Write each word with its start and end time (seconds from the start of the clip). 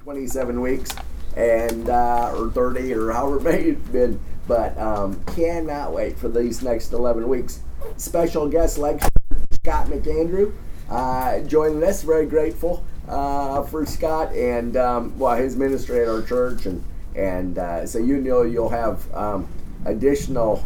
27 0.00 0.62
weeks 0.62 0.90
and 1.36 1.90
uh, 1.90 2.32
or 2.34 2.50
30 2.50 2.94
or 2.94 3.12
however 3.12 3.40
many 3.50 3.64
it's 3.70 3.88
been. 3.88 4.18
But 4.48 4.76
um, 4.78 5.22
cannot 5.36 5.92
wait 5.92 6.18
for 6.18 6.28
these 6.28 6.62
next 6.62 6.92
11 6.92 7.28
weeks. 7.28 7.60
Special 7.96 8.48
guest 8.48 8.78
lecturer 8.78 9.08
scott 9.52 9.86
mcandrew. 9.88 10.54
Uh, 10.88 11.40
joining 11.40 11.84
us 11.84 12.02
very 12.02 12.26
grateful 12.26 12.84
uh, 13.08 13.62
for 13.62 13.84
scott 13.86 14.32
and 14.34 14.76
um, 14.76 15.16
well 15.18 15.36
his 15.36 15.54
ministry 15.54 16.00
at 16.00 16.08
our 16.08 16.22
church. 16.22 16.66
And 16.66 16.82
and 17.14 17.58
uh, 17.58 17.86
so 17.86 17.98
you 17.98 18.18
know 18.18 18.42
you'll 18.42 18.70
have 18.70 19.12
um, 19.14 19.46
additional 19.84 20.64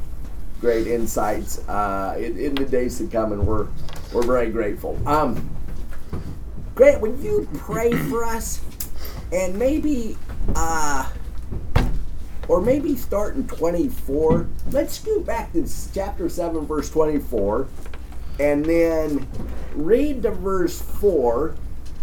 great 0.60 0.86
insights 0.86 1.58
uh, 1.68 2.14
in, 2.18 2.38
in 2.38 2.54
the 2.54 2.64
days 2.64 2.98
to 2.98 3.06
come 3.08 3.32
and 3.32 3.44
we're 3.44 3.66
we're 4.12 4.22
very 4.22 4.50
grateful. 4.50 4.96
Um, 5.08 5.50
Grant, 6.76 7.00
would 7.02 7.18
you 7.20 7.48
pray 7.54 7.92
for 7.92 8.24
us? 8.24 8.60
And 9.34 9.58
maybe, 9.58 10.16
uh, 10.54 11.10
or 12.46 12.60
maybe 12.60 12.94
start 12.94 13.34
in 13.34 13.48
24. 13.48 14.46
Let's 14.70 15.00
scoot 15.00 15.26
back 15.26 15.52
to 15.54 15.68
chapter 15.92 16.28
7, 16.28 16.64
verse 16.66 16.88
24, 16.88 17.66
and 18.38 18.64
then 18.64 19.26
read 19.74 20.22
to 20.22 20.30
verse 20.30 20.80
4. 20.80 21.56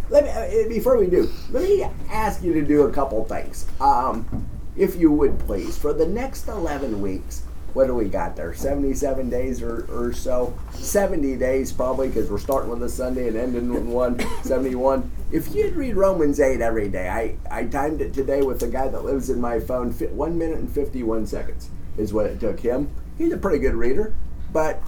Let 0.10 0.26
me, 0.26 0.30
uh, 0.30 0.68
before 0.68 0.98
we 0.98 1.08
do, 1.08 1.32
let 1.52 1.64
me 1.64 1.88
ask 2.10 2.44
you 2.44 2.52
to 2.52 2.62
do 2.64 2.82
a 2.82 2.92
couple 2.92 3.24
things. 3.24 3.66
Um, 3.80 4.50
if 4.76 4.98
you 4.98 5.10
would 5.14 5.40
please, 5.40 5.78
for 5.78 5.94
the 5.94 6.06
next 6.06 6.50
11 6.50 7.00
weeks, 7.00 7.44
what 7.74 7.88
do 7.88 7.96
we 7.96 8.10
got 8.10 8.36
there? 8.36 8.54
77 8.54 9.30
days 9.30 9.62
or, 9.62 9.86
or 9.90 10.12
so? 10.12 10.54
70 10.74 11.38
days 11.38 11.72
probably 11.72 12.10
because 12.10 12.30
we're 12.30 12.38
starting 12.38 12.70
with 12.70 12.84
a 12.84 12.90
Sunday 12.90 13.30
and 13.30 13.38
ending 13.38 13.74
with 13.74 13.86
one, 13.86 14.20
71. 14.44 15.10
If 15.32 15.56
you'd 15.56 15.78
read 15.78 15.96
Romans 15.96 16.42
8 16.42 16.60
every 16.60 16.90
day, 16.90 17.08
I, 17.08 17.38
I 17.50 17.64
timed 17.64 18.02
it 18.02 18.14
today 18.14 18.42
with 18.42 18.62
a 18.64 18.68
guy 18.68 18.90
that 18.90 19.06
lives 19.06 19.30
in 19.30 19.40
my 19.40 19.62
phone, 19.62 19.92
1 19.94 20.38
minute 20.38 20.58
and 20.58 20.70
51 20.70 21.26
seconds 21.26 21.70
is 21.98 22.12
what 22.12 22.26
it 22.26 22.42
took 22.42 22.60
him. 22.60 22.92
He's 23.18 23.32
a 23.32 23.38
pretty 23.38 23.60
good 23.60 23.76
reader, 23.76 24.14
but 24.52 24.82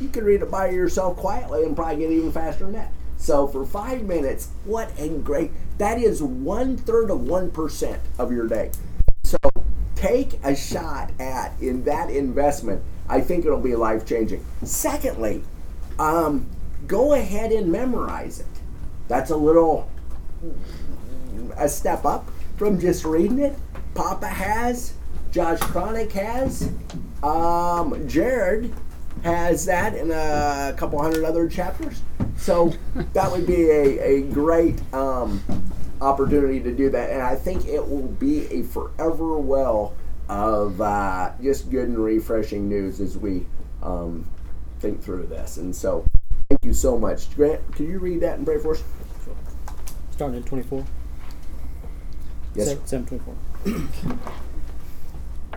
you 0.00 0.08
can 0.08 0.24
read 0.24 0.42
it 0.42 0.50
by 0.50 0.70
yourself 0.70 1.16
quietly 1.16 1.62
and 1.62 1.76
probably 1.76 1.98
get 1.98 2.10
even 2.10 2.32
faster 2.32 2.64
than 2.64 2.72
that. 2.72 2.92
So 3.18 3.46
for 3.46 3.64
five 3.64 4.02
minutes, 4.02 4.48
what 4.64 4.90
a 4.98 5.10
great, 5.10 5.52
that 5.78 5.98
is 5.98 6.20
one 6.20 6.76
third 6.76 7.08
of 7.08 7.20
1% 7.20 7.98
of 8.18 8.32
your 8.32 8.48
day. 8.48 8.72
So 9.22 9.38
take 9.94 10.40
a 10.42 10.56
shot 10.56 11.12
at 11.20 11.52
in 11.60 11.84
that 11.84 12.10
investment. 12.10 12.82
I 13.08 13.20
think 13.20 13.44
it'll 13.44 13.60
be 13.60 13.76
life 13.76 14.04
changing. 14.04 14.44
Secondly, 14.64 15.44
um, 16.00 16.48
go 16.88 17.12
ahead 17.14 17.52
and 17.52 17.70
memorize 17.70 18.40
it. 18.40 18.57
That's 19.08 19.30
a 19.30 19.36
little 19.36 19.90
a 21.56 21.68
step 21.68 22.04
up 22.04 22.30
from 22.56 22.78
just 22.80 23.04
reading 23.04 23.40
it. 23.40 23.56
Papa 23.94 24.28
has, 24.28 24.92
Josh 25.32 25.58
Chronic 25.60 26.12
has, 26.12 26.70
um, 27.22 28.06
Jared 28.08 28.72
has 29.24 29.64
that 29.64 29.94
in 29.94 30.10
a 30.10 30.74
couple 30.76 31.00
hundred 31.02 31.24
other 31.24 31.48
chapters. 31.48 32.02
So 32.36 32.72
that 33.12 33.30
would 33.30 33.46
be 33.46 33.70
a, 33.70 33.98
a 33.98 34.22
great 34.22 34.80
um, 34.94 35.42
opportunity 36.00 36.60
to 36.60 36.72
do 36.72 36.90
that. 36.90 37.10
And 37.10 37.22
I 37.22 37.34
think 37.34 37.66
it 37.66 37.86
will 37.86 38.06
be 38.06 38.46
a 38.52 38.62
forever 38.62 39.38
well 39.38 39.94
of 40.28 40.80
uh, 40.80 41.32
just 41.42 41.70
good 41.70 41.88
and 41.88 41.98
refreshing 41.98 42.68
news 42.68 43.00
as 43.00 43.16
we 43.16 43.46
um, 43.82 44.26
think 44.80 45.02
through 45.02 45.26
this. 45.26 45.56
And 45.56 45.74
so 45.74 46.04
thank 46.48 46.64
you 46.64 46.74
so 46.74 46.98
much. 46.98 47.34
Grant, 47.34 47.74
can 47.74 47.88
you 47.88 47.98
read 47.98 48.20
that 48.20 48.36
and 48.38 48.46
pray 48.46 48.58
for 48.58 48.74
us? 48.74 48.82
Starting 50.18 50.40
at 50.40 50.46
24. 50.46 50.84
Yes. 52.56 52.66
Se- 52.66 52.78
724. 52.86 54.18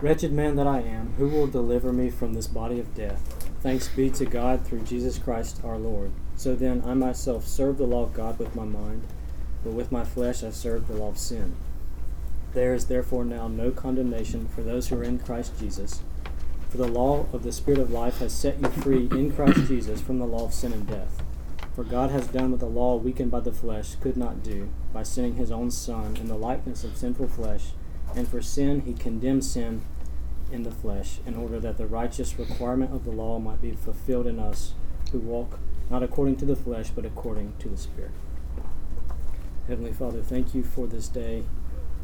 Wretched 0.00 0.32
man 0.32 0.54
that 0.54 0.68
I 0.68 0.82
am, 0.82 1.14
who 1.18 1.26
will 1.26 1.48
deliver 1.48 1.92
me 1.92 2.10
from 2.10 2.34
this 2.34 2.46
body 2.46 2.78
of 2.78 2.94
death? 2.94 3.50
Thanks 3.60 3.88
be 3.88 4.08
to 4.10 4.24
God 4.24 4.64
through 4.64 4.82
Jesus 4.82 5.18
Christ 5.18 5.62
our 5.64 5.78
Lord. 5.78 6.12
So 6.36 6.54
then, 6.54 6.84
I 6.86 6.94
myself 6.94 7.44
serve 7.44 7.76
the 7.76 7.88
law 7.88 8.04
of 8.04 8.14
God 8.14 8.38
with 8.38 8.54
my 8.54 8.64
mind, 8.64 9.02
but 9.64 9.72
with 9.72 9.90
my 9.90 10.04
flesh 10.04 10.44
I 10.44 10.50
serve 10.50 10.86
the 10.86 10.94
law 10.94 11.08
of 11.08 11.18
sin. 11.18 11.56
There 12.54 12.72
is 12.72 12.86
therefore 12.86 13.24
now 13.24 13.48
no 13.48 13.72
condemnation 13.72 14.46
for 14.46 14.62
those 14.62 14.86
who 14.86 15.00
are 15.00 15.02
in 15.02 15.18
Christ 15.18 15.58
Jesus. 15.58 16.04
For 16.68 16.76
the 16.76 16.86
law 16.86 17.26
of 17.32 17.42
the 17.42 17.50
Spirit 17.50 17.80
of 17.80 17.90
life 17.90 18.18
has 18.18 18.32
set 18.32 18.60
you 18.60 18.68
free 18.68 19.08
in 19.10 19.32
Christ 19.32 19.66
Jesus 19.66 20.00
from 20.00 20.20
the 20.20 20.24
law 20.24 20.44
of 20.44 20.54
sin 20.54 20.72
and 20.72 20.86
death. 20.86 21.20
For 21.74 21.84
God 21.84 22.10
has 22.10 22.26
done 22.26 22.50
what 22.50 22.60
the 22.60 22.66
law, 22.66 22.96
weakened 22.96 23.30
by 23.30 23.40
the 23.40 23.52
flesh, 23.52 23.94
could 23.94 24.16
not 24.16 24.42
do, 24.42 24.68
by 24.92 25.02
sending 25.02 25.36
his 25.36 25.50
own 25.50 25.70
Son 25.70 26.16
in 26.16 26.28
the 26.28 26.36
likeness 26.36 26.84
of 26.84 26.96
sinful 26.96 27.28
flesh. 27.28 27.70
And 28.14 28.28
for 28.28 28.42
sin, 28.42 28.82
he 28.82 28.92
condemned 28.92 29.44
sin 29.44 29.82
in 30.50 30.64
the 30.64 30.70
flesh, 30.70 31.20
in 31.24 31.34
order 31.34 31.58
that 31.60 31.78
the 31.78 31.86
righteous 31.86 32.38
requirement 32.38 32.94
of 32.94 33.04
the 33.04 33.10
law 33.10 33.38
might 33.38 33.62
be 33.62 33.72
fulfilled 33.72 34.26
in 34.26 34.38
us 34.38 34.74
who 35.12 35.18
walk 35.18 35.58
not 35.90 36.02
according 36.02 36.36
to 36.36 36.44
the 36.44 36.56
flesh, 36.56 36.90
but 36.90 37.06
according 37.06 37.54
to 37.58 37.68
the 37.68 37.76
Spirit. 37.76 38.12
Heavenly 39.66 39.92
Father, 39.92 40.22
thank 40.22 40.54
you 40.54 40.62
for 40.62 40.86
this 40.86 41.08
day. 41.08 41.44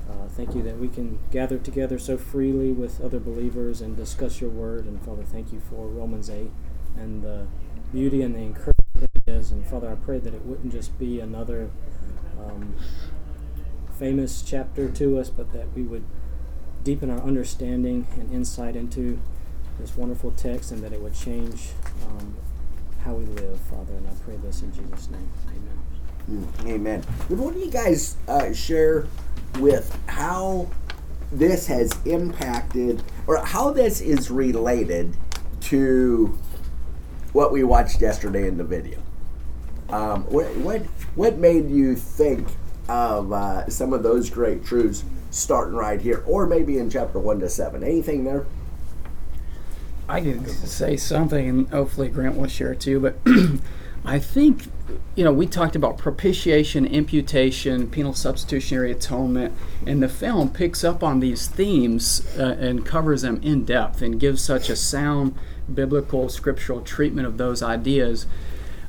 Uh, 0.09 0.29
thank 0.29 0.55
you 0.55 0.63
that 0.63 0.79
we 0.79 0.89
can 0.89 1.19
gather 1.31 1.59
together 1.59 1.99
so 1.99 2.17
freely 2.17 2.73
with 2.73 3.03
other 3.03 3.21
believers 3.21 3.83
and 3.83 3.97
discuss 3.97 4.41
your 4.41 4.49
word. 4.49 4.87
And 4.87 5.03
Father, 5.03 5.25
thank 5.25 5.53
you 5.53 5.61
for 5.61 5.87
Romans 5.87 6.31
8 6.31 6.51
and 6.97 7.23
the 7.23 7.47
beauty 7.93 8.23
and 8.23 8.35
the 8.35 8.41
encouragement 8.41 8.88
is. 9.29 9.53
And 9.53 9.65
Father, 9.67 9.91
I 9.91 9.95
pray 9.95 10.19
that 10.19 10.35
it 10.35 10.45
wouldn't 10.45 10.73
just 10.73 10.99
be 10.99 11.21
another 11.21 11.71
um, 12.39 12.75
famous 13.99 14.43
chapter 14.43 14.89
to 14.89 15.19
us, 15.19 15.29
but 15.29 15.53
that 15.53 15.73
we 15.75 15.83
would 15.83 16.05
deepen 16.85 17.11
our 17.11 17.21
understanding 17.21 18.07
and 18.19 18.33
insight 18.33 18.75
into 18.75 19.21
this 19.79 19.97
wonderful 19.97 20.31
text 20.33 20.73
and 20.73 20.83
that 20.83 20.93
it 20.93 21.01
would 21.01 21.15
change 21.15 21.69
um, 22.07 22.37
how 23.05 23.15
we 23.15 23.25
live, 23.27 23.61
Father. 23.61 23.95
And 23.95 24.07
I 24.09 24.13
pray 24.25 24.37
this 24.37 24.63
in 24.63 24.73
Jesus' 24.73 25.11
name. 25.11 25.29
Amen. 25.49 25.79
Mm, 26.31 26.69
Amen. 26.69 27.05
Would 27.29 27.39
one 27.39 27.55
of 27.55 27.61
you 27.61 27.71
guys 27.71 28.17
uh, 28.27 28.53
share 28.53 29.07
with 29.59 29.97
how 30.07 30.69
this 31.31 31.67
has 31.67 31.93
impacted 32.05 33.03
or 33.27 33.39
how 33.45 33.71
this 33.71 34.01
is 34.01 34.31
related 34.31 35.17
to 35.61 36.39
what 37.33 37.53
we 37.53 37.65
watched 37.65 38.01
yesterday 38.01 38.49
in 38.49 38.57
the 38.57 38.65
video? 38.65 38.99
Um, 39.91 40.25
what, 40.25 40.55
what, 40.57 40.83
what 41.15 41.39
made 41.39 41.71
you 41.71 41.97
think 41.97 42.49
of 42.89 43.33
uh, 43.33 43.69
some 43.69 43.93
of 43.93 44.03
those 44.03 44.31
great 44.31 44.65
truths 44.65 45.05
starting 45.31 45.75
right 45.75 46.01
here, 46.01 46.23
or 46.27 46.47
maybe 46.47 46.79
in 46.79 46.91
chapter 46.91 47.19
1 47.19 47.41
to 47.41 47.49
7? 47.49 47.83
Anything 47.83 48.25
there? 48.25 48.47
I 50.09 50.23
could 50.23 50.49
say 50.49 50.97
something, 50.97 51.49
and 51.49 51.69
hopefully 51.69 52.09
Grant 52.09 52.37
will 52.37 52.49
share 52.49 52.75
too. 52.75 52.99
But 52.99 53.19
I 54.05 54.19
think, 54.19 54.65
you 55.15 55.25
know, 55.25 55.33
we 55.33 55.47
talked 55.47 55.77
about 55.77 55.99
propitiation, 55.99 56.87
imputation, 56.87 57.91
penal 57.91 58.15
substitutionary 58.15 58.91
atonement, 58.91 59.55
and 59.87 60.03
the 60.03 60.09
film 60.09 60.51
picks 60.51 60.83
up 60.83 61.03
on 61.03 61.21
these 61.21 61.47
themes 61.47 62.27
uh, 62.39 62.57
and 62.59 62.87
covers 62.87 63.23
them 63.23 63.39
in 63.43 63.65
depth 63.65 64.01
and 64.01 64.19
gives 64.19 64.43
such 64.43 64.71
a 64.71 64.77
sound 64.77 65.35
biblical 65.73 66.31
scriptural 66.31 66.81
treatment 66.81 67.27
of 67.27 67.37
those 67.37 67.63
ideas. 67.63 68.27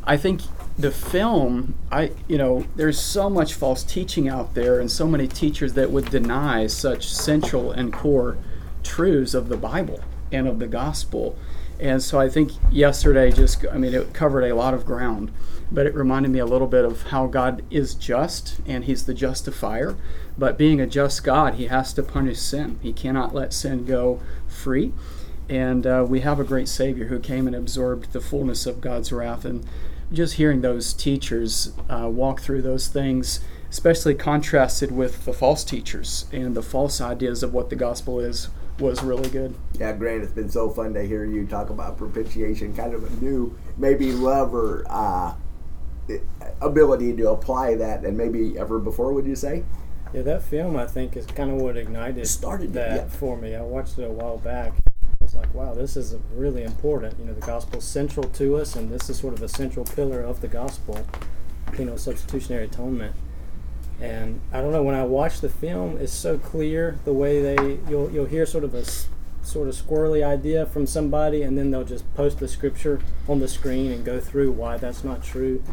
I 0.05 0.15
think 0.15 0.41
the 0.79 0.91
film, 0.91 1.75
I 1.91 2.11
you 2.29 2.37
know, 2.37 2.65
there's 2.77 2.97
so 2.97 3.29
much 3.29 3.53
false 3.53 3.83
teaching 3.83 4.29
out 4.29 4.53
there, 4.53 4.79
and 4.79 4.89
so 4.89 5.07
many 5.07 5.27
teachers 5.27 5.73
that 5.73 5.91
would 5.91 6.09
deny 6.09 6.67
such 6.67 7.07
central 7.09 7.71
and 7.71 7.91
core 7.91 8.37
truths 8.81 9.33
of 9.33 9.49
the 9.49 9.57
Bible 9.57 9.99
and 10.31 10.47
of 10.47 10.59
the 10.59 10.67
gospel. 10.67 11.37
And 11.81 12.01
so 12.01 12.19
I 12.19 12.29
think 12.29 12.51
yesterday 12.71 13.31
just, 13.31 13.65
I 13.71 13.77
mean, 13.77 13.93
it 13.93 14.13
covered 14.13 14.43
a 14.43 14.55
lot 14.55 14.73
of 14.73 14.85
ground, 14.85 15.31
but 15.71 15.85
it 15.85 15.93
reminded 15.93 16.29
me 16.29 16.39
a 16.39 16.45
little 16.45 16.67
bit 16.67 16.85
of 16.85 17.03
how 17.03 17.27
God 17.27 17.61
is 17.69 17.93
just 17.93 18.59
and 18.65 18.85
He's 18.85 19.05
the 19.05 19.13
justifier. 19.13 19.97
But 20.37 20.57
being 20.57 20.79
a 20.79 20.87
just 20.87 21.25
God, 21.25 21.55
He 21.55 21.67
has 21.67 21.93
to 21.93 22.03
punish 22.03 22.39
sin. 22.39 22.79
He 22.81 22.93
cannot 22.93 23.35
let 23.35 23.53
sin 23.53 23.83
go 23.83 24.21
free. 24.47 24.93
And 25.49 25.85
uh, 25.85 26.05
we 26.07 26.21
have 26.21 26.39
a 26.39 26.43
great 26.45 26.67
Savior 26.67 27.07
who 27.07 27.19
came 27.19 27.47
and 27.47 27.55
absorbed 27.55 28.13
the 28.13 28.21
fullness 28.21 28.65
of 28.65 28.81
God's 28.81 29.11
wrath. 29.11 29.43
And 29.43 29.65
just 30.11 30.35
hearing 30.35 30.61
those 30.61 30.93
teachers 30.93 31.73
uh, 31.89 32.09
walk 32.09 32.41
through 32.41 32.61
those 32.61 32.87
things, 32.87 33.39
especially 33.69 34.15
contrasted 34.15 34.91
with 34.91 35.25
the 35.25 35.33
false 35.33 35.63
teachers 35.63 36.25
and 36.31 36.55
the 36.55 36.63
false 36.63 36.99
ideas 36.99 37.43
of 37.43 37.53
what 37.53 37.69
the 37.69 37.75
gospel 37.75 38.19
is, 38.19 38.49
was 38.79 39.03
really 39.03 39.29
good. 39.29 39.55
Yeah, 39.77 39.91
Grant, 39.93 40.23
it's 40.23 40.31
been 40.31 40.49
so 40.49 40.69
fun 40.69 40.93
to 40.93 41.05
hear 41.05 41.25
you 41.25 41.45
talk 41.45 41.69
about 41.69 41.97
propitiation, 41.97 42.73
kind 42.73 42.93
of 42.93 43.03
a 43.03 43.23
new, 43.23 43.57
maybe 43.77 44.11
love 44.11 44.55
or 44.55 44.85
uh, 44.89 45.35
ability 46.61 47.15
to 47.17 47.29
apply 47.29 47.75
that 47.75 48.01
than 48.01 48.17
maybe 48.17 48.57
ever 48.57 48.79
before, 48.79 49.13
would 49.13 49.27
you 49.27 49.35
say? 49.35 49.63
Yeah, 50.13 50.23
that 50.23 50.41
film 50.41 50.75
I 50.75 50.87
think 50.87 51.15
is 51.15 51.25
kind 51.27 51.51
of 51.51 51.57
what 51.57 51.77
ignited 51.77 52.25
Started 52.27 52.71
it, 52.71 52.73
that 52.73 52.95
yeah. 52.95 53.07
for 53.09 53.37
me. 53.37 53.55
I 53.55 53.61
watched 53.61 53.99
it 53.99 54.05
a 54.05 54.09
while 54.09 54.37
back. 54.37 54.73
Like, 55.39 55.53
wow, 55.53 55.73
this 55.73 55.95
is 55.95 56.15
really 56.35 56.63
important. 56.63 57.17
You 57.17 57.25
know, 57.25 57.33
the 57.33 57.45
gospel's 57.45 57.85
central 57.85 58.27
to 58.31 58.57
us, 58.57 58.75
and 58.75 58.91
this 58.91 59.09
is 59.09 59.17
sort 59.17 59.33
of 59.33 59.41
a 59.41 59.47
central 59.47 59.85
pillar 59.85 60.21
of 60.21 60.41
the 60.41 60.49
gospel, 60.49 61.05
you 61.77 61.85
know, 61.85 61.95
substitutionary 61.95 62.65
atonement. 62.65 63.15
And 64.01 64.41
I 64.51 64.61
don't 64.61 64.73
know 64.73 64.83
when 64.83 64.95
I 64.95 65.03
watch 65.03 65.39
the 65.39 65.49
film, 65.49 65.97
it's 65.97 66.13
so 66.13 66.37
clear 66.37 66.99
the 67.05 67.13
way 67.13 67.41
they 67.41 67.79
you'll 67.89 68.09
you'll 68.11 68.25
hear 68.25 68.45
sort 68.45 68.63
of 68.63 68.73
a 68.73 68.83
sort 69.41 69.67
of 69.69 69.75
squirrely 69.75 70.25
idea 70.25 70.65
from 70.65 70.85
somebody, 70.85 71.41
and 71.41 71.57
then 71.57 71.71
they'll 71.71 71.85
just 71.85 72.13
post 72.15 72.39
the 72.39 72.47
scripture 72.47 72.99
on 73.27 73.39
the 73.39 73.47
screen 73.47 73.91
and 73.91 74.03
go 74.05 74.19
through 74.19 74.51
why 74.51 74.77
that's 74.77 75.03
not 75.03 75.23
true. 75.23 75.63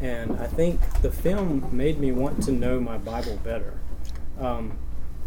And 0.00 0.36
I 0.40 0.48
think 0.48 0.80
the 1.00 1.12
film 1.12 1.68
made 1.70 2.00
me 2.00 2.10
want 2.10 2.42
to 2.44 2.52
know 2.52 2.80
my 2.80 2.98
Bible 2.98 3.38
better, 3.44 3.78
um, 4.40 4.78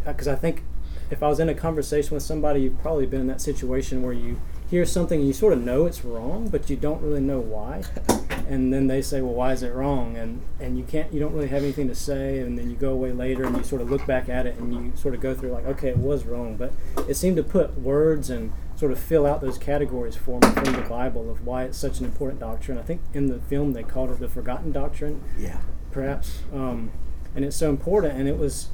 because 0.06 0.27
I 0.27 0.36
think 0.36 0.63
if 1.12 1.22
I 1.24 1.28
was 1.28 1.40
in 1.40 1.50
a 1.50 1.54
conversation 1.54 2.13
with 2.13 2.24
somebody, 2.24 2.62
you've 2.62 2.80
probably 2.81 3.06
been 3.06 3.22
in 3.22 3.28
that 3.28 3.42
situation 3.42 4.02
where 4.02 4.13
you 4.13 4.40
hear 4.69 4.86
something 4.86 5.19
and 5.19 5.28
you 5.28 5.34
sort 5.34 5.54
of 5.54 5.62
know 5.62 5.86
it's 5.86 6.04
wrong, 6.04 6.48
but 6.50 6.69
you 6.69 6.75
don't 6.75 7.02
really 7.02 7.22
know 7.22 7.40
why. 7.40 7.84
And 8.48 8.72
then 8.72 8.86
they 8.86 9.02
say, 9.02 9.22
"Well, 9.22 9.34
why 9.34 9.54
is 9.54 9.63
it 9.63 9.74
wrong?" 9.74 10.18
And 10.18 10.40
and 10.60 10.78
you 10.78 10.84
can't, 10.84 11.12
you 11.12 11.19
don't 11.19 11.34
really 11.34 11.48
have 11.48 11.63
anything 11.63 11.88
to 11.88 11.96
say. 11.96 12.38
And 12.42 12.56
then 12.60 12.69
you 12.69 12.75
go 12.75 12.92
away 12.92 13.12
later 13.12 13.44
and 13.46 13.57
you 13.57 13.63
sort 13.63 13.81
of 13.81 13.90
look 13.90 14.06
back 14.06 14.30
at 14.30 14.46
it 14.46 14.56
and 14.60 14.72
you 14.72 14.92
sort 14.96 15.16
of 15.16 15.19
go 15.22 15.34
through 15.34 15.50
like, 15.50 15.66
"Okay, 15.66 15.88
it 15.90 15.98
was 15.98 16.25
wrong," 16.25 16.56
but 16.56 16.72
it 17.10 17.16
seemed 17.16 17.38
to 17.38 17.44
put 17.44 17.80
words 17.80 18.30
and 18.30 18.54
sort 18.75 18.92
of 18.92 19.00
fill 19.00 19.25
out 19.25 19.42
those 19.42 19.58
categories 19.58 20.16
for 20.16 20.40
me 20.42 20.48
from 20.50 20.74
the 20.74 20.86
Bible 20.88 21.28
of 21.31 21.44
why 21.44 21.63
it's 21.63 21.75
such 21.78 21.98
an 22.00 22.06
important 22.06 22.40
doctrine. 22.40 22.78
I 22.78 22.84
think 22.84 23.01
in 23.16 23.25
the 23.28 23.40
film 23.40 23.74
they 23.74 23.81
called 23.81 24.12
it 24.12 24.19
the 24.19 24.30
forgotten 24.30 24.72
doctrine 24.72 25.24
Yeah. 25.40 25.58
perhaps. 25.92 26.44
Um, 26.54 26.92
and 27.36 27.44
it's 27.44 27.56
so 27.56 27.72
important. 27.72 28.13
And 28.16 28.28
it 28.30 28.38
was 28.38 28.68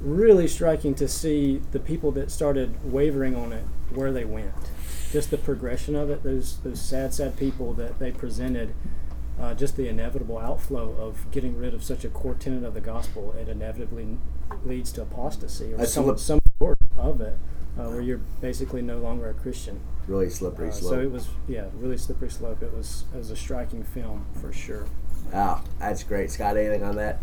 really 0.00 0.48
striking 0.48 0.94
to 0.94 1.08
see 1.08 1.60
the 1.72 1.78
people 1.78 2.10
that 2.12 2.30
started 2.30 2.90
wavering 2.90 3.36
on 3.36 3.52
it, 3.52 3.64
where 3.94 4.12
they 4.12 4.24
went. 4.24 4.52
Just 5.12 5.30
the 5.30 5.38
progression 5.38 5.96
of 5.96 6.10
it, 6.10 6.22
those, 6.22 6.58
those 6.58 6.80
sad, 6.80 7.12
sad 7.12 7.36
people 7.36 7.74
that 7.74 7.98
they 7.98 8.12
presented, 8.12 8.74
uh, 9.40 9.54
just 9.54 9.76
the 9.76 9.88
inevitable 9.88 10.38
outflow 10.38 10.94
of 10.98 11.30
getting 11.30 11.56
rid 11.56 11.74
of 11.74 11.82
such 11.82 12.04
a 12.04 12.08
core 12.08 12.34
tenet 12.34 12.64
of 12.64 12.74
the 12.74 12.80
gospel, 12.80 13.34
it 13.38 13.48
inevitably 13.48 14.18
leads 14.64 14.92
to 14.92 15.02
apostasy 15.02 15.72
or 15.72 15.84
some, 15.86 16.16
some 16.18 16.40
sort 16.58 16.78
of 16.98 17.20
it, 17.20 17.36
uh, 17.78 17.84
where 17.88 18.00
you're 18.00 18.20
basically 18.40 18.82
no 18.82 18.98
longer 18.98 19.28
a 19.30 19.34
Christian. 19.34 19.80
Really 20.06 20.30
slippery 20.30 20.68
Uh, 20.68 20.72
slope. 20.72 20.90
so 20.92 21.00
it 21.00 21.10
was, 21.10 21.28
yeah, 21.48 21.66
really 21.78 21.96
slippery 21.98 22.30
slope. 22.30 22.62
It 22.62 22.74
was, 22.74 23.04
it 23.14 23.18
was 23.18 23.30
a 23.30 23.36
striking 23.36 23.84
film 23.84 24.26
for 24.40 24.52
sure. 24.52 24.86
Oh, 25.32 25.62
that's 25.78 26.02
great. 26.02 26.30
Scott, 26.30 26.56
anything 26.56 26.82
on 26.82 26.96
that? 26.96 27.20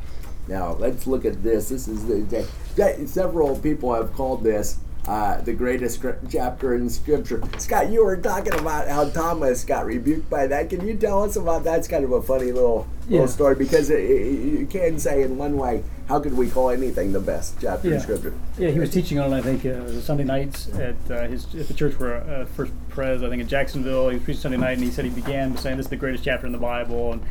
Now, 0.48 0.74
let's 0.74 1.06
look 1.08 1.26
at 1.26 1.44
this. 1.44 1.70
This 1.70 1.88
is 1.90 2.06
the, 2.06 2.46
the 2.78 3.08
several 3.08 3.58
people 3.60 3.94
have 3.94 4.14
called 4.14 4.44
this 4.44 4.78
uh, 5.08 5.40
the 5.42 5.54
greatest 5.54 6.04
chapter 6.30 6.76
in 6.76 6.90
Scripture. 6.90 7.42
Scott, 7.58 7.90
you 7.90 8.04
were 8.04 8.18
talking 8.18 8.54
about 8.54 8.88
how 8.90 9.10
Thomas 9.10 9.64
got 9.64 9.86
rebuked 9.86 10.30
by 10.30 10.48
that. 10.48 10.70
Can 10.70 10.86
you 10.86 10.96
tell 10.98 11.24
us 11.24 11.36
about 11.38 11.64
that? 11.64 11.80
It's 11.80 11.88
kind 11.88 12.04
of 12.04 12.12
a 12.12 12.22
funny 12.22 12.52
little 12.52 12.88
Yeah. 13.08 13.20
little 13.22 13.28
story 13.30 13.56
because 13.56 13.90
it, 13.90 14.00
it- 14.00 14.60
you 14.60 14.66
can 14.66 15.00
say 15.00 15.22
in 15.24 15.38
one 15.38 15.58
way, 15.58 15.84
how 16.10 16.20
could 16.20 16.36
we 16.36 16.50
call 16.50 16.70
anything 16.70 17.14
the 17.14 17.20
best 17.22 17.56
chapter 17.62 17.94
in 17.94 18.00
Scripture? 18.02 18.34
Yeah, 18.58 18.70
he 18.70 18.80
was 18.80 18.90
teaching 18.92 19.18
on, 19.20 19.32
I 19.34 19.42
think, 19.42 19.66
uh, 19.66 19.90
Sunday 20.02 20.24
nights 20.26 20.68
at 20.76 20.96
uh, 21.10 21.28
his 21.28 21.46
at 21.56 21.68
the 21.68 21.74
church 21.74 21.98
where 22.00 22.18
uh, 22.18 22.46
First 22.46 22.74
Pres, 22.90 23.24
I 23.24 23.30
think, 23.30 23.42
in 23.42 23.48
Jacksonville. 23.48 24.10
He 24.10 24.16
was 24.16 24.24
preaching 24.24 24.42
Sunday 24.42 24.58
night, 24.58 24.74
and 24.74 24.84
he 24.84 24.92
said 24.92 25.06
he 25.06 25.12
began 25.12 25.54
by 25.54 25.60
saying, 25.62 25.78
"This 25.78 25.86
is 25.86 25.90
the 25.90 25.96
greatest 25.98 26.24
chapter 26.24 26.46
in 26.46 26.52
the 26.54 26.58
Bible," 26.58 27.14
and 27.14 27.22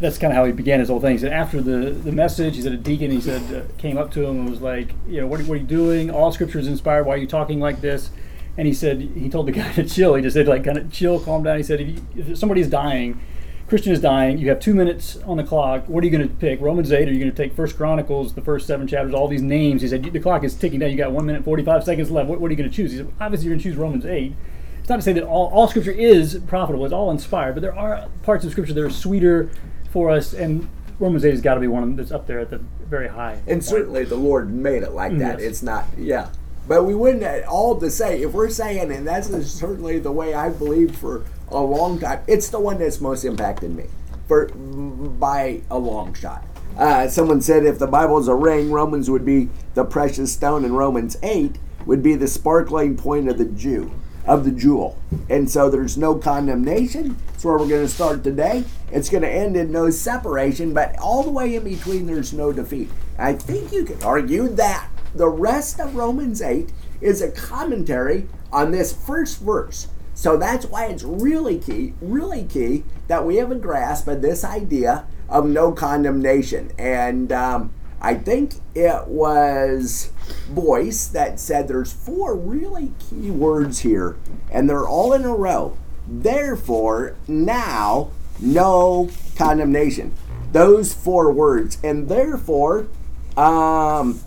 that's 0.00 0.18
kind 0.18 0.32
of 0.32 0.36
how 0.36 0.44
he 0.44 0.52
began 0.52 0.80
his 0.80 0.88
whole 0.88 1.00
thing. 1.00 1.12
He 1.12 1.18
said 1.18 1.32
after 1.32 1.60
the, 1.60 1.90
the 1.90 2.12
message, 2.12 2.56
he 2.56 2.62
said 2.62 2.72
a 2.72 2.76
deacon, 2.76 3.10
he 3.10 3.20
said, 3.20 3.42
uh, 3.54 3.62
came 3.78 3.96
up 3.96 4.12
to 4.12 4.24
him 4.24 4.40
and 4.40 4.50
was 4.50 4.60
like, 4.60 4.90
"You 5.06 5.20
know, 5.20 5.26
what 5.26 5.40
are, 5.40 5.44
what 5.44 5.54
are 5.54 5.60
you 5.60 5.66
doing? 5.66 6.10
All 6.10 6.32
Scripture 6.32 6.58
is 6.58 6.66
inspired. 6.68 7.04
Why 7.04 7.14
are 7.14 7.18
you 7.18 7.26
talking 7.26 7.60
like 7.60 7.80
this?" 7.80 8.10
And 8.56 8.66
he 8.66 8.74
said 8.74 9.00
he 9.00 9.28
told 9.28 9.46
the 9.46 9.52
guy 9.60 9.72
to 9.72 9.84
chill. 9.84 10.14
He 10.14 10.22
just 10.22 10.34
said 10.34 10.48
like 10.48 10.64
kind 10.64 10.78
of 10.78 10.92
chill, 10.92 11.20
calm 11.20 11.42
down. 11.42 11.56
He 11.56 11.62
said 11.62 11.80
if, 11.80 11.88
you, 11.88 12.06
if 12.16 12.38
somebody 12.38 12.60
is 12.60 12.68
dying. 12.68 13.20
Christian 13.68 13.92
is 13.94 14.02
dying. 14.02 14.36
You 14.36 14.50
have 14.50 14.60
two 14.60 14.74
minutes 14.74 15.16
on 15.24 15.38
the 15.38 15.44
clock. 15.44 15.88
What 15.88 16.04
are 16.04 16.06
you 16.06 16.10
going 16.10 16.28
to 16.28 16.34
pick? 16.34 16.60
Romans 16.60 16.92
eight? 16.92 17.08
Are 17.08 17.12
you 17.12 17.18
going 17.18 17.30
to 17.30 17.36
take 17.36 17.54
First 17.54 17.78
Chronicles, 17.78 18.34
the 18.34 18.42
first 18.42 18.66
seven 18.66 18.86
chapters, 18.86 19.14
all 19.14 19.28
these 19.28 19.40
names? 19.40 19.80
He 19.80 19.88
said 19.88 20.02
the 20.02 20.20
clock 20.20 20.44
is 20.44 20.54
ticking 20.54 20.80
down. 20.80 20.90
You 20.90 20.98
got 20.98 21.12
one 21.12 21.24
minute 21.24 21.42
forty 21.42 21.64
five 21.64 21.82
seconds 21.82 22.10
left. 22.10 22.28
What, 22.28 22.38
what 22.38 22.48
are 22.48 22.50
you 22.50 22.58
going 22.58 22.68
to 22.68 22.74
choose? 22.74 22.92
He 22.92 22.98
said 22.98 23.10
obviously 23.18 23.46
you're 23.46 23.54
going 23.54 23.62
to 23.62 23.70
choose 23.70 23.76
Romans 23.76 24.04
eight. 24.04 24.34
It's 24.80 24.88
not 24.88 24.96
to 24.96 25.02
say 25.02 25.12
that 25.12 25.22
all, 25.22 25.48
all 25.52 25.68
Scripture 25.68 25.92
is 25.92 26.40
profitable. 26.48 26.84
It's 26.84 26.92
all 26.92 27.10
inspired, 27.10 27.54
but 27.54 27.60
there 27.60 27.74
are 27.74 28.08
parts 28.24 28.44
of 28.44 28.50
Scripture 28.50 28.74
that 28.74 28.82
are 28.82 28.90
sweeter 28.90 29.48
for 29.92 30.10
us, 30.10 30.32
and 30.32 30.68
Romans 30.98 31.24
eight 31.24 31.30
has 31.30 31.40
got 31.40 31.54
to 31.54 31.60
be 31.60 31.68
one 31.68 31.82
of 31.82 31.88
them 31.88 31.96
that's 31.96 32.10
up 32.12 32.26
there 32.26 32.40
at 32.40 32.50
the 32.50 32.58
very 32.88 33.08
high. 33.08 33.40
And 33.46 33.64
certainly 33.64 34.04
the 34.04 34.16
Lord 34.16 34.52
made 34.52 34.82
it 34.82 34.92
like 34.92 35.16
that. 35.18 35.38
Yes. 35.38 35.48
It's 35.48 35.62
not, 35.62 35.86
yeah. 35.96 36.30
But 36.68 36.84
we 36.84 36.94
wouldn't 36.94 37.22
at 37.22 37.44
all 37.44 37.78
to 37.80 37.90
say, 37.90 38.22
if 38.22 38.32
we're 38.32 38.50
saying, 38.50 38.92
and 38.92 39.06
that's 39.06 39.28
certainly 39.48 39.98
the 39.98 40.12
way 40.12 40.34
I 40.34 40.50
believed 40.50 40.96
for 40.96 41.24
a 41.48 41.60
long 41.60 41.98
time, 41.98 42.22
it's 42.26 42.48
the 42.50 42.60
one 42.60 42.78
that's 42.78 43.00
most 43.00 43.24
impacted 43.24 43.70
me 43.70 43.86
for 44.28 44.46
by 44.46 45.62
a 45.70 45.78
long 45.78 46.14
shot. 46.14 46.44
Uh, 46.76 47.08
someone 47.08 47.40
said 47.40 47.64
if 47.66 47.78
the 47.78 47.86
Bible 47.86 48.18
is 48.18 48.28
a 48.28 48.34
ring, 48.34 48.70
Romans 48.70 49.10
would 49.10 49.26
be 49.26 49.48
the 49.74 49.84
precious 49.84 50.32
stone, 50.32 50.64
and 50.64 50.76
Romans 50.76 51.16
8 51.22 51.56
would 51.84 52.02
be 52.02 52.14
the 52.14 52.28
sparkling 52.28 52.96
point 52.96 53.28
of 53.28 53.38
the 53.38 53.44
Jew, 53.44 53.92
of 54.24 54.44
the 54.44 54.52
jewel. 54.52 54.98
And 55.28 55.50
so 55.50 55.68
there's 55.68 55.98
no 55.98 56.14
condemnation. 56.14 57.16
That's 57.42 57.48
where 57.48 57.58
we're 57.58 57.76
going 57.76 57.88
to 57.88 57.92
start 57.92 58.22
today. 58.22 58.62
It's 58.92 59.08
going 59.10 59.24
to 59.24 59.28
end 59.28 59.56
in 59.56 59.72
no 59.72 59.90
separation, 59.90 60.72
but 60.72 60.96
all 61.00 61.24
the 61.24 61.30
way 61.32 61.56
in 61.56 61.64
between, 61.64 62.06
there's 62.06 62.32
no 62.32 62.52
defeat. 62.52 62.88
I 63.18 63.32
think 63.32 63.72
you 63.72 63.84
could 63.84 64.00
argue 64.04 64.46
that 64.50 64.88
the 65.12 65.26
rest 65.26 65.80
of 65.80 65.96
Romans 65.96 66.40
8 66.40 66.70
is 67.00 67.20
a 67.20 67.32
commentary 67.32 68.28
on 68.52 68.70
this 68.70 68.92
first 68.92 69.40
verse. 69.40 69.88
So 70.14 70.36
that's 70.36 70.66
why 70.66 70.86
it's 70.86 71.02
really 71.02 71.58
key, 71.58 71.94
really 72.00 72.44
key 72.44 72.84
that 73.08 73.26
we 73.26 73.38
have 73.38 73.50
a 73.50 73.56
grasp 73.56 74.06
of 74.06 74.22
this 74.22 74.44
idea 74.44 75.04
of 75.28 75.44
no 75.44 75.72
condemnation. 75.72 76.70
And 76.78 77.32
um, 77.32 77.72
I 78.00 78.14
think 78.14 78.54
it 78.76 79.08
was 79.08 80.12
Boice 80.48 81.08
that 81.08 81.40
said 81.40 81.66
there's 81.66 81.92
four 81.92 82.36
really 82.36 82.92
key 83.00 83.32
words 83.32 83.80
here, 83.80 84.16
and 84.48 84.70
they're 84.70 84.86
all 84.86 85.12
in 85.12 85.24
a 85.24 85.34
row. 85.34 85.76
Therefore, 86.06 87.16
now, 87.28 88.10
no 88.40 89.10
condemnation. 89.36 90.14
Those 90.52 90.92
four 90.92 91.32
words. 91.32 91.78
And 91.82 92.08
therefore, 92.08 92.88
um, 93.36 94.20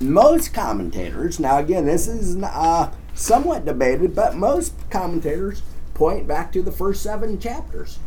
most 0.00 0.52
commentators, 0.52 1.38
now 1.38 1.58
again, 1.58 1.86
this 1.86 2.06
is 2.06 2.36
uh, 2.42 2.92
somewhat 3.14 3.64
debated, 3.64 4.14
but 4.14 4.36
most 4.36 4.74
commentators 4.90 5.62
point 5.94 6.26
back 6.26 6.52
to 6.52 6.62
the 6.62 6.72
first 6.72 7.02
seven 7.02 7.38
chapters. 7.38 7.98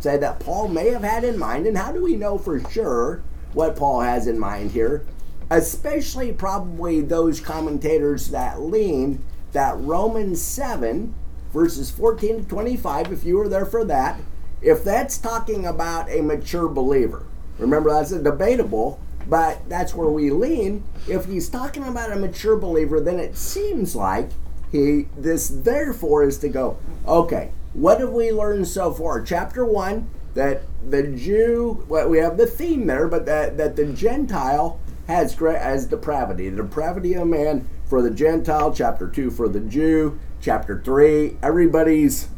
Say 0.00 0.16
that 0.18 0.40
Paul 0.40 0.68
may 0.68 0.90
have 0.90 1.02
had 1.02 1.24
in 1.24 1.38
mind, 1.38 1.66
and 1.66 1.76
how 1.76 1.90
do 1.90 2.02
we 2.02 2.14
know 2.14 2.38
for 2.38 2.60
sure 2.70 3.22
what 3.52 3.76
Paul 3.76 4.00
has 4.00 4.26
in 4.26 4.38
mind 4.38 4.70
here? 4.72 5.04
Especially 5.50 6.32
probably 6.32 7.00
those 7.00 7.40
commentators 7.40 8.28
that 8.28 8.60
lean 8.60 9.24
that 9.52 9.78
Romans 9.78 10.40
7, 10.42 11.14
verses 11.52 11.90
14 11.90 12.42
to 12.42 12.48
25, 12.48 13.12
if 13.12 13.24
you 13.24 13.36
were 13.36 13.48
there 13.48 13.66
for 13.66 13.84
that, 13.84 14.20
if 14.60 14.82
that's 14.82 15.18
talking 15.18 15.66
about 15.66 16.10
a 16.10 16.20
mature 16.20 16.68
believer, 16.68 17.26
remember 17.58 17.90
that's 17.90 18.12
a 18.12 18.22
debatable, 18.22 19.00
but 19.28 19.68
that's 19.68 19.94
where 19.94 20.08
we 20.08 20.30
lean. 20.30 20.84
If 21.06 21.26
he's 21.26 21.48
talking 21.48 21.84
about 21.84 22.12
a 22.12 22.16
mature 22.16 22.56
believer, 22.56 23.00
then 23.00 23.18
it 23.18 23.36
seems 23.36 23.94
like 23.94 24.30
he 24.72 25.06
this 25.16 25.48
therefore 25.48 26.24
is 26.24 26.38
to 26.38 26.48
go, 26.48 26.78
okay, 27.06 27.52
what 27.72 28.00
have 28.00 28.10
we 28.10 28.32
learned 28.32 28.66
so 28.66 28.92
far? 28.92 29.22
Chapter 29.22 29.64
one, 29.64 30.08
that 30.34 30.62
the 30.88 31.02
Jew 31.04 31.84
well, 31.88 32.08
we 32.08 32.18
have 32.18 32.36
the 32.36 32.46
theme 32.46 32.86
there, 32.86 33.08
but 33.08 33.26
that, 33.26 33.56
that 33.56 33.76
the 33.76 33.86
Gentile 33.86 34.80
has 35.06 35.40
as 35.40 35.86
depravity. 35.86 36.48
The 36.48 36.62
depravity 36.62 37.14
of 37.14 37.26
man 37.28 37.68
for 37.86 38.02
the 38.02 38.10
Gentile, 38.10 38.72
chapter 38.72 39.08
two 39.08 39.30
for 39.30 39.48
the 39.48 39.60
Jew, 39.60 40.18
chapter 40.40 40.80
three, 40.82 41.36
everybody's 41.42 42.28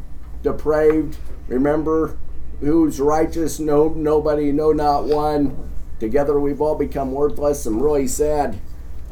depraved. 0.43 1.17
Remember 1.49 2.17
who's 2.61 3.01
righteous? 3.01 3.59
No 3.59 3.89
nobody, 3.89 4.53
no 4.53 4.73
not 4.73 5.05
one. 5.05 5.71
Together 5.99 6.41
we've 6.41 6.61
all 6.61 6.77
become 6.77 7.13
worthless. 7.13 7.63
Some 7.63 7.83
really 7.83 8.07
sad, 8.07 8.59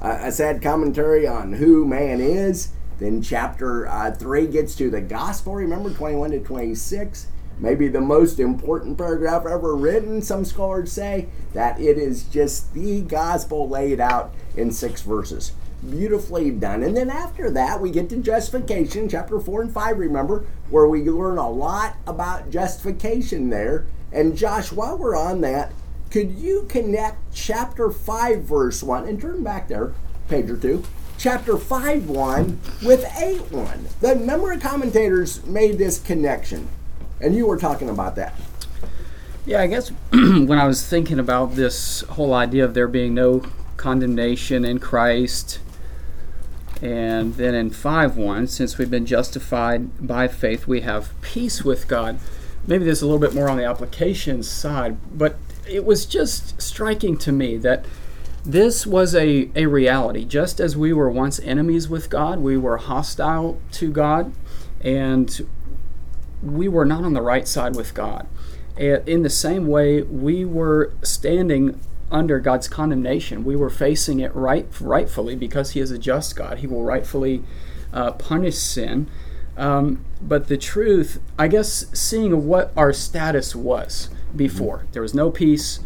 uh, 0.01 0.19
a 0.23 0.33
sad 0.33 0.63
commentary 0.63 1.27
on 1.27 1.55
who 1.55 1.85
man 1.85 2.21
is. 2.21 2.71
Then 2.99 3.23
chapter 3.23 3.87
uh, 3.87 4.13
three 4.13 4.47
gets 4.47 4.75
to 4.77 4.91
the 4.91 5.01
gospel. 5.01 5.55
Remember 5.55 5.93
twenty-one 5.93 6.31
to 6.31 6.41
twenty-six. 6.41 7.29
Maybe 7.61 7.89
the 7.89 8.01
most 8.01 8.39
important 8.39 8.97
paragraph 8.97 9.45
ever 9.45 9.75
written. 9.75 10.23
Some 10.23 10.45
scholars 10.45 10.93
say 10.93 11.29
that 11.55 11.81
it 11.81 11.99
is 11.99 12.23
just 12.23 12.73
the 12.73 13.03
gospel 13.03 13.69
laid 13.69 13.99
out 13.99 14.33
in 14.57 14.71
six 14.71 15.03
verses. 15.03 15.53
Beautifully 15.89 16.51
done. 16.51 16.83
And 16.83 16.97
then 16.97 17.11
after 17.11 17.51
that, 17.51 17.81
we 17.81 17.91
get 17.91 18.09
to 18.11 18.17
justification, 18.17 19.09
chapter 19.09 19.39
4 19.39 19.63
and 19.63 19.73
5, 19.73 19.99
remember, 19.99 20.45
where 20.71 20.89
we 20.89 21.05
learn 21.05 21.39
a 21.39 21.49
lot 21.49 21.97
about 22.07 22.51
justification 22.51 23.51
there. 23.51 23.87
And 24.13 24.37
Josh, 24.37 24.73
while 24.73 24.99
we're 24.99 25.17
on 25.17 25.41
that, 25.43 25.73
could 26.11 26.33
you 26.33 26.67
connect 26.69 27.19
chapter 27.35 27.91
5, 27.91 28.43
verse 28.43 28.83
1, 28.83 29.07
and 29.07 29.21
turn 29.21 29.45
back 29.45 29.69
there, 29.69 29.93
page 30.29 30.51
or 30.51 30.57
two, 30.57 30.83
chapter 31.19 31.57
5, 31.57 32.09
1 32.09 32.61
with 32.85 33.05
8, 33.17 33.53
1? 33.53 33.89
The 34.01 34.15
number 34.15 34.53
of 34.53 34.61
commentators 34.61 35.45
made 35.45 35.79
this 35.79 35.99
connection, 36.01 36.69
and 37.21 37.35
you 37.35 37.47
were 37.47 37.59
talking 37.59 37.91
about 37.91 38.17
that. 38.17 38.35
Yeah, 39.45 39.61
I 39.61 39.67
guess 39.67 39.89
when 40.11 40.53
I 40.53 40.67
was 40.67 40.87
thinking 40.87 41.19
about 41.19 41.55
this 41.55 42.01
whole 42.03 42.35
idea 42.35 42.65
of 42.65 42.75
there 42.75 42.89
being 42.89 43.15
no 43.15 43.43
condemnation 43.77 44.65
in 44.65 44.79
Christ, 44.79 45.61
and 46.81 47.35
then 47.35 47.55
in 47.55 47.71
5 47.71 48.17
1, 48.17 48.47
since 48.47 48.79
we've 48.79 48.91
been 48.91 49.07
justified 49.07 50.07
by 50.07 50.29
faith, 50.29 50.67
we 50.67 50.83
have 50.83 51.13
peace 51.23 51.65
with 51.65 51.89
God. 51.89 52.19
Maybe 52.67 52.85
there's 52.85 53.03
a 53.03 53.07
little 53.07 53.21
bit 53.21 53.35
more 53.35 53.49
on 53.49 53.57
the 53.57 53.65
application 53.65 54.43
side, 54.43 54.97
but 55.17 55.37
it 55.69 55.85
was 55.85 56.07
just 56.07 56.61
striking 56.61 57.17
to 57.19 57.33
me 57.33 57.57
that 57.59 57.85
this 58.45 58.87
was 58.87 59.15
a, 59.15 59.51
a 59.57 59.67
reality. 59.67 60.25
Just 60.25 60.61
as 60.61 60.77
we 60.77 60.93
were 60.93 61.11
once 61.11 61.41
enemies 61.41 61.89
with 61.89 62.09
God, 62.09 62.39
we 62.39 62.57
were 62.57 62.77
hostile 62.77 63.61
to 63.73 63.91
God, 63.91 64.33
and 64.81 65.47
we 66.43 66.69
were 66.69 66.85
not 66.85 67.05
on 67.05 67.13
the 67.13 67.23
right 67.23 67.49
side 67.49 67.75
with 67.75 67.95
God. 67.95 68.27
In 68.77 69.23
the 69.23 69.31
same 69.31 69.67
way, 69.67 70.03
we 70.03 70.45
were 70.45 70.93
standing 71.03 71.81
under 72.11 72.41
God's 72.41 72.69
condemnation. 72.69 73.45
We 73.45 73.57
were 73.57 73.71
facing 73.71 74.21
it 74.21 74.35
right, 74.35 74.67
rightfully 74.81 75.37
because 75.37 75.73
He 75.73 75.81
is 75.81 75.91
a 75.91 75.99
just 75.99 76.37
God. 76.37 76.59
He 76.59 76.67
will 76.67 76.83
rightfully 76.83 77.43
uh, 77.93 78.13
punish 78.13 78.57
sin. 78.57 79.09
Um, 79.57 80.05
but 80.23 80.47
the 80.49 80.57
truth, 80.57 81.21
I 81.39 81.49
guess, 81.49 81.87
seeing 81.93 82.47
what 82.47 82.73
our 82.77 82.93
status 82.93 83.57
was 83.57 84.09
before, 84.35 84.87
there 84.93 85.03
was 85.03 85.15
no 85.15 85.31
peace. 85.31 85.81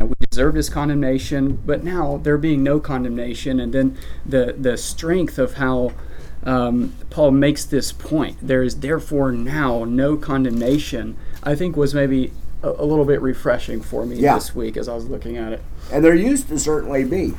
We 0.00 0.12
deserved 0.30 0.56
his 0.56 0.68
condemnation, 0.68 1.62
but 1.64 1.84
now 1.84 2.18
there 2.18 2.36
being 2.36 2.62
no 2.62 2.80
condemnation, 2.80 3.60
and 3.60 3.72
then 3.72 3.96
the 4.26 4.54
the 4.58 4.76
strength 4.76 5.38
of 5.38 5.54
how 5.54 5.92
um, 6.42 6.94
Paul 7.10 7.30
makes 7.30 7.64
this 7.64 7.92
point. 7.92 8.36
There 8.42 8.62
is 8.62 8.80
therefore 8.80 9.32
now 9.32 9.84
no 9.84 10.16
condemnation. 10.16 11.16
I 11.42 11.54
think 11.54 11.76
was 11.76 11.94
maybe 11.94 12.32
a, 12.64 12.82
a 12.82 12.84
little 12.84 13.04
bit 13.04 13.20
refreshing 13.20 13.80
for 13.82 14.04
me 14.06 14.16
Yeah. 14.16 14.34
this 14.34 14.54
week 14.54 14.76
as 14.76 14.88
I 14.88 14.94
was 14.94 15.06
looking 15.06 15.36
at 15.36 15.52
it. 15.52 15.62
and 15.92 16.04
there 16.04 16.14
used 16.14 16.48
to 16.48 16.58
certainly 16.58 17.04
be. 17.04 17.34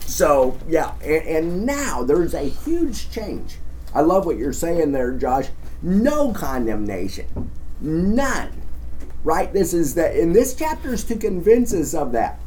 So 0.00 0.58
yeah, 0.68 0.92
and, 1.02 1.26
and 1.26 1.66
now 1.66 2.02
there's 2.02 2.34
a 2.34 2.42
huge 2.42 3.10
change. 3.10 3.58
I 3.94 4.00
love 4.02 4.26
what 4.26 4.36
you're 4.36 4.52
saying 4.52 4.92
there, 4.92 5.12
Josh. 5.12 5.48
No 5.82 6.32
condemnation, 6.32 7.50
none. 7.80 8.62
Right? 9.24 9.52
This 9.52 9.74
is 9.74 9.94
that, 9.96 10.14
and 10.14 10.34
this 10.34 10.54
chapter 10.54 10.94
is 10.94 11.04
to 11.04 11.16
convince 11.16 11.74
us 11.74 11.92
of 11.94 12.12
that. 12.12 12.40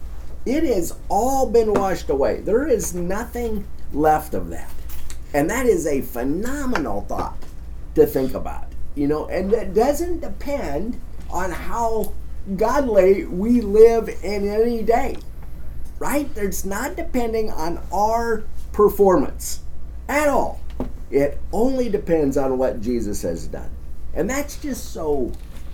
It 0.46 0.64
has 0.64 0.96
all 1.10 1.50
been 1.50 1.74
washed 1.74 2.10
away. 2.10 2.40
There 2.42 2.66
is 2.68 2.94
nothing 2.96 3.66
left 3.94 4.34
of 4.34 4.50
that, 4.50 4.72
and 5.34 5.50
that 5.50 5.66
is 5.66 5.86
a 5.86 6.02
phenomenal 6.02 7.02
thought 7.02 7.38
to 7.96 8.06
think 8.08 8.34
about. 8.34 8.66
You 8.96 9.08
know, 9.08 9.28
and 9.28 9.52
that 9.52 9.74
doesn't 9.74 10.22
depend 10.22 11.00
on 11.30 11.52
how 11.52 12.14
godly 12.58 13.26
we 13.26 13.62
live 13.62 14.10
in 14.24 14.48
any 14.48 14.84
day 14.84 15.16
right? 16.02 16.28
It's 16.36 16.66
not 16.66 16.96
depending 16.96 17.52
on 17.52 17.80
our 17.94 18.44
performance 18.74 19.60
at 20.10 20.28
all. 20.28 20.60
It 21.12 21.40
only 21.54 21.90
depends 21.90 22.38
on 22.38 22.58
what 22.58 22.82
Jesus 22.82 23.22
has 23.22 23.46
done. 23.46 23.70
And 24.16 24.28
that's 24.28 24.58
just 24.58 24.94
so 24.94 25.32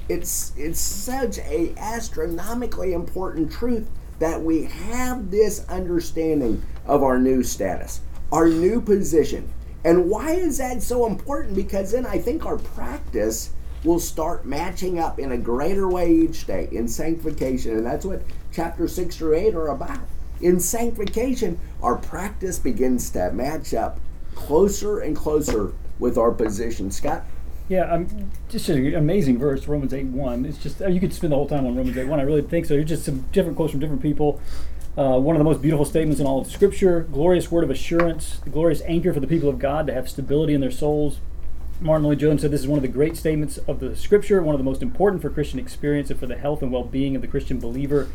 it's 0.10 0.52
it's 0.58 0.82
such 0.82 1.38
a 1.40 1.74
astronomically 1.78 2.92
important 2.92 3.50
truth 3.52 3.90
that 4.20 4.42
we 4.42 4.66
have 4.66 5.32
this 5.32 5.66
understanding 5.70 6.62
of 6.86 7.04
our 7.04 7.18
new 7.18 7.42
status, 7.42 8.02
our 8.34 8.50
new 8.50 8.82
position. 8.82 9.50
And 9.86 10.10
why 10.10 10.32
is 10.32 10.58
that 10.58 10.84
so 10.84 11.06
important? 11.06 11.56
Because 11.56 11.94
then 11.94 12.06
I 12.06 12.18
think 12.18 12.46
our 12.46 12.58
practice 12.58 13.52
will 13.88 14.00
start 14.00 14.46
matching 14.46 15.00
up 15.00 15.18
in 15.18 15.32
a 15.32 15.38
greater 15.38 15.88
way 15.88 16.12
each 16.12 16.46
day 16.46 16.68
in 16.74 16.88
sanctification. 16.90 17.78
And 17.78 17.86
that's 17.86 18.06
what 18.06 18.22
chapter 18.52 18.88
6 18.88 19.16
through 19.16 19.36
8 19.36 19.56
are 19.56 19.70
about. 19.70 20.00
In 20.42 20.60
sanctification, 20.60 21.58
our 21.82 21.96
practice 21.96 22.60
begins 22.60 23.10
to 23.12 23.32
match 23.32 23.74
up 23.74 24.00
closer 24.36 25.00
and 25.00 25.16
closer 25.16 25.74
with 26.00 26.18
our 26.18 26.32
position. 26.32 26.92
Scott? 26.92 27.24
Yeah, 27.70 27.92
um, 27.92 28.30
just 28.50 28.70
an 28.70 28.94
amazing 28.94 29.40
verse, 29.40 29.68
Romans 29.68 29.94
8 29.94 30.06
1. 30.08 30.46
It's 30.46 30.58
just, 30.58 30.82
uh, 30.82 30.88
you 30.88 31.00
could 31.00 31.14
spend 31.14 31.32
the 31.32 31.38
whole 31.38 31.48
time 31.48 31.66
on 31.66 31.76
Romans 31.76 31.98
8 31.98 32.08
1. 32.08 32.20
I 32.20 32.24
really 32.24 32.42
think 32.42 32.66
so. 32.66 32.76
It's 32.76 32.90
just 32.90 33.06
some 33.06 33.22
different 33.32 33.56
quotes 33.56 33.72
from 33.72 33.80
different 33.80 34.02
people. 34.02 34.42
Uh, 34.98 35.18
one 35.20 35.36
of 35.36 35.40
the 35.40 35.44
most 35.46 35.62
beautiful 35.62 35.86
statements 35.86 36.20
in 36.20 36.28
all 36.28 36.42
of 36.42 36.48
Scripture, 36.48 37.08
glorious 37.12 37.52
word 37.52 37.64
of 37.64 37.70
assurance, 37.70 38.40
the 38.44 38.50
glorious 38.50 38.82
anchor 38.86 39.14
for 39.14 39.20
the 39.20 39.28
people 39.28 39.48
of 39.48 39.60
God 39.60 39.88
to 39.88 39.94
have 39.94 40.10
stability 40.10 40.54
in 40.54 40.62
their 40.62 40.72
souls. 40.72 41.20
Martyn 41.80 42.06
Lloyd-Jones 42.06 42.42
said 42.42 42.52
this 42.52 42.62
is 42.62 42.68
one 42.68 42.78
of 42.78 42.82
the 42.82 42.88
great 42.88 43.16
statements 43.16 43.58
of 43.60 43.80
the 43.80 43.96
Scripture, 43.96 44.42
one 44.42 44.56
of 44.56 44.60
the 44.60 44.66
most 44.66 44.82
important 44.82 45.22
for 45.22 45.30
Christian 45.30 45.60
experience 45.60 46.10
and 46.10 46.20
for 46.20 46.26
the 46.26 46.38
health 46.38 46.62
and 46.62 46.72
well 46.72 46.84
being 46.84 47.16
of 47.16 47.22
the 47.22 47.28
Christian 47.28 47.60
believer. 47.60 48.10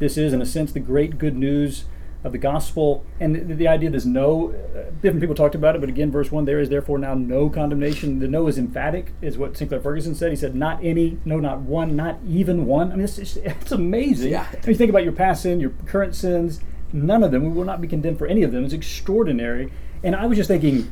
This 0.00 0.16
is, 0.16 0.32
in 0.32 0.42
a 0.42 0.46
sense, 0.46 0.72
the 0.72 0.80
great 0.80 1.18
good 1.18 1.36
news 1.36 1.84
of 2.24 2.32
the 2.32 2.38
gospel. 2.38 3.04
And 3.20 3.36
the, 3.36 3.54
the 3.54 3.68
idea 3.68 3.90
there's 3.90 4.06
no, 4.06 4.50
uh, 4.50 4.90
different 5.00 5.20
people 5.20 5.36
talked 5.36 5.54
about 5.54 5.76
it, 5.76 5.80
but 5.80 5.88
again, 5.88 6.10
verse 6.10 6.32
1 6.32 6.44
there 6.44 6.58
is 6.58 6.70
therefore 6.70 6.98
now 6.98 7.14
no 7.14 7.48
condemnation. 7.48 8.18
The 8.18 8.26
no 8.26 8.48
is 8.48 8.58
emphatic, 8.58 9.12
is 9.22 9.38
what 9.38 9.56
Sinclair 9.56 9.80
Ferguson 9.80 10.14
said. 10.14 10.30
He 10.30 10.36
said, 10.36 10.56
not 10.56 10.82
any, 10.82 11.18
no, 11.24 11.38
not 11.38 11.60
one, 11.60 11.94
not 11.94 12.18
even 12.26 12.66
one. 12.66 12.90
I 12.90 12.96
mean, 12.96 13.04
it's, 13.04 13.18
it's, 13.18 13.36
it's 13.36 13.72
amazing. 13.72 14.32
Yeah. 14.32 14.50
When 14.50 14.62
you 14.70 14.74
think 14.74 14.90
about 14.90 15.04
your 15.04 15.12
past 15.12 15.42
sin, 15.42 15.60
your 15.60 15.72
current 15.86 16.16
sins, 16.16 16.60
none 16.92 17.22
of 17.22 17.30
them, 17.30 17.44
we 17.44 17.50
will 17.50 17.64
not 17.64 17.80
be 17.80 17.86
condemned 17.86 18.18
for 18.18 18.26
any 18.26 18.42
of 18.42 18.50
them. 18.50 18.64
It's 18.64 18.74
extraordinary. 18.74 19.72
And 20.02 20.16
I 20.16 20.26
was 20.26 20.36
just 20.36 20.48
thinking, 20.48 20.90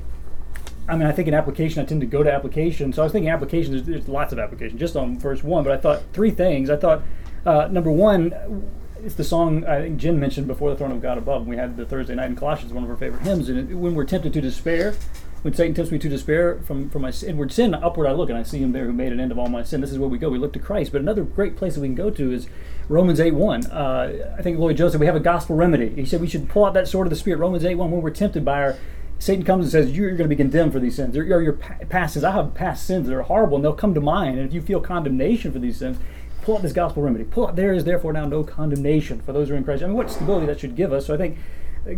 I 0.88 0.96
mean, 0.96 1.06
I 1.06 1.12
think 1.12 1.28
in 1.28 1.34
application, 1.34 1.82
I 1.82 1.86
tend 1.86 2.00
to 2.00 2.06
go 2.06 2.22
to 2.22 2.32
application. 2.32 2.92
So 2.92 3.02
I 3.02 3.04
was 3.04 3.12
thinking 3.12 3.30
application, 3.30 3.72
there's, 3.72 3.86
there's 3.86 4.08
lots 4.08 4.32
of 4.32 4.38
application 4.38 4.78
just 4.78 4.96
on 4.96 5.18
verse 5.18 5.42
one, 5.44 5.64
but 5.64 5.72
I 5.72 5.76
thought 5.76 6.02
three 6.12 6.30
things. 6.30 6.70
I 6.70 6.76
thought, 6.76 7.02
uh, 7.46 7.68
number 7.68 7.90
one, 7.90 8.70
it's 9.04 9.14
the 9.14 9.24
song 9.24 9.64
I 9.64 9.82
think 9.82 9.98
Jen 9.98 10.18
mentioned 10.18 10.46
before 10.46 10.70
the 10.70 10.76
throne 10.76 10.92
of 10.92 11.00
God 11.00 11.18
above. 11.18 11.46
We 11.46 11.56
had 11.56 11.76
the 11.76 11.84
Thursday 11.84 12.14
night 12.14 12.26
in 12.26 12.36
Colossians, 12.36 12.72
one 12.72 12.84
of 12.84 12.90
our 12.90 12.96
favorite 12.96 13.22
hymns. 13.22 13.48
And 13.48 13.80
when 13.80 13.94
we're 13.94 14.04
tempted 14.04 14.32
to 14.32 14.40
despair, 14.40 14.94
when 15.42 15.52
Satan 15.54 15.74
tempts 15.74 15.90
me 15.90 15.98
to 15.98 16.08
despair 16.08 16.60
from, 16.64 16.88
from 16.88 17.02
my 17.02 17.12
inward 17.26 17.52
sin, 17.52 17.74
upward 17.74 18.06
I 18.06 18.12
look 18.12 18.28
and 18.28 18.38
I 18.38 18.44
see 18.44 18.58
him 18.58 18.70
there 18.70 18.86
who 18.86 18.92
made 18.92 19.12
an 19.12 19.18
end 19.18 19.32
of 19.32 19.38
all 19.38 19.48
my 19.48 19.64
sin. 19.64 19.80
This 19.80 19.90
is 19.90 19.98
where 19.98 20.08
we 20.08 20.18
go. 20.18 20.30
We 20.30 20.38
look 20.38 20.52
to 20.52 20.60
Christ. 20.60 20.92
But 20.92 21.00
another 21.00 21.24
great 21.24 21.56
place 21.56 21.74
that 21.74 21.80
we 21.80 21.88
can 21.88 21.96
go 21.96 22.10
to 22.10 22.32
is 22.32 22.46
Romans 22.88 23.18
8 23.18 23.32
1. 23.32 23.66
Uh, 23.66 24.34
I 24.38 24.42
think 24.42 24.58
Lloyd 24.58 24.76
Joseph, 24.76 25.00
we 25.00 25.06
have 25.06 25.16
a 25.16 25.20
gospel 25.20 25.56
remedy. 25.56 25.88
He 25.90 26.04
said 26.04 26.20
we 26.20 26.28
should 26.28 26.48
pull 26.48 26.64
out 26.64 26.74
that 26.74 26.86
sword 26.86 27.06
of 27.06 27.10
the 27.10 27.16
Spirit. 27.16 27.38
Romans 27.38 27.64
8 27.64 27.74
1, 27.74 27.90
when 27.90 28.02
we're 28.02 28.10
tempted 28.10 28.44
by 28.44 28.62
our 28.62 28.76
Satan 29.22 29.44
comes 29.44 29.66
and 29.66 29.70
says, 29.70 29.96
You're 29.96 30.10
going 30.10 30.28
to 30.28 30.28
be 30.28 30.34
condemned 30.34 30.72
for 30.72 30.80
these 30.80 30.96
sins. 30.96 31.16
Or 31.16 31.22
your, 31.22 31.52
past 31.52 32.14
sins. 32.14 32.24
I 32.24 32.32
have 32.32 32.54
past 32.54 32.84
sins 32.84 33.06
that 33.06 33.14
are 33.14 33.22
horrible, 33.22 33.54
and 33.54 33.64
they'll 33.64 33.72
come 33.72 33.94
to 33.94 34.00
mind. 34.00 34.36
And 34.36 34.48
if 34.48 34.52
you 34.52 34.60
feel 34.60 34.80
condemnation 34.80 35.52
for 35.52 35.60
these 35.60 35.76
sins, 35.76 35.96
pull 36.42 36.56
out 36.56 36.62
this 36.62 36.72
gospel 36.72 37.04
remedy. 37.04 37.22
Pull 37.22 37.46
out, 37.46 37.54
there 37.54 37.72
is 37.72 37.84
therefore 37.84 38.12
now 38.12 38.26
no 38.26 38.42
condemnation 38.42 39.20
for 39.20 39.32
those 39.32 39.46
who 39.46 39.54
are 39.54 39.58
in 39.58 39.62
Christ. 39.62 39.84
I 39.84 39.86
mean, 39.86 39.94
what 39.94 40.10
stability 40.10 40.46
that 40.46 40.58
should 40.58 40.74
give 40.74 40.92
us. 40.92 41.06
So 41.06 41.14
I 41.14 41.18
think 41.18 41.38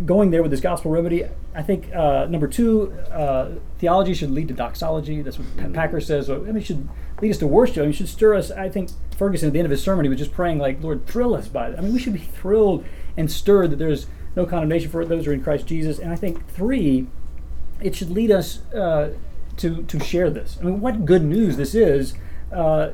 going 0.05 0.29
there 0.29 0.43
with 0.43 0.51
this 0.51 0.61
gospel 0.61 0.91
remedy, 0.91 1.23
I 1.55 1.63
think 1.63 1.91
uh, 1.95 2.27
number 2.29 2.47
two, 2.47 2.91
uh, 3.11 3.53
theology 3.79 4.13
should 4.13 4.29
lead 4.29 4.49
to 4.49 4.53
doxology. 4.53 5.23
That's 5.23 5.39
what 5.39 5.57
Pa- 5.57 5.69
Packer 5.69 6.01
says. 6.01 6.27
So, 6.27 6.43
I 6.43 6.45
mean, 6.45 6.57
it 6.57 6.65
should 6.67 6.87
lead 7.23 7.31
us 7.31 7.39
to 7.39 7.47
worship. 7.47 7.77
I 7.77 7.81
mean, 7.81 7.89
it 7.89 7.93
should 7.93 8.07
stir 8.07 8.35
us. 8.35 8.51
I 8.51 8.69
think 8.69 8.91
Ferguson, 9.17 9.47
at 9.47 9.53
the 9.53 9.57
end 9.57 9.65
of 9.65 9.71
his 9.71 9.81
sermon, 9.81 10.05
he 10.05 10.09
was 10.09 10.19
just 10.19 10.31
praying, 10.31 10.59
like, 10.59 10.83
Lord, 10.83 11.07
thrill 11.07 11.33
us 11.33 11.47
by 11.47 11.69
it. 11.69 11.75
I 11.75 11.81
mean, 11.81 11.91
we 11.91 11.99
should 11.99 12.13
be 12.13 12.19
thrilled 12.19 12.85
and 13.17 13.31
stirred 13.31 13.71
that 13.71 13.77
there's 13.77 14.05
no 14.35 14.45
condemnation 14.45 14.89
for 14.89 15.05
those 15.05 15.25
who 15.25 15.31
are 15.31 15.33
in 15.33 15.43
Christ 15.43 15.67
Jesus. 15.67 15.99
And 15.99 16.11
I 16.11 16.15
think 16.15 16.47
three, 16.47 17.07
it 17.81 17.95
should 17.95 18.09
lead 18.09 18.31
us 18.31 18.61
uh, 18.73 19.13
to 19.57 19.83
to 19.83 19.99
share 19.99 20.29
this. 20.29 20.57
I 20.59 20.65
mean, 20.65 20.81
what 20.81 21.05
good 21.05 21.23
news 21.23 21.57
this 21.57 21.75
is 21.75 22.15
uh, 22.51 22.91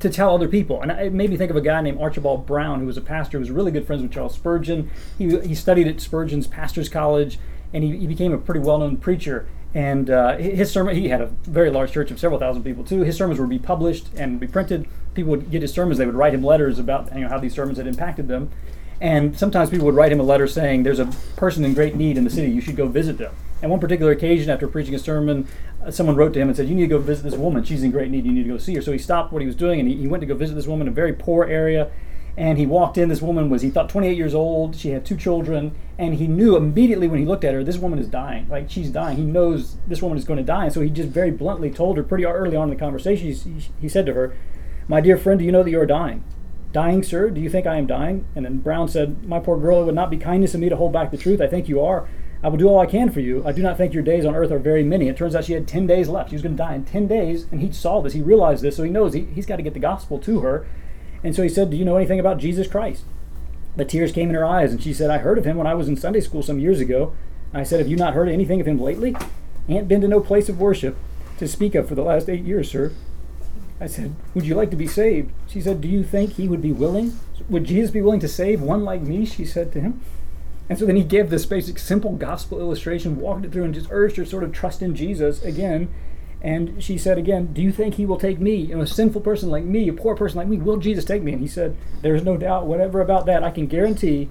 to 0.00 0.10
tell 0.10 0.34
other 0.34 0.48
people. 0.48 0.80
And 0.82 0.90
it 0.90 1.12
made 1.12 1.30
me 1.30 1.36
think 1.36 1.50
of 1.50 1.56
a 1.56 1.60
guy 1.60 1.80
named 1.80 2.00
Archibald 2.00 2.46
Brown, 2.46 2.80
who 2.80 2.86
was 2.86 2.96
a 2.96 3.02
pastor, 3.02 3.38
who 3.38 3.40
was 3.40 3.50
really 3.50 3.70
good 3.70 3.86
friends 3.86 4.02
with 4.02 4.12
Charles 4.12 4.34
Spurgeon. 4.34 4.90
He 5.18 5.38
he 5.40 5.54
studied 5.54 5.86
at 5.86 6.00
Spurgeon's 6.00 6.46
Pastors 6.46 6.88
College, 6.88 7.38
and 7.72 7.84
he, 7.84 7.96
he 7.98 8.06
became 8.06 8.32
a 8.32 8.38
pretty 8.38 8.60
well 8.60 8.78
known 8.78 8.96
preacher. 8.96 9.46
And 9.74 10.08
uh, 10.08 10.36
his 10.36 10.70
sermon, 10.70 10.94
he 10.94 11.08
had 11.08 11.20
a 11.20 11.26
very 11.26 11.68
large 11.68 11.90
church 11.90 12.12
of 12.12 12.20
several 12.20 12.38
thousand 12.38 12.62
people 12.62 12.84
too. 12.84 13.02
His 13.02 13.16
sermons 13.16 13.40
would 13.40 13.48
be 13.48 13.58
published 13.58 14.06
and 14.16 14.38
be 14.38 14.46
printed. 14.46 14.86
People 15.14 15.30
would 15.32 15.50
get 15.50 15.62
his 15.62 15.72
sermons. 15.72 15.98
They 15.98 16.06
would 16.06 16.14
write 16.14 16.32
him 16.32 16.44
letters 16.44 16.78
about 16.78 17.12
you 17.12 17.22
know, 17.22 17.28
how 17.28 17.38
these 17.38 17.54
sermons 17.54 17.78
had 17.78 17.88
impacted 17.88 18.28
them. 18.28 18.50
And 19.04 19.38
sometimes 19.38 19.68
people 19.68 19.84
would 19.84 19.94
write 19.94 20.12
him 20.12 20.18
a 20.18 20.22
letter 20.22 20.46
saying, 20.46 20.82
There's 20.82 20.98
a 20.98 21.04
person 21.36 21.62
in 21.62 21.74
great 21.74 21.94
need 21.94 22.16
in 22.16 22.24
the 22.24 22.30
city, 22.30 22.50
you 22.50 22.62
should 22.62 22.74
go 22.74 22.88
visit 22.88 23.18
them. 23.18 23.34
And 23.60 23.70
one 23.70 23.78
particular 23.78 24.12
occasion, 24.12 24.48
after 24.48 24.66
preaching 24.66 24.94
a 24.94 24.98
sermon, 24.98 25.46
uh, 25.84 25.90
someone 25.90 26.16
wrote 26.16 26.32
to 26.32 26.40
him 26.40 26.48
and 26.48 26.56
said, 26.56 26.70
You 26.70 26.74
need 26.74 26.84
to 26.84 26.88
go 26.88 26.98
visit 26.98 27.22
this 27.22 27.34
woman. 27.34 27.64
She's 27.64 27.82
in 27.82 27.90
great 27.90 28.10
need. 28.10 28.24
You 28.24 28.32
need 28.32 28.44
to 28.44 28.48
go 28.48 28.56
see 28.56 28.74
her. 28.76 28.80
So 28.80 28.92
he 28.92 28.98
stopped 28.98 29.30
what 29.30 29.42
he 29.42 29.46
was 29.46 29.56
doing 29.56 29.78
and 29.78 29.86
he, 29.86 29.94
he 29.96 30.06
went 30.06 30.22
to 30.22 30.26
go 30.26 30.34
visit 30.34 30.54
this 30.54 30.66
woman 30.66 30.86
in 30.86 30.92
a 30.94 30.94
very 30.94 31.12
poor 31.12 31.44
area. 31.44 31.90
And 32.38 32.56
he 32.56 32.64
walked 32.64 32.96
in. 32.96 33.10
This 33.10 33.20
woman 33.20 33.50
was, 33.50 33.60
he 33.60 33.68
thought, 33.68 33.90
28 33.90 34.16
years 34.16 34.34
old. 34.34 34.74
She 34.74 34.88
had 34.88 35.04
two 35.04 35.18
children. 35.18 35.74
And 35.98 36.14
he 36.14 36.26
knew 36.26 36.56
immediately 36.56 37.06
when 37.06 37.20
he 37.20 37.26
looked 37.26 37.44
at 37.44 37.52
her, 37.52 37.62
this 37.62 37.76
woman 37.76 37.98
is 37.98 38.08
dying. 38.08 38.48
Like, 38.48 38.70
she's 38.70 38.88
dying. 38.88 39.18
He 39.18 39.24
knows 39.24 39.76
this 39.86 40.00
woman 40.00 40.16
is 40.16 40.24
going 40.24 40.38
to 40.38 40.42
die. 40.42 40.64
And 40.64 40.72
so 40.72 40.80
he 40.80 40.88
just 40.88 41.10
very 41.10 41.30
bluntly 41.30 41.70
told 41.70 41.98
her, 41.98 42.02
pretty 42.02 42.24
early 42.24 42.56
on 42.56 42.70
in 42.70 42.74
the 42.74 42.80
conversation, 42.80 43.30
he, 43.30 43.68
he 43.82 43.88
said 43.88 44.06
to 44.06 44.14
her, 44.14 44.34
My 44.88 45.02
dear 45.02 45.18
friend, 45.18 45.38
do 45.38 45.44
you 45.44 45.52
know 45.52 45.62
that 45.62 45.70
you 45.70 45.78
are 45.78 45.84
dying? 45.84 46.24
Dying, 46.74 47.04
sir? 47.04 47.30
Do 47.30 47.40
you 47.40 47.48
think 47.48 47.68
I 47.68 47.76
am 47.76 47.86
dying? 47.86 48.26
And 48.34 48.44
then 48.44 48.58
Brown 48.58 48.88
said, 48.88 49.24
My 49.28 49.38
poor 49.38 49.56
girl, 49.56 49.80
it 49.80 49.84
would 49.84 49.94
not 49.94 50.10
be 50.10 50.16
kindness 50.16 50.56
in 50.56 50.60
me 50.60 50.68
to 50.68 50.74
hold 50.74 50.92
back 50.92 51.12
the 51.12 51.16
truth. 51.16 51.40
I 51.40 51.46
think 51.46 51.68
you 51.68 51.80
are. 51.80 52.08
I 52.42 52.48
will 52.48 52.58
do 52.58 52.68
all 52.68 52.80
I 52.80 52.86
can 52.86 53.10
for 53.10 53.20
you. 53.20 53.46
I 53.46 53.52
do 53.52 53.62
not 53.62 53.76
think 53.76 53.94
your 53.94 54.02
days 54.02 54.26
on 54.26 54.34
earth 54.34 54.50
are 54.50 54.58
very 54.58 54.82
many. 54.82 55.06
It 55.06 55.16
turns 55.16 55.36
out 55.36 55.44
she 55.44 55.52
had 55.52 55.68
10 55.68 55.86
days 55.86 56.08
left. 56.08 56.30
She 56.30 56.34
was 56.34 56.42
going 56.42 56.56
to 56.56 56.62
die 56.62 56.74
in 56.74 56.84
10 56.84 57.06
days, 57.06 57.46
and 57.52 57.60
he 57.60 57.70
saw 57.70 58.02
this. 58.02 58.12
He 58.12 58.22
realized 58.22 58.64
this, 58.64 58.76
so 58.76 58.82
he 58.82 58.90
knows 58.90 59.14
he, 59.14 59.24
he's 59.26 59.46
got 59.46 59.56
to 59.56 59.62
get 59.62 59.72
the 59.72 59.78
gospel 59.78 60.18
to 60.18 60.40
her. 60.40 60.66
And 61.22 61.34
so 61.34 61.44
he 61.44 61.48
said, 61.48 61.70
Do 61.70 61.76
you 61.76 61.84
know 61.84 61.96
anything 61.96 62.18
about 62.18 62.38
Jesus 62.38 62.66
Christ? 62.66 63.04
The 63.76 63.84
tears 63.84 64.10
came 64.10 64.28
in 64.28 64.34
her 64.34 64.44
eyes, 64.44 64.72
and 64.72 64.82
she 64.82 64.92
said, 64.92 65.10
I 65.10 65.18
heard 65.18 65.38
of 65.38 65.44
him 65.44 65.56
when 65.56 65.68
I 65.68 65.74
was 65.74 65.86
in 65.86 65.96
Sunday 65.96 66.20
school 66.20 66.42
some 66.42 66.58
years 66.58 66.80
ago. 66.80 67.14
I 67.52 67.62
said, 67.62 67.78
Have 67.78 67.88
you 67.88 67.96
not 67.96 68.14
heard 68.14 68.28
anything 68.28 68.60
of 68.60 68.66
him 68.66 68.80
lately? 68.80 69.16
Ain't 69.68 69.86
been 69.86 70.00
to 70.00 70.08
no 70.08 70.20
place 70.20 70.48
of 70.48 70.58
worship 70.58 70.96
to 71.38 71.46
speak 71.46 71.76
of 71.76 71.88
for 71.88 71.94
the 71.94 72.02
last 72.02 72.28
eight 72.28 72.44
years, 72.44 72.68
sir. 72.68 72.92
I 73.80 73.86
said, 73.86 74.14
Would 74.34 74.46
you 74.46 74.54
like 74.54 74.70
to 74.70 74.76
be 74.76 74.86
saved? 74.86 75.32
She 75.48 75.60
said, 75.60 75.80
Do 75.80 75.88
you 75.88 76.04
think 76.04 76.34
he 76.34 76.48
would 76.48 76.62
be 76.62 76.72
willing? 76.72 77.18
Would 77.48 77.64
Jesus 77.64 77.90
be 77.90 78.00
willing 78.00 78.20
to 78.20 78.28
save 78.28 78.62
one 78.62 78.84
like 78.84 79.02
me? 79.02 79.24
She 79.24 79.44
said 79.44 79.72
to 79.72 79.80
him. 79.80 80.00
And 80.68 80.78
so 80.78 80.86
then 80.86 80.96
he 80.96 81.04
gave 81.04 81.28
this 81.28 81.44
basic, 81.44 81.78
simple 81.78 82.12
gospel 82.12 82.58
illustration, 82.58 83.20
walked 83.20 83.44
it 83.44 83.52
through, 83.52 83.64
and 83.64 83.74
just 83.74 83.88
urged 83.90 84.16
her 84.16 84.24
sort 84.24 84.44
of 84.44 84.52
trust 84.52 84.80
in 84.80 84.94
Jesus 84.94 85.42
again. 85.42 85.92
And 86.40 86.82
she 86.82 86.98
said 86.98 87.18
again, 87.18 87.52
Do 87.52 87.62
you 87.62 87.72
think 87.72 87.94
he 87.94 88.06
will 88.06 88.18
take 88.18 88.38
me, 88.38 88.54
you 88.54 88.76
know, 88.76 88.82
a 88.82 88.86
sinful 88.86 89.22
person 89.22 89.50
like 89.50 89.64
me, 89.64 89.88
a 89.88 89.92
poor 89.92 90.14
person 90.14 90.38
like 90.38 90.48
me? 90.48 90.58
Will 90.58 90.76
Jesus 90.76 91.04
take 91.04 91.22
me? 91.22 91.32
And 91.32 91.40
he 91.40 91.48
said, 91.48 91.76
There's 92.02 92.22
no 92.22 92.36
doubt, 92.36 92.66
whatever 92.66 93.00
about 93.00 93.26
that. 93.26 93.42
I 93.42 93.50
can 93.50 93.66
guarantee 93.66 94.28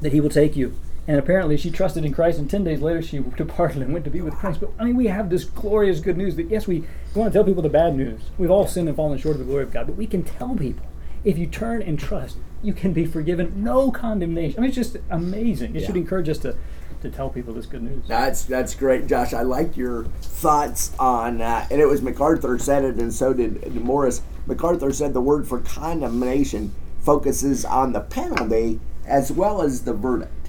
that 0.00 0.12
he 0.12 0.20
will 0.20 0.30
take 0.30 0.56
you. 0.56 0.74
And 1.08 1.18
apparently 1.18 1.56
she 1.56 1.70
trusted 1.70 2.04
in 2.04 2.12
Christ, 2.14 2.38
and 2.38 2.48
10 2.48 2.62
days 2.62 2.80
later 2.80 3.02
she 3.02 3.18
departed 3.36 3.82
and 3.82 3.92
went 3.92 4.04
to 4.04 4.10
be 4.10 4.20
with 4.20 4.34
Christ. 4.34 4.60
But 4.60 4.70
I 4.78 4.84
mean, 4.84 4.96
we 4.96 5.06
have 5.08 5.30
this 5.30 5.44
glorious 5.44 5.98
good 6.00 6.16
news 6.16 6.36
that, 6.36 6.48
yes, 6.48 6.66
we, 6.68 6.84
want 7.14 7.32
to 7.32 7.36
tell 7.36 7.44
people 7.44 7.62
the 7.62 7.68
bad 7.68 7.96
news. 7.96 8.20
We've 8.38 8.50
all 8.52 8.66
sinned 8.68 8.88
and 8.88 8.96
fallen 8.96 9.18
short 9.18 9.34
of 9.34 9.40
the 9.40 9.44
glory 9.46 9.64
of 9.64 9.72
God, 9.72 9.86
but 9.86 9.96
we 9.96 10.06
can 10.06 10.22
tell 10.22 10.54
people 10.54 10.86
if 11.24 11.36
you 11.38 11.46
turn 11.46 11.82
and 11.82 11.98
trust, 11.98 12.36
you 12.62 12.72
can 12.72 12.92
be 12.92 13.04
forgiven. 13.04 13.64
No 13.64 13.90
condemnation. 13.90 14.58
I 14.58 14.62
mean, 14.62 14.68
it's 14.68 14.76
just 14.76 14.96
amazing. 15.10 15.74
It 15.74 15.80
Yeah. 15.80 15.86
should 15.88 15.96
encourage 15.96 16.28
us 16.28 16.38
to, 16.38 16.56
to 17.00 17.10
tell 17.10 17.30
people 17.30 17.52
this 17.54 17.66
good 17.66 17.82
news. 17.82 18.04
That's 18.06 18.44
that's 18.44 18.74
great, 18.74 19.06
Josh. 19.08 19.32
I 19.34 19.42
like 19.42 19.76
your 19.76 20.04
thoughts 20.20 20.92
on 21.00 21.38
that. 21.38 21.70
And 21.72 21.80
it 21.80 21.86
was 21.86 22.00
MacArthur 22.02 22.58
said 22.58 22.84
it, 22.84 22.96
and 22.96 23.12
so 23.12 23.32
did 23.32 23.74
Morris. 23.74 24.22
MacArthur 24.46 24.92
said 24.92 25.14
the 25.14 25.20
word 25.20 25.46
for 25.48 25.58
condemnation 25.60 26.72
focuses 27.00 27.64
on 27.64 27.92
the 27.92 28.00
penalty 28.00 28.80
as 29.04 29.30
well 29.32 29.62
as 29.62 29.82
the 29.82 29.92
verdict. 29.92 30.41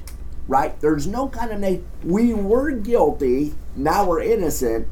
Right? 0.48 0.80
There's 0.82 1.08
no 1.08 1.28
condemnation. 1.28 1.86
We 2.04 2.34
were 2.34 2.72
guilty, 2.72 3.56
now 3.76 4.06
we're 4.06 4.22
innocent, 4.22 4.88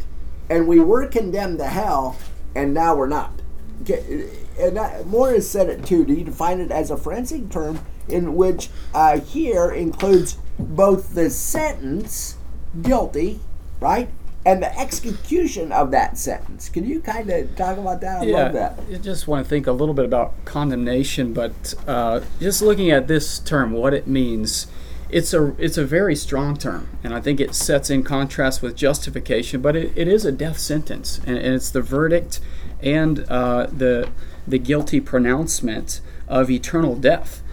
and 0.49 0.67
we 0.67 0.79
were 0.79 1.07
condemned 1.07 1.59
to 1.59 1.67
hell, 1.67 2.17
and 2.55 2.73
now 2.73 2.95
we're 2.95 3.07
not. 3.07 3.41
Okay, 3.81 4.29
and 4.59 4.77
that, 4.77 5.07
Morris 5.07 5.49
said 5.49 5.69
it 5.69 5.85
too. 5.85 6.05
Do 6.05 6.13
you 6.13 6.23
define 6.23 6.59
it 6.59 6.71
as 6.71 6.91
a 6.91 6.97
forensic 6.97 7.49
term 7.49 7.79
in 8.07 8.35
which 8.35 8.69
uh, 8.93 9.19
here 9.19 9.71
includes 9.71 10.37
both 10.59 11.15
the 11.15 11.29
sentence, 11.29 12.37
guilty, 12.81 13.39
right, 13.79 14.09
and 14.45 14.61
the 14.61 14.79
execution 14.79 15.71
of 15.71 15.91
that 15.91 16.17
sentence? 16.17 16.69
Can 16.69 16.85
you 16.85 16.99
kind 16.99 17.29
of 17.29 17.55
talk 17.55 17.77
about 17.77 18.01
that? 18.01 18.21
I 18.21 18.25
love 18.25 18.53
that. 18.53 18.79
I 18.91 18.97
just 18.97 19.27
want 19.27 19.45
to 19.45 19.49
think 19.49 19.67
a 19.67 19.71
little 19.71 19.95
bit 19.95 20.05
about 20.05 20.33
condemnation, 20.45 21.33
but 21.33 21.73
uh, 21.87 22.21
just 22.39 22.61
looking 22.61 22.91
at 22.91 23.07
this 23.07 23.39
term, 23.39 23.71
what 23.71 23.93
it 23.93 24.07
means, 24.07 24.67
it's 25.11 25.33
a 25.33 25.53
it's 25.57 25.77
a 25.77 25.85
very 25.85 26.15
strong 26.15 26.55
term, 26.57 26.87
and 27.03 27.13
I 27.13 27.21
think 27.21 27.39
it 27.39 27.53
sets 27.53 27.89
in 27.89 28.03
contrast 28.03 28.61
with 28.61 28.75
justification. 28.75 29.61
But 29.61 29.75
it, 29.75 29.91
it 29.95 30.07
is 30.07 30.25
a 30.25 30.31
death 30.31 30.57
sentence, 30.57 31.19
and, 31.25 31.37
and 31.37 31.55
it's 31.55 31.69
the 31.69 31.81
verdict 31.81 32.39
and 32.81 33.25
uh, 33.29 33.67
the 33.67 34.09
the 34.47 34.57
guilty 34.57 34.99
pronouncement 35.01 36.01
of 36.27 36.49
eternal 36.49 36.95
death, 36.95 37.43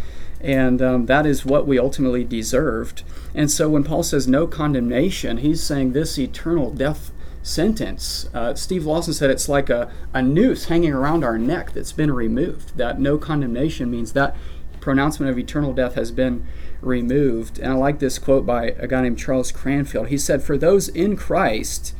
and 0.41 0.81
um, 0.81 1.07
that 1.07 1.27
is 1.27 1.45
what 1.45 1.67
we 1.67 1.79
ultimately 1.79 2.25
deserved. 2.25 3.03
And 3.35 3.51
so 3.51 3.69
when 3.69 3.85
Paul 3.85 4.03
says 4.03 4.27
no 4.27 4.47
condemnation, 4.47 5.39
he's 5.39 5.63
saying 5.63 5.93
this 5.93 6.19
eternal 6.19 6.71
death 6.71 7.11
sentence. 7.43 8.29
Uh, 8.35 8.55
Steve 8.55 8.87
Lawson 8.87 9.15
said 9.15 9.31
it's 9.31 9.49
like 9.49 9.71
a, 9.71 9.91
a 10.13 10.23
noose 10.23 10.67
hanging 10.67 10.93
around 10.93 11.25
our 11.25 11.39
neck 11.39 11.73
that's 11.73 11.93
been 11.93 12.13
removed. 12.13 12.77
That 12.77 13.01
no 13.01 13.19
condemnation 13.19 13.91
means 13.91 14.13
that 14.13 14.37
pronouncement 14.81 15.31
of 15.31 15.39
eternal 15.39 15.73
death 15.73 15.95
has 15.95 16.11
been 16.11 16.47
removed. 16.81 17.59
And 17.59 17.73
I 17.73 17.77
like 17.77 17.99
this 17.99 18.19
quote 18.19 18.47
by 18.47 18.75
a 18.79 18.87
guy 18.87 19.03
named 19.03 19.19
Charles 19.19 19.53
Cranfield. 19.53 20.09
He 20.09 20.19
said, 20.19 20.43
For 20.43 20.57
those 20.57 20.89
in 20.89 21.17
Christ, 21.17 21.95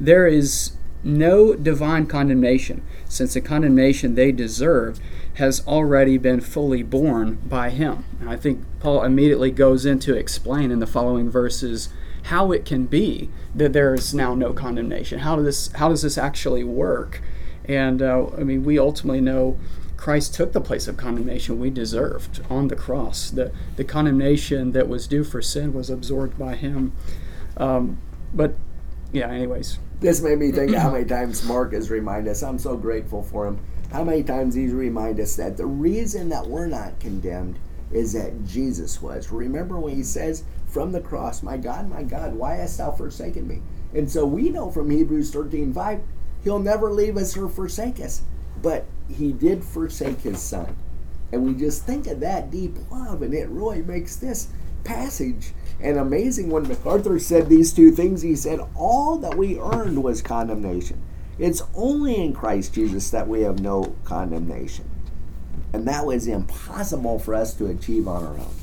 there 0.00 0.26
is 0.26 0.72
no 1.02 1.54
divine 1.54 2.06
condemnation, 2.06 2.82
since 3.08 3.34
the 3.34 3.40
condemnation 3.40 4.14
they 4.14 4.32
deserve 4.32 4.98
has 5.34 5.66
already 5.66 6.16
been 6.16 6.40
fully 6.40 6.82
borne 6.82 7.34
by 7.46 7.70
him. 7.70 8.04
And 8.20 8.30
I 8.30 8.36
think 8.36 8.64
Paul 8.80 9.02
immediately 9.02 9.50
goes 9.50 9.84
in 9.84 9.98
to 10.00 10.16
explain 10.16 10.70
in 10.70 10.78
the 10.78 10.86
following 10.86 11.28
verses 11.28 11.88
how 12.24 12.52
it 12.52 12.64
can 12.64 12.86
be 12.86 13.28
that 13.54 13.72
there 13.72 13.94
is 13.94 14.14
now 14.14 14.34
no 14.34 14.52
condemnation. 14.52 15.20
How 15.20 15.36
does 15.36 15.44
this 15.44 15.72
how 15.72 15.90
does 15.90 16.02
this 16.02 16.16
actually 16.16 16.64
work? 16.64 17.20
And 17.66 18.00
uh, 18.00 18.28
I 18.38 18.44
mean, 18.44 18.64
we 18.64 18.78
ultimately 18.78 19.20
know 19.20 19.58
Christ 20.04 20.34
took 20.34 20.52
the 20.52 20.60
place 20.60 20.86
of 20.86 20.98
condemnation 20.98 21.58
we 21.58 21.70
deserved 21.70 22.42
on 22.50 22.68
the 22.68 22.76
cross. 22.76 23.30
The 23.30 23.52
the 23.76 23.84
condemnation 23.84 24.72
that 24.72 24.86
was 24.86 25.06
due 25.06 25.24
for 25.24 25.40
sin 25.40 25.72
was 25.72 25.88
absorbed 25.88 26.38
by 26.38 26.56
Him. 26.56 26.92
Um, 27.56 27.96
but 28.34 28.54
yeah, 29.12 29.30
anyways, 29.30 29.78
This 30.00 30.20
made 30.20 30.40
me 30.40 30.52
think 30.52 30.74
how 30.74 30.90
many 30.90 31.06
times 31.06 31.42
Mark 31.46 31.72
has 31.72 31.90
reminded 31.90 32.30
us. 32.30 32.42
I'm 32.42 32.58
so 32.58 32.76
grateful 32.76 33.22
for 33.22 33.46
him. 33.46 33.58
How 33.92 34.04
many 34.04 34.22
times 34.22 34.54
he's 34.54 34.74
reminded 34.74 35.22
us 35.22 35.36
that 35.36 35.56
the 35.56 35.64
reason 35.64 36.28
that 36.28 36.46
we're 36.46 36.66
not 36.66 37.00
condemned 37.00 37.58
is 37.90 38.12
that 38.12 38.44
Jesus 38.44 39.00
was. 39.00 39.32
Remember 39.32 39.78
when 39.80 39.96
he 39.96 40.02
says 40.02 40.44
from 40.66 40.92
the 40.92 41.00
cross, 41.00 41.42
My 41.42 41.56
God, 41.56 41.88
my 41.88 42.02
God, 42.02 42.34
why 42.34 42.56
hast 42.56 42.76
thou 42.76 42.90
forsaken 42.90 43.48
me? 43.48 43.62
And 43.94 44.10
so 44.10 44.26
we 44.26 44.50
know 44.50 44.70
from 44.70 44.90
Hebrews 44.90 45.30
13 45.30 45.72
5, 45.72 46.00
he'll 46.42 46.58
never 46.58 46.92
leave 46.92 47.16
us 47.16 47.34
or 47.38 47.48
forsake 47.48 48.00
us. 48.00 48.20
But 48.60 48.84
he 49.08 49.32
did 49.32 49.64
forsake 49.64 50.20
his 50.20 50.40
son. 50.40 50.76
And 51.32 51.44
we 51.44 51.54
just 51.54 51.84
think 51.84 52.06
of 52.06 52.20
that 52.20 52.50
deep 52.50 52.76
love, 52.90 53.22
and 53.22 53.34
it 53.34 53.48
really 53.48 53.82
makes 53.82 54.16
this 54.16 54.48
passage 54.84 55.52
an 55.80 55.98
amazing 55.98 56.50
when 56.50 56.68
MacArthur 56.68 57.18
said 57.18 57.48
these 57.48 57.72
two 57.72 57.90
things. 57.90 58.22
He 58.22 58.36
said, 58.36 58.60
All 58.76 59.18
that 59.18 59.36
we 59.36 59.58
earned 59.58 60.02
was 60.02 60.22
condemnation. 60.22 61.02
It's 61.38 61.62
only 61.74 62.16
in 62.16 62.32
Christ 62.32 62.74
Jesus 62.74 63.10
that 63.10 63.26
we 63.26 63.42
have 63.42 63.60
no 63.60 63.96
condemnation. 64.04 64.88
And 65.72 65.88
that 65.88 66.06
was 66.06 66.28
impossible 66.28 67.18
for 67.18 67.34
us 67.34 67.54
to 67.54 67.66
achieve 67.66 68.06
on 68.06 68.22
our 68.22 68.38
own. 68.38 68.54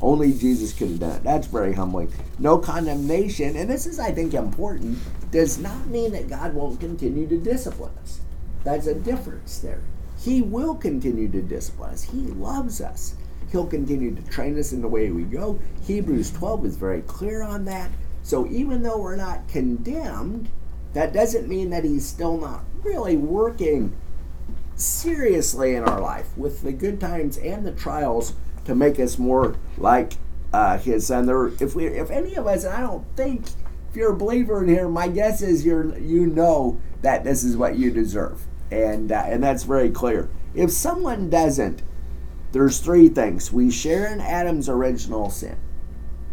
Only 0.00 0.32
Jesus 0.32 0.72
could 0.72 0.90
have 0.90 1.00
done 1.00 1.16
it. 1.16 1.24
That's 1.24 1.46
very 1.46 1.72
humbling. 1.72 2.12
No 2.38 2.58
condemnation, 2.58 3.56
and 3.56 3.68
this 3.68 3.86
is, 3.86 3.98
I 3.98 4.12
think, 4.12 4.34
important, 4.34 4.98
does 5.30 5.58
not 5.58 5.86
mean 5.86 6.12
that 6.12 6.28
God 6.28 6.54
won't 6.54 6.78
continue 6.78 7.26
to 7.26 7.38
discipline 7.38 7.92
us. 8.02 8.20
That's 8.64 8.86
a 8.86 8.94
difference 8.94 9.58
there. 9.58 9.80
He 10.18 10.42
will 10.42 10.74
continue 10.74 11.28
to 11.28 11.42
discipline 11.42 11.90
us. 11.90 12.02
He 12.02 12.18
loves 12.18 12.80
us. 12.80 13.14
He'll 13.50 13.66
continue 13.66 14.14
to 14.14 14.22
train 14.22 14.58
us 14.58 14.72
in 14.72 14.82
the 14.82 14.88
way 14.88 15.10
we 15.10 15.22
go. 15.22 15.58
Hebrews 15.86 16.32
12 16.32 16.66
is 16.66 16.76
very 16.76 17.02
clear 17.02 17.42
on 17.42 17.64
that. 17.66 17.90
So 18.22 18.46
even 18.48 18.82
though 18.82 18.98
we're 18.98 19.16
not 19.16 19.48
condemned, 19.48 20.50
that 20.92 21.12
doesn't 21.12 21.48
mean 21.48 21.70
that 21.70 21.84
He's 21.84 22.06
still 22.06 22.36
not 22.36 22.64
really 22.82 23.16
working 23.16 23.96
seriously 24.74 25.74
in 25.74 25.84
our 25.84 26.00
life 26.00 26.36
with 26.36 26.62
the 26.62 26.72
good 26.72 27.00
times 27.00 27.38
and 27.38 27.66
the 27.66 27.72
trials 27.72 28.34
to 28.64 28.74
make 28.74 29.00
us 29.00 29.18
more 29.18 29.56
like 29.76 30.14
uh, 30.52 30.78
His 30.78 31.06
Son. 31.06 31.26
There, 31.26 31.46
if 31.46 31.74
we, 31.74 31.86
if 31.86 32.10
any 32.10 32.34
of 32.34 32.46
us, 32.46 32.64
and 32.64 32.74
I 32.74 32.80
don't 32.80 33.04
think 33.16 33.46
if 33.90 33.96
you're 33.96 34.12
a 34.12 34.16
believer 34.16 34.62
in 34.62 34.68
here, 34.68 34.88
my 34.88 35.08
guess 35.08 35.40
is 35.40 35.64
you're 35.64 35.96
you 35.98 36.26
know 36.26 36.80
that 37.02 37.24
this 37.24 37.44
is 37.44 37.56
what 37.56 37.76
you 37.76 37.90
deserve, 37.90 38.46
and 38.70 39.12
uh, 39.12 39.24
and 39.26 39.42
that's 39.42 39.64
very 39.64 39.90
clear. 39.90 40.28
If 40.54 40.70
someone 40.70 41.30
doesn't, 41.30 41.82
there's 42.52 42.80
three 42.80 43.08
things. 43.08 43.52
We 43.52 43.70
share 43.70 44.12
in 44.12 44.20
Adam's 44.20 44.68
original 44.68 45.30
sin. 45.30 45.56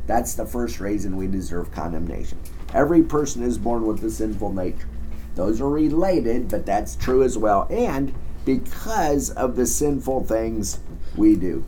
That's 0.07 0.35
the 0.35 0.45
first 0.45 0.79
reason 0.79 1.17
we 1.17 1.27
deserve 1.27 1.71
condemnation. 1.71 2.39
Every 2.73 3.03
person 3.03 3.43
is 3.43 3.57
born 3.57 3.85
with 3.85 4.03
a 4.03 4.09
sinful 4.09 4.53
nature. 4.53 4.87
Those 5.35 5.59
are 5.59 5.69
related, 5.69 6.49
but 6.49 6.65
that's 6.65 6.95
true 6.95 7.23
as 7.23 7.37
well. 7.37 7.67
And 7.69 8.13
because 8.45 9.31
of 9.31 9.55
the 9.55 9.65
sinful 9.65 10.25
things 10.25 10.79
we 11.15 11.35
do, 11.35 11.65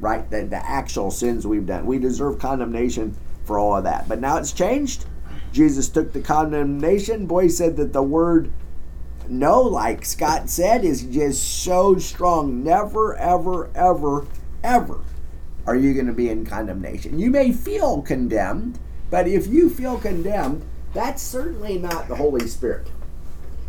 right? 0.00 0.28
The, 0.30 0.44
the 0.44 0.64
actual 0.68 1.10
sins 1.10 1.46
we've 1.46 1.66
done, 1.66 1.86
we 1.86 1.98
deserve 1.98 2.38
condemnation 2.38 3.16
for 3.44 3.58
all 3.58 3.76
of 3.76 3.84
that. 3.84 4.08
But 4.08 4.20
now 4.20 4.36
it's 4.36 4.52
changed. 4.52 5.06
Jesus 5.52 5.88
took 5.88 6.12
the 6.12 6.20
condemnation. 6.20 7.26
Boy 7.26 7.48
said 7.48 7.76
that 7.76 7.92
the 7.92 8.02
word 8.02 8.50
no, 9.28 9.62
like 9.62 10.04
Scott 10.04 10.50
said, 10.50 10.84
is 10.84 11.02
just 11.02 11.62
so 11.62 11.96
strong. 11.98 12.64
Never, 12.64 13.16
ever, 13.16 13.70
ever, 13.74 14.26
ever 14.62 15.00
are 15.66 15.76
you 15.76 15.94
going 15.94 16.06
to 16.06 16.12
be 16.12 16.28
in 16.28 16.44
condemnation. 16.44 17.18
You 17.18 17.30
may 17.30 17.52
feel 17.52 18.02
condemned, 18.02 18.78
but 19.10 19.28
if 19.28 19.46
you 19.46 19.70
feel 19.70 19.98
condemned, 19.98 20.64
that's 20.92 21.22
certainly 21.22 21.78
not 21.78 22.08
the 22.08 22.16
Holy 22.16 22.48
Spirit. 22.48 22.90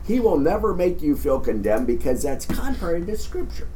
He 0.05 0.19
will 0.19 0.37
never 0.37 0.73
make 0.73 1.01
you 1.01 1.15
feel 1.15 1.39
condemned 1.39 1.87
because 1.87 2.23
that's 2.23 2.45
contrary 2.45 3.05
to 3.05 3.17
Scripture. 3.17 3.69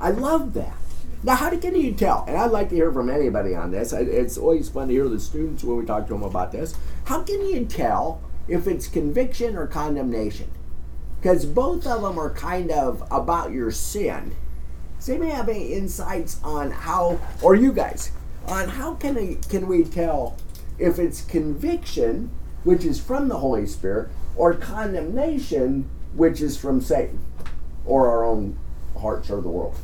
I 0.00 0.10
love 0.10 0.54
that. 0.54 0.76
Now, 1.24 1.36
how 1.36 1.56
can 1.56 1.74
you 1.74 1.94
tell? 1.94 2.26
And 2.28 2.36
I'd 2.36 2.50
like 2.50 2.68
to 2.68 2.74
hear 2.74 2.92
from 2.92 3.08
anybody 3.08 3.54
on 3.54 3.70
this. 3.70 3.94
It's 3.94 4.36
always 4.36 4.68
fun 4.68 4.88
to 4.88 4.94
hear 4.94 5.08
the 5.08 5.18
students 5.18 5.64
when 5.64 5.78
we 5.78 5.86
talk 5.86 6.06
to 6.08 6.12
them 6.12 6.22
about 6.22 6.52
this. 6.52 6.74
How 7.06 7.22
can 7.22 7.48
you 7.48 7.64
tell 7.64 8.20
if 8.46 8.66
it's 8.66 8.86
conviction 8.86 9.56
or 9.56 9.66
condemnation? 9.66 10.50
Because 11.18 11.46
both 11.46 11.86
of 11.86 12.02
them 12.02 12.18
are 12.18 12.28
kind 12.28 12.70
of 12.70 13.02
about 13.10 13.52
your 13.52 13.70
sin, 13.70 14.36
Does 14.98 15.08
anybody 15.08 15.30
have 15.30 15.48
any 15.48 15.72
insights 15.72 16.40
on 16.44 16.70
how, 16.70 17.18
or 17.40 17.54
you 17.54 17.72
guys, 17.72 18.12
on 18.46 18.68
how 18.68 18.94
can 18.94 19.14
we, 19.14 19.36
can 19.48 19.66
we 19.66 19.84
tell 19.84 20.36
if 20.78 20.98
it's 20.98 21.22
conviction, 21.22 22.30
which 22.64 22.84
is 22.84 23.00
from 23.00 23.28
the 23.28 23.38
Holy 23.38 23.66
Spirit, 23.66 24.10
or 24.36 24.52
condemnation, 24.52 25.88
which 26.14 26.42
is 26.42 26.58
from 26.58 26.82
Satan, 26.82 27.18
or 27.86 28.08
our 28.08 28.24
own 28.24 28.58
hearts 28.98 29.30
or 29.30 29.40
the 29.40 29.48
world? 29.48 29.76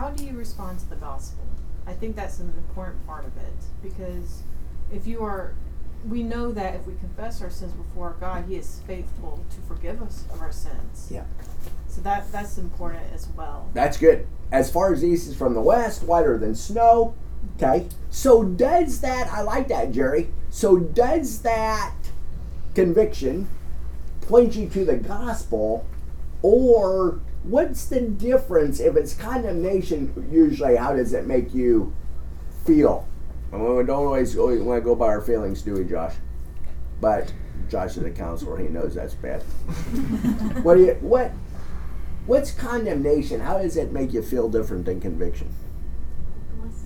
How 0.00 0.08
do 0.08 0.24
you 0.24 0.32
respond 0.32 0.78
to 0.78 0.88
the 0.88 0.96
gospel? 0.96 1.44
I 1.86 1.92
think 1.92 2.16
that's 2.16 2.38
an 2.38 2.48
important 2.56 3.06
part 3.06 3.26
of 3.26 3.36
it 3.36 3.52
because 3.82 4.42
if 4.90 5.06
you 5.06 5.22
are, 5.22 5.52
we 6.08 6.22
know 6.22 6.52
that 6.52 6.74
if 6.74 6.86
we 6.86 6.94
confess 6.94 7.42
our 7.42 7.50
sins 7.50 7.74
before 7.74 8.16
God, 8.18 8.46
He 8.48 8.56
is 8.56 8.80
faithful 8.86 9.44
to 9.50 9.56
forgive 9.68 10.00
us 10.00 10.24
of 10.32 10.40
our 10.40 10.52
sins. 10.52 11.08
Yeah. 11.10 11.24
So 11.86 12.00
that 12.00 12.32
that's 12.32 12.56
important 12.56 13.02
as 13.12 13.28
well. 13.36 13.68
That's 13.74 13.98
good. 13.98 14.26
As 14.50 14.70
far 14.70 14.94
as 14.94 15.04
east 15.04 15.28
is 15.28 15.36
from 15.36 15.52
the 15.52 15.60
west, 15.60 16.02
whiter 16.02 16.38
than 16.38 16.54
snow. 16.54 17.14
Okay. 17.56 17.86
So 18.08 18.42
does 18.42 19.02
that 19.02 19.30
I 19.30 19.42
like 19.42 19.68
that, 19.68 19.92
Jerry. 19.92 20.30
So 20.48 20.78
does 20.78 21.42
that 21.42 21.94
conviction 22.74 23.48
point 24.22 24.56
you 24.56 24.66
to 24.70 24.82
the 24.86 24.96
gospel 24.96 25.84
or 26.40 27.20
what's 27.42 27.86
the 27.86 28.00
difference 28.00 28.80
if 28.80 28.96
it's 28.96 29.14
condemnation 29.14 30.28
usually 30.30 30.76
how 30.76 30.94
does 30.94 31.12
it 31.12 31.26
make 31.26 31.54
you 31.54 31.94
feel? 32.66 33.06
And 33.52 33.62
we 33.62 33.84
don't 33.84 33.90
always, 33.90 34.36
always 34.36 34.60
want 34.60 34.80
to 34.80 34.84
go 34.84 34.94
by 34.94 35.06
our 35.06 35.20
feelings, 35.20 35.62
do 35.62 35.74
we, 35.74 35.84
Josh? 35.84 36.14
But 37.00 37.32
Josh 37.68 37.96
is 37.96 38.04
a 38.04 38.10
counselor; 38.10 38.58
he 38.58 38.68
knows 38.68 38.94
that's 38.94 39.14
bad. 39.14 39.42
what 40.62 40.74
do 40.76 40.84
you 40.84 40.92
what? 41.00 41.32
What's 42.26 42.52
condemnation? 42.52 43.40
How 43.40 43.58
does 43.58 43.76
it 43.76 43.92
make 43.92 44.12
you 44.12 44.22
feel 44.22 44.48
different 44.48 44.84
than 44.84 45.00
conviction? 45.00 45.52
Hopeless. 46.58 46.82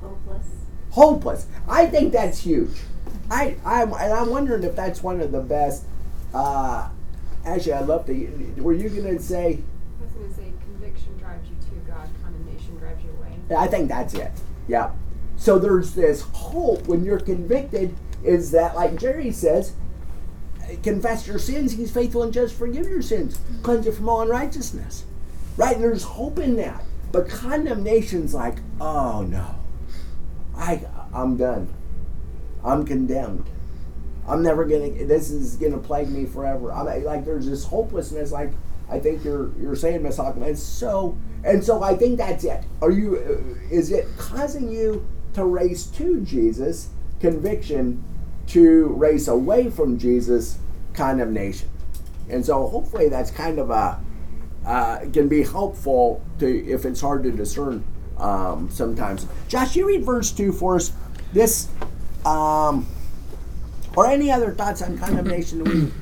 Hopeless. 0.00 0.46
Hopeless. 0.90 1.46
I 1.68 1.86
think 1.86 2.12
that's 2.12 2.40
huge. 2.40 2.76
I 3.30 3.56
I'm 3.64 3.92
and 3.92 4.12
I'm 4.12 4.30
wondering 4.30 4.64
if 4.64 4.74
that's 4.74 5.02
one 5.02 5.20
of 5.20 5.32
the 5.32 5.40
best. 5.40 5.84
Uh, 6.34 6.88
actually, 7.46 7.72
I'd 7.72 7.86
love 7.86 8.06
the. 8.06 8.28
Were 8.58 8.74
you 8.74 8.88
gonna 8.88 9.18
say? 9.18 9.60
I 9.98 10.04
was 10.04 10.12
going 10.12 10.28
to 10.28 10.34
say 10.34 10.52
conviction 10.62 11.16
drives 11.18 11.48
you 11.48 11.56
to 11.56 11.90
God, 11.90 12.08
condemnation 12.22 12.76
drives 12.76 13.02
you 13.02 13.10
away. 13.10 13.56
I 13.56 13.66
think 13.66 13.88
that's 13.88 14.14
it. 14.14 14.32
Yeah. 14.68 14.90
So 15.36 15.58
there's 15.58 15.94
this 15.94 16.22
hope 16.22 16.86
when 16.86 17.04
you're 17.04 17.20
convicted 17.20 17.94
is 18.24 18.50
that, 18.50 18.74
like 18.74 18.98
Jerry 18.98 19.30
says, 19.30 19.74
confess 20.82 21.26
your 21.26 21.38
sins. 21.38 21.72
He's 21.72 21.92
faithful 21.92 22.22
and 22.22 22.32
just 22.32 22.54
forgive 22.54 22.86
your 22.86 23.02
sins, 23.02 23.38
cleanse 23.62 23.86
you 23.86 23.92
from 23.92 24.08
all 24.08 24.22
unrighteousness. 24.22 25.04
Right? 25.56 25.78
There's 25.78 26.02
hope 26.02 26.38
in 26.38 26.56
that. 26.56 26.82
But 27.12 27.28
condemnation's 27.28 28.34
like, 28.34 28.56
oh 28.80 29.22
no, 29.22 29.54
I 30.56 30.84
I'm 31.12 31.36
done. 31.36 31.72
I'm 32.64 32.84
condemned. 32.84 33.48
I'm 34.28 34.42
never 34.42 34.64
gonna. 34.64 34.90
This 35.04 35.30
is 35.30 35.56
gonna 35.56 35.78
plague 35.78 36.08
me 36.08 36.26
forever. 36.26 36.72
I'm 36.72 37.04
like, 37.04 37.24
there's 37.24 37.46
this 37.46 37.64
hopelessness. 37.64 38.32
Like 38.32 38.52
I 38.90 38.98
think 38.98 39.24
you're 39.24 39.52
you're 39.58 39.76
saying, 39.76 40.02
Miss 40.02 40.18
Hockman. 40.18 40.46
It's 40.46 40.62
so, 40.62 41.16
and 41.44 41.62
so 41.62 41.82
I 41.82 41.96
think 41.96 42.18
that's 42.18 42.44
it. 42.44 42.64
Are 42.82 42.90
you? 42.90 43.16
Uh, 43.16 43.74
is 43.74 43.92
it 43.92 44.06
causing 44.16 44.70
you 44.70 45.06
to 45.34 45.44
race 45.44 45.86
to 45.86 46.20
Jesus? 46.20 46.88
Conviction 47.20 48.02
to 48.48 48.86
race 48.88 49.28
away 49.28 49.70
from 49.70 49.98
Jesus? 49.98 50.58
Condemnation. 50.92 51.68
And 52.28 52.44
so 52.44 52.66
hopefully 52.66 53.08
that's 53.08 53.30
kind 53.30 53.58
of 53.58 53.70
a 53.70 54.00
uh, 54.64 54.98
can 55.12 55.28
be 55.28 55.42
helpful 55.42 56.22
to 56.40 56.66
if 56.66 56.84
it's 56.84 57.00
hard 57.00 57.22
to 57.22 57.30
discern 57.30 57.84
um, 58.18 58.68
sometimes. 58.70 59.26
Josh, 59.46 59.76
you 59.76 59.86
read 59.86 60.04
verse 60.04 60.32
two 60.32 60.52
for 60.52 60.76
us. 60.76 60.92
This. 61.32 61.68
Um, 62.24 62.88
or 63.96 64.06
any 64.06 64.30
other 64.30 64.52
thoughts 64.52 64.82
on 64.82 64.96
condemnation? 64.98 65.64
We, 65.64 65.92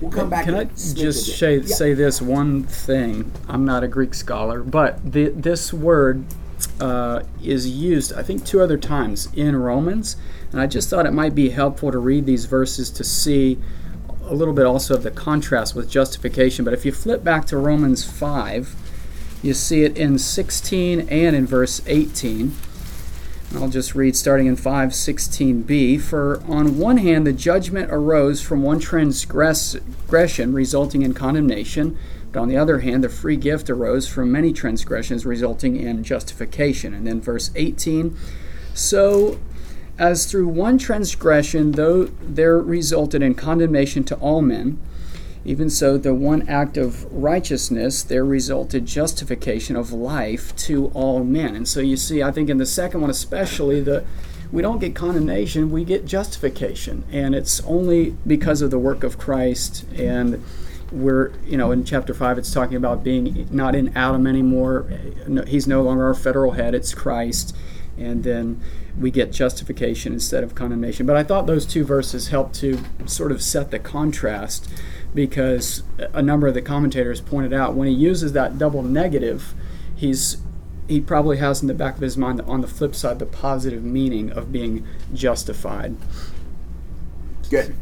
we'll 0.00 0.10
come 0.10 0.30
back. 0.30 0.44
Can 0.44 0.54
I 0.54 0.64
just 0.64 1.36
say, 1.38 1.58
Yeah. 1.58 1.74
say 1.74 1.92
this 1.94 2.22
one 2.22 2.62
thing? 2.62 3.30
I'm 3.48 3.64
not 3.64 3.82
a 3.84 3.88
Greek 3.88 4.14
scholar, 4.14 4.62
but 4.62 5.12
the, 5.12 5.28
this 5.30 5.72
word 5.72 6.24
uh, 6.80 7.22
is 7.42 7.68
used, 7.68 8.12
I 8.14 8.22
think, 8.22 8.44
two 8.46 8.60
other 8.60 8.78
times 8.78 9.28
in 9.34 9.56
Romans. 9.56 10.16
And 10.52 10.60
I 10.60 10.66
just 10.66 10.88
thought 10.88 11.04
it 11.06 11.12
might 11.12 11.34
be 11.34 11.50
helpful 11.50 11.90
to 11.92 11.98
read 11.98 12.24
these 12.26 12.46
verses 12.46 12.90
to 12.92 13.04
see 13.04 13.58
a 14.24 14.34
little 14.34 14.54
bit 14.54 14.64
also 14.66 14.94
of 14.94 15.02
the 15.02 15.10
contrast 15.10 15.74
with 15.74 15.90
justification. 15.90 16.64
But 16.64 16.74
if 16.74 16.84
you 16.84 16.92
flip 16.92 17.22
back 17.22 17.44
to 17.46 17.58
Romans 17.58 18.04
5, 18.04 18.74
you 19.42 19.54
see 19.54 19.82
it 19.84 19.96
in 19.98 20.18
16 20.18 21.00
and 21.08 21.36
in 21.36 21.46
verse 21.46 21.80
18. 21.86 22.52
I'll 23.54 23.68
just 23.68 23.94
read 23.94 24.16
starting 24.16 24.46
in 24.46 24.56
516b. 24.56 26.00
For 26.00 26.42
on 26.48 26.78
one 26.78 26.98
hand, 26.98 27.26
the 27.26 27.32
judgment 27.32 27.90
arose 27.90 28.42
from 28.42 28.62
one 28.62 28.80
transgression, 28.80 30.52
resulting 30.52 31.02
in 31.02 31.14
condemnation, 31.14 31.96
but 32.32 32.40
on 32.40 32.48
the 32.48 32.56
other 32.56 32.80
hand, 32.80 33.04
the 33.04 33.08
free 33.08 33.36
gift 33.36 33.70
arose 33.70 34.08
from 34.08 34.32
many 34.32 34.52
transgressions, 34.52 35.24
resulting 35.24 35.76
in 35.76 36.02
justification. 36.02 36.92
And 36.92 37.06
then 37.06 37.20
verse 37.20 37.50
18 37.54 38.16
So, 38.74 39.38
as 39.98 40.26
through 40.26 40.48
one 40.48 40.76
transgression, 40.76 41.72
though 41.72 42.04
there 42.20 42.58
resulted 42.60 43.22
in 43.22 43.34
condemnation 43.34 44.04
to 44.04 44.16
all 44.16 44.42
men, 44.42 44.78
even 45.46 45.70
so, 45.70 45.96
the 45.96 46.14
one 46.14 46.48
act 46.48 46.76
of 46.76 47.04
righteousness, 47.12 48.02
there 48.02 48.24
resulted 48.24 48.84
justification 48.84 49.76
of 49.76 49.92
life 49.92 50.54
to 50.56 50.88
all 50.88 51.22
men. 51.22 51.54
And 51.54 51.68
so 51.68 51.80
you 51.80 51.96
see, 51.96 52.22
I 52.22 52.32
think 52.32 52.50
in 52.50 52.58
the 52.58 52.66
second 52.66 53.00
one 53.00 53.10
especially, 53.10 53.80
the 53.80 54.04
we 54.52 54.62
don't 54.62 54.78
get 54.78 54.94
condemnation, 54.94 55.70
we 55.70 55.84
get 55.84 56.04
justification. 56.04 57.04
And 57.10 57.34
it's 57.34 57.60
only 57.64 58.16
because 58.26 58.62
of 58.62 58.70
the 58.70 58.78
work 58.78 59.02
of 59.02 59.18
Christ 59.18 59.84
and 59.94 60.42
we're, 60.92 61.32
you 61.44 61.56
know, 61.56 61.72
in 61.72 61.84
chapter 61.84 62.14
5, 62.14 62.38
it's 62.38 62.52
talking 62.52 62.76
about 62.76 63.02
being 63.02 63.48
not 63.50 63.74
in 63.74 63.96
Adam 63.96 64.26
anymore. 64.26 64.88
He's 65.46 65.66
no 65.66 65.82
longer 65.82 66.06
our 66.06 66.14
federal 66.14 66.52
head, 66.52 66.74
it's 66.74 66.94
Christ. 66.94 67.56
And 67.98 68.24
then 68.24 68.60
we 68.98 69.10
get 69.10 69.32
justification 69.32 70.12
instead 70.12 70.44
of 70.44 70.54
condemnation. 70.54 71.06
But 71.06 71.16
I 71.16 71.24
thought 71.24 71.46
those 71.46 71.66
two 71.66 71.84
verses 71.84 72.28
helped 72.28 72.54
to 72.56 72.78
sort 73.06 73.32
of 73.32 73.42
set 73.42 73.70
the 73.70 73.78
contrast 73.78 74.68
because 75.16 75.82
a 75.98 76.22
number 76.22 76.46
of 76.46 76.54
the 76.54 76.62
commentators 76.62 77.20
pointed 77.20 77.52
out 77.52 77.74
when 77.74 77.88
he 77.88 77.94
uses 77.94 78.34
that 78.34 78.58
double 78.58 78.84
negative, 78.84 79.54
he's 79.96 80.36
he 80.86 81.00
probably 81.00 81.38
has 81.38 81.62
in 81.62 81.66
the 81.66 81.74
back 81.74 81.96
of 81.96 82.00
his 82.00 82.16
mind 82.16 82.40
on 82.42 82.60
the 82.60 82.68
flip 82.68 82.94
side 82.94 83.18
the 83.18 83.26
positive 83.26 83.82
meaning 83.82 84.30
of 84.30 84.52
being 84.52 84.86
justified. 85.12 85.96
Good. 87.50 87.74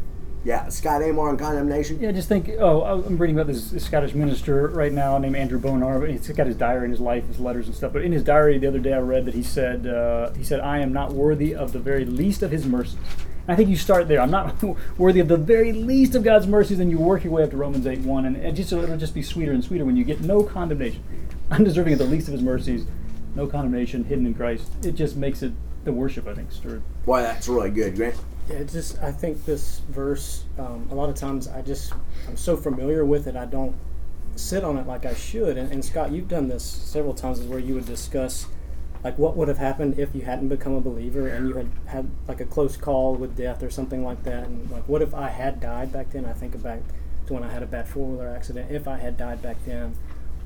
Yeah, 0.42 0.68
Scott, 0.68 1.02
any 1.02 1.12
more 1.12 1.30
on 1.30 1.38
condemnation? 1.38 1.98
Yeah, 2.00 2.12
just 2.12 2.28
think. 2.28 2.50
Oh, 2.58 2.82
I'm 2.82 3.16
reading 3.16 3.38
about 3.38 3.46
this 3.46 3.82
Scottish 3.82 4.14
minister 4.14 4.68
right 4.68 4.92
now 4.92 5.16
named 5.18 5.36
Andrew 5.36 5.58
Bonar. 5.58 6.04
He's 6.06 6.28
got 6.28 6.46
his 6.46 6.56
diary 6.56 6.84
and 6.84 6.92
his 6.92 7.00
life, 7.00 7.26
his 7.26 7.40
letters 7.40 7.66
and 7.66 7.74
stuff. 7.74 7.94
But 7.94 8.02
in 8.02 8.12
his 8.12 8.22
diary 8.22 8.58
the 8.58 8.66
other 8.68 8.78
day, 8.78 8.92
I 8.92 8.98
read 8.98 9.24
that 9.24 9.34
he 9.34 9.42
said, 9.42 9.86
uh, 9.86 10.32
"He 10.34 10.44
said 10.44 10.60
I 10.60 10.80
am 10.80 10.92
not 10.92 11.12
worthy 11.12 11.54
of 11.54 11.72
the 11.72 11.78
very 11.78 12.04
least 12.04 12.42
of 12.42 12.50
His 12.50 12.66
mercies." 12.66 12.98
And 13.46 13.52
I 13.52 13.56
think 13.56 13.68
you 13.68 13.76
start 13.76 14.08
there. 14.08 14.20
I'm 14.20 14.30
not 14.30 14.62
worthy 14.98 15.20
of 15.20 15.28
the 15.28 15.36
very 15.36 15.72
least 15.72 16.14
of 16.14 16.22
God's 16.22 16.46
mercies, 16.46 16.80
and 16.80 16.90
you 16.90 16.98
work 16.98 17.24
your 17.24 17.32
way 17.32 17.42
up 17.42 17.50
to 17.50 17.56
Romans 17.56 17.86
8 17.86 18.00
1, 18.00 18.24
and 18.24 18.36
it 18.36 18.52
just 18.52 18.72
it'll 18.72 18.96
just 18.96 19.14
be 19.14 19.22
sweeter 19.22 19.52
and 19.52 19.64
sweeter 19.64 19.84
when 19.84 19.96
you 19.96 20.04
get 20.04 20.20
no 20.20 20.42
condemnation, 20.42 21.02
undeserving 21.50 21.92
of 21.94 21.98
the 21.98 22.06
least 22.06 22.28
of 22.28 22.32
His 22.32 22.42
mercies, 22.42 22.86
no 23.34 23.46
condemnation, 23.46 24.04
hidden 24.04 24.26
in 24.26 24.34
Christ. 24.34 24.70
It 24.82 24.92
just 24.92 25.16
makes 25.16 25.42
it 25.42 25.52
the 25.84 25.92
worship 25.92 26.26
I 26.26 26.34
think 26.34 26.52
stirred. 26.52 26.82
Why, 27.04 27.22
that's 27.22 27.48
really 27.48 27.70
good, 27.70 27.96
Grant. 27.96 28.16
Yeah, 28.48 28.56
it 28.56 28.68
just 28.70 28.98
I 29.02 29.12
think 29.12 29.44
this 29.44 29.80
verse 29.88 30.44
um, 30.58 30.88
a 30.90 30.94
lot 30.94 31.08
of 31.08 31.14
times 31.14 31.48
I 31.48 31.62
just 31.62 31.92
I'm 32.28 32.36
so 32.36 32.56
familiar 32.56 33.04
with 33.04 33.26
it 33.26 33.36
I 33.36 33.46
don't 33.46 33.74
sit 34.36 34.64
on 34.64 34.76
it 34.76 34.86
like 34.86 35.04
I 35.06 35.14
should. 35.14 35.56
And, 35.56 35.72
and 35.72 35.84
Scott, 35.84 36.12
you've 36.12 36.28
done 36.28 36.48
this 36.48 36.64
several 36.64 37.14
times, 37.14 37.38
is 37.38 37.46
where 37.46 37.58
you 37.58 37.74
would 37.74 37.86
discuss 37.86 38.46
like 39.04 39.18
what 39.18 39.36
would 39.36 39.48
have 39.48 39.58
happened 39.58 39.98
if 39.98 40.14
you 40.14 40.22
hadn't 40.22 40.48
become 40.48 40.72
a 40.72 40.80
believer 40.80 41.28
and 41.28 41.46
you 41.46 41.54
had 41.54 41.70
had 41.86 42.10
like 42.26 42.40
a 42.40 42.46
close 42.46 42.74
call 42.74 43.14
with 43.14 43.36
death 43.36 43.62
or 43.62 43.68
something 43.68 44.02
like 44.02 44.22
that. 44.24 44.44
And 44.46 44.68
like, 44.70 44.88
what 44.88 45.02
if 45.02 45.14
I 45.14 45.28
had 45.28 45.60
died 45.60 45.92
back 45.92 46.10
then? 46.10 46.24
I 46.24 46.32
think 46.32 46.60
back 46.62 46.80
to 47.26 47.34
when 47.34 47.44
I 47.44 47.52
had 47.52 47.62
a 47.62 47.66
bad 47.66 47.86
four 47.86 48.06
wheeler 48.06 48.28
accident. 48.28 48.70
If 48.70 48.88
I 48.88 48.96
had 48.96 49.18
died 49.18 49.42
back 49.42 49.62
then, 49.66 49.94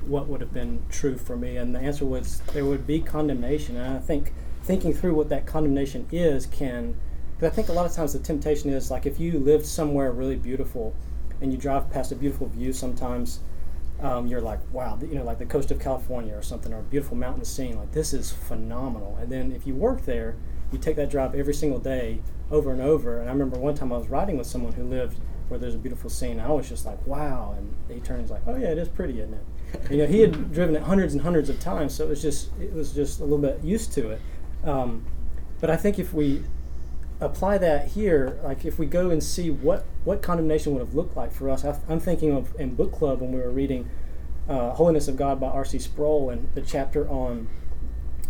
what 0.05 0.27
would 0.27 0.41
have 0.41 0.53
been 0.53 0.83
true 0.89 1.17
for 1.17 1.37
me? 1.37 1.55
And 1.55 1.73
the 1.73 1.79
answer 1.79 2.05
was 2.05 2.41
there 2.53 2.65
would 2.65 2.85
be 2.85 2.99
condemnation. 2.99 3.77
And 3.77 3.95
I 3.95 3.99
think 3.99 4.33
thinking 4.63 4.93
through 4.93 5.15
what 5.15 5.29
that 5.29 5.45
condemnation 5.45 6.05
is 6.11 6.45
can 6.45 6.95
because 7.37 7.53
I 7.53 7.55
think 7.55 7.69
a 7.69 7.73
lot 7.73 7.85
of 7.85 7.93
times 7.93 8.11
the 8.11 8.19
temptation 8.19 8.69
is 8.69 8.91
like 8.91 9.05
if 9.05 9.17
you 9.17 9.39
lived 9.39 9.65
somewhere 9.65 10.11
really 10.11 10.35
beautiful 10.35 10.93
and 11.39 11.53
you 11.53 11.57
drive 11.57 11.89
past 11.89 12.11
a 12.11 12.15
beautiful 12.15 12.47
view 12.47 12.73
sometimes 12.73 13.39
um, 14.01 14.27
you're 14.27 14.41
like 14.41 14.59
wow 14.71 14.97
you 15.01 15.15
know 15.15 15.23
like 15.23 15.39
the 15.39 15.45
coast 15.45 15.71
of 15.71 15.79
california 15.79 16.35
or 16.35 16.41
something 16.41 16.73
or 16.73 16.79
a 16.79 16.83
beautiful 16.83 17.17
mountain 17.17 17.43
scene 17.43 17.77
like 17.77 17.91
this 17.91 18.13
is 18.13 18.31
phenomenal 18.31 19.17
and 19.21 19.31
then 19.31 19.51
if 19.51 19.67
you 19.67 19.75
work 19.75 20.05
there 20.05 20.35
you 20.71 20.77
take 20.77 20.95
that 20.95 21.09
drive 21.09 21.35
every 21.35 21.53
single 21.53 21.79
day 21.79 22.21
over 22.51 22.71
and 22.71 22.81
over 22.81 23.19
and 23.19 23.29
i 23.29 23.31
remember 23.31 23.59
one 23.59 23.75
time 23.75 23.91
i 23.91 23.97
was 23.97 24.07
riding 24.07 24.37
with 24.37 24.47
someone 24.47 24.73
who 24.73 24.83
lived 24.83 25.19
where 25.49 25.59
there's 25.59 25.75
a 25.75 25.79
beautiful 25.79 26.09
scene. 26.09 26.39
I 26.39 26.49
was 26.49 26.69
just 26.69 26.85
like, 26.85 27.05
wow. 27.05 27.55
And 27.57 27.75
he 27.89 27.99
turns 27.99 28.31
like, 28.31 28.43
oh 28.47 28.55
yeah, 28.55 28.69
it 28.69 28.77
is 28.77 28.87
pretty, 28.87 29.19
isn't 29.19 29.33
it? 29.33 29.91
you 29.91 29.97
know, 29.97 30.07
he 30.07 30.21
had 30.21 30.53
driven 30.53 30.75
it 30.75 30.83
hundreds 30.83 31.13
and 31.13 31.21
hundreds 31.21 31.49
of 31.49 31.59
times, 31.59 31.93
so 31.93 32.05
it 32.05 32.09
was 32.09 32.21
just 32.21 32.49
it 32.59 32.73
was 32.73 32.93
just 32.93 33.19
a 33.19 33.23
little 33.23 33.39
bit 33.39 33.63
used 33.63 33.91
to 33.93 34.11
it. 34.11 34.21
Um, 34.63 35.05
but 35.59 35.69
I 35.69 35.75
think 35.75 35.99
if 35.99 36.13
we 36.13 36.43
apply 37.21 37.57
that 37.57 37.89
here, 37.89 38.39
like 38.43 38.65
if 38.65 38.79
we 38.79 38.85
go 38.85 39.09
and 39.09 39.23
see 39.23 39.49
what 39.49 39.85
what 40.03 40.21
condemnation 40.21 40.73
would 40.73 40.79
have 40.79 40.95
looked 40.95 41.15
like 41.17 41.31
for 41.31 41.49
us, 41.49 41.65
I, 41.65 41.77
I'm 41.89 41.99
thinking 41.99 42.31
of 42.31 42.55
in 42.59 42.75
book 42.75 42.91
club 42.91 43.21
when 43.21 43.31
we 43.31 43.39
were 43.39 43.51
reading 43.51 43.89
uh, 44.47 44.71
Holiness 44.71 45.07
of 45.07 45.15
God 45.15 45.39
by 45.39 45.47
R.C. 45.47 45.79
Sproul 45.79 46.29
and 46.29 46.49
the 46.55 46.61
chapter 46.61 47.07
on 47.09 47.47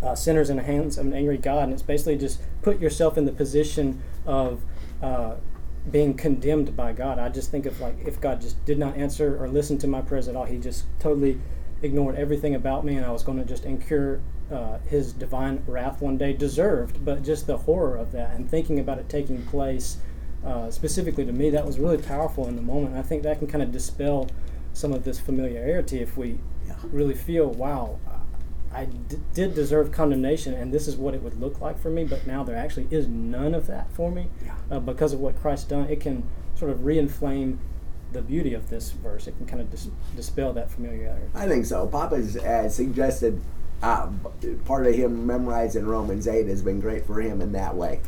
uh, 0.01 0.15
sinners 0.15 0.49
in 0.49 0.57
the 0.57 0.63
hands 0.63 0.97
of 0.97 1.05
an 1.05 1.13
angry 1.13 1.37
God, 1.37 1.63
and 1.63 1.73
it's 1.73 1.81
basically 1.81 2.17
just 2.17 2.41
put 2.61 2.79
yourself 2.79 3.17
in 3.17 3.25
the 3.25 3.31
position 3.31 4.01
of 4.25 4.61
uh, 5.01 5.35
being 5.89 6.13
condemned 6.13 6.75
by 6.75 6.93
God. 6.93 7.19
I 7.19 7.29
just 7.29 7.51
think 7.51 7.65
of 7.65 7.79
like 7.79 7.95
if 8.05 8.19
God 8.19 8.41
just 8.41 8.63
did 8.65 8.79
not 8.79 8.97
answer 8.97 9.41
or 9.41 9.47
listen 9.47 9.77
to 9.79 9.87
my 9.87 10.01
prayers 10.01 10.27
at 10.27 10.35
all, 10.35 10.45
He 10.45 10.57
just 10.57 10.85
totally 10.99 11.39
ignored 11.81 12.15
everything 12.15 12.55
about 12.55 12.85
me, 12.85 12.95
and 12.95 13.05
I 13.05 13.11
was 13.11 13.23
going 13.23 13.37
to 13.37 13.45
just 13.45 13.65
incur 13.65 14.19
uh, 14.51 14.79
His 14.87 15.13
divine 15.13 15.63
wrath 15.67 16.01
one 16.01 16.17
day, 16.17 16.33
deserved, 16.33 17.03
but 17.05 17.23
just 17.23 17.45
the 17.47 17.57
horror 17.57 17.95
of 17.95 18.11
that 18.13 18.35
and 18.35 18.49
thinking 18.49 18.79
about 18.79 18.97
it 18.99 19.07
taking 19.09 19.43
place. 19.45 19.97
Uh, 20.45 20.71
specifically 20.71 21.25
to 21.25 21.33
me, 21.33 21.49
that 21.49 21.65
was 21.65 21.77
really 21.79 21.97
powerful 21.97 22.47
in 22.47 22.55
the 22.55 22.61
moment. 22.61 22.95
I 22.95 23.01
think 23.01 23.23
that 23.23 23.39
can 23.39 23.47
kind 23.47 23.61
of 23.61 23.71
dispel 23.73 24.27
some 24.73 24.93
of 24.93 25.03
this 25.03 25.19
familiarity 25.19 25.99
if 25.99 26.15
we 26.17 26.39
Yeah. 26.67 26.75
really 26.91 27.13
feel, 27.15 27.47
wow, 27.49 27.97
I 28.71 28.85
d- 28.85 29.17
did 29.33 29.53
deserve 29.55 29.91
condemnation, 29.91 30.53
and 30.53 30.71
this 30.73 30.87
is 30.87 30.95
what 30.95 31.13
it 31.13 31.21
would 31.23 31.39
look 31.41 31.59
like 31.59 31.77
for 31.77 31.89
me. 31.89 32.05
But 32.05 32.25
now 32.25 32.43
there 32.43 32.55
actually 32.55 32.87
is 32.89 33.07
none 33.07 33.53
of 33.53 33.67
that 33.67 33.91
for 33.91 34.11
me 34.11 34.27
Yeah. 34.45 34.53
uh, 34.71 34.79
because 34.79 35.11
of 35.13 35.19
what 35.19 35.35
Christ 35.41 35.69
done. 35.69 35.87
It 35.89 35.99
can 35.99 36.23
sort 36.55 36.71
of 36.71 36.79
reinflame 36.79 37.57
the 38.11 38.21
beauty 38.21 38.53
of 38.53 38.69
this 38.69 38.91
verse. 38.91 39.27
It 39.27 39.37
can 39.37 39.45
kind 39.45 39.61
of 39.61 39.69
dis- 39.71 39.87
dispel 40.15 40.53
that 40.53 40.71
familiarity. 40.71 41.27
I 41.35 41.47
think 41.47 41.65
so. 41.65 41.85
Papa's 41.87 42.37
uh, 42.37 42.67
suggested 42.69 43.39
uh, 43.83 44.09
part 44.65 44.87
of 44.87 44.95
him 44.95 45.25
memorizing 45.27 45.85
Romans 45.85 46.27
eight 46.27 46.47
has 46.47 46.61
been 46.61 46.79
great 46.79 47.05
for 47.05 47.21
him 47.21 47.41
in 47.41 47.51
that 47.53 47.75
way. 47.75 48.01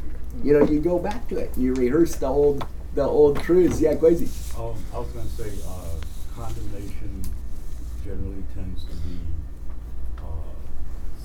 You 0.43 0.57
know, 0.57 0.65
you 0.65 0.79
go 0.79 0.97
back 0.97 1.27
to 1.29 1.37
it, 1.37 1.55
you 1.57 1.73
rehearse 1.73 2.15
the 2.15 2.27
old 2.27 2.65
the 2.95 3.03
old 3.03 3.39
truths. 3.41 3.79
Yeah, 3.79 3.95
crazy. 3.95 4.27
Um, 4.59 4.75
I 4.93 4.99
was 4.99 5.07
gonna 5.09 5.29
say, 5.29 5.49
uh, 5.67 5.95
condemnation 6.35 7.21
generally 8.03 8.43
tends 8.53 8.83
to 8.83 8.91
be, 8.95 9.17
uh, 10.17 10.23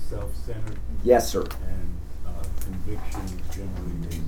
self-centered, 0.09 0.77
Yes, 1.03 1.29
sir. 1.29 1.41
and, 1.41 1.97
uh, 2.25 2.43
conviction 2.61 3.41
generally 3.51 4.07
is 4.09 4.21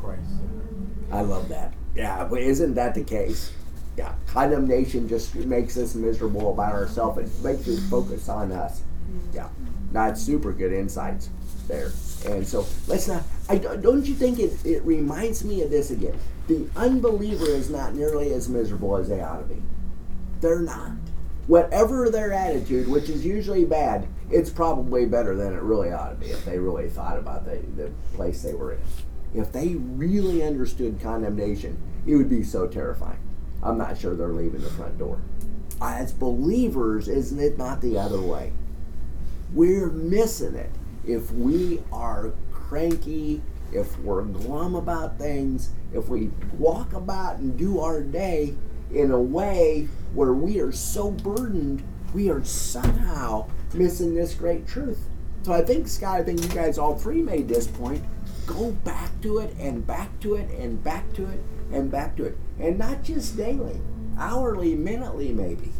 Christ-centered. 0.00 1.12
I 1.12 1.20
love 1.20 1.48
that. 1.50 1.74
Yeah, 1.94 2.24
but 2.24 2.40
isn't 2.40 2.74
that 2.74 2.94
the 2.94 3.04
case? 3.04 3.52
Yeah, 3.96 4.14
condemnation 4.26 5.08
just 5.08 5.34
makes 5.34 5.76
us 5.76 5.94
miserable 5.94 6.52
about 6.52 6.72
ourselves. 6.72 7.18
It 7.18 7.44
makes 7.44 7.68
us 7.68 7.80
focus 7.90 8.28
on 8.28 8.52
us. 8.52 8.82
Yeah, 9.34 9.48
that's 9.92 10.22
super 10.22 10.52
good 10.52 10.72
insights 10.72 11.30
there. 11.66 11.92
And 12.26 12.46
so 12.46 12.66
let's 12.86 13.08
not. 13.08 13.22
I 13.48 13.56
don't 13.56 14.06
you 14.06 14.14
think 14.14 14.38
it, 14.38 14.64
it 14.64 14.82
reminds 14.84 15.44
me 15.44 15.62
of 15.62 15.70
this 15.70 15.90
again? 15.90 16.18
The 16.48 16.68
unbeliever 16.76 17.48
is 17.48 17.70
not 17.70 17.94
nearly 17.94 18.32
as 18.32 18.48
miserable 18.48 18.96
as 18.96 19.08
they 19.08 19.20
ought 19.20 19.38
to 19.38 19.54
be. 19.54 19.62
They're 20.40 20.60
not. 20.60 20.92
Whatever 21.46 22.10
their 22.10 22.32
attitude, 22.32 22.88
which 22.88 23.08
is 23.08 23.24
usually 23.24 23.64
bad, 23.64 24.06
it's 24.30 24.50
probably 24.50 25.06
better 25.06 25.34
than 25.34 25.52
it 25.52 25.62
really 25.62 25.90
ought 25.90 26.10
to 26.10 26.14
be 26.16 26.26
if 26.26 26.44
they 26.44 26.58
really 26.58 26.88
thought 26.88 27.18
about 27.18 27.44
the, 27.44 27.56
the 27.76 27.90
place 28.14 28.42
they 28.42 28.54
were 28.54 28.72
in. 28.72 28.80
If 29.34 29.52
they 29.52 29.74
really 29.74 30.42
understood 30.42 31.00
condemnation, 31.00 31.80
it 32.06 32.14
would 32.16 32.30
be 32.30 32.42
so 32.42 32.66
terrifying. 32.66 33.18
I'm 33.62 33.78
not 33.78 33.98
sure 33.98 34.14
they're 34.14 34.28
leaving 34.28 34.62
the 34.62 34.70
front 34.70 34.98
door. 34.98 35.20
As 35.80 36.12
believers, 36.12 37.08
isn't 37.08 37.38
it 37.38 37.58
not 37.58 37.80
the 37.80 37.98
other 37.98 38.20
way? 38.20 38.52
We're 39.52 39.90
missing 39.90 40.54
it 40.54 40.70
if 41.06 41.30
we 41.32 41.82
are 41.92 42.32
cranky, 42.52 43.42
if 43.72 43.98
we're 44.00 44.22
glum 44.22 44.74
about 44.74 45.18
things, 45.18 45.70
if 45.92 46.08
we 46.08 46.30
walk 46.58 46.92
about 46.92 47.38
and 47.38 47.58
do 47.58 47.80
our 47.80 48.02
day 48.02 48.54
in 48.92 49.10
a 49.10 49.20
way 49.20 49.88
where 50.14 50.32
we 50.32 50.60
are 50.60 50.72
so 50.72 51.10
burdened, 51.10 51.82
we 52.12 52.30
are 52.30 52.44
somehow 52.44 53.48
missing 53.74 54.14
this 54.14 54.34
great 54.34 54.66
truth. 54.66 55.08
So 55.42 55.52
I 55.52 55.62
think, 55.62 55.88
Scott, 55.88 56.20
I 56.20 56.22
think 56.22 56.42
you 56.42 56.48
guys 56.48 56.78
all 56.78 56.96
three 56.96 57.22
made 57.22 57.48
this 57.48 57.66
point. 57.66 58.04
Go 58.46 58.72
back 58.72 59.08
to 59.22 59.38
it 59.38 59.54
and 59.58 59.86
back 59.86 60.18
to 60.20 60.34
it 60.34 60.50
and 60.50 60.82
back 60.82 61.12
to 61.14 61.26
it 61.26 61.40
and 61.72 61.90
back 61.90 62.16
to 62.16 62.24
it. 62.24 62.36
And 62.60 62.78
not 62.78 63.02
just 63.02 63.36
daily, 63.36 63.80
hourly, 64.18 64.74
minutely, 64.74 65.32
maybe. 65.32 65.72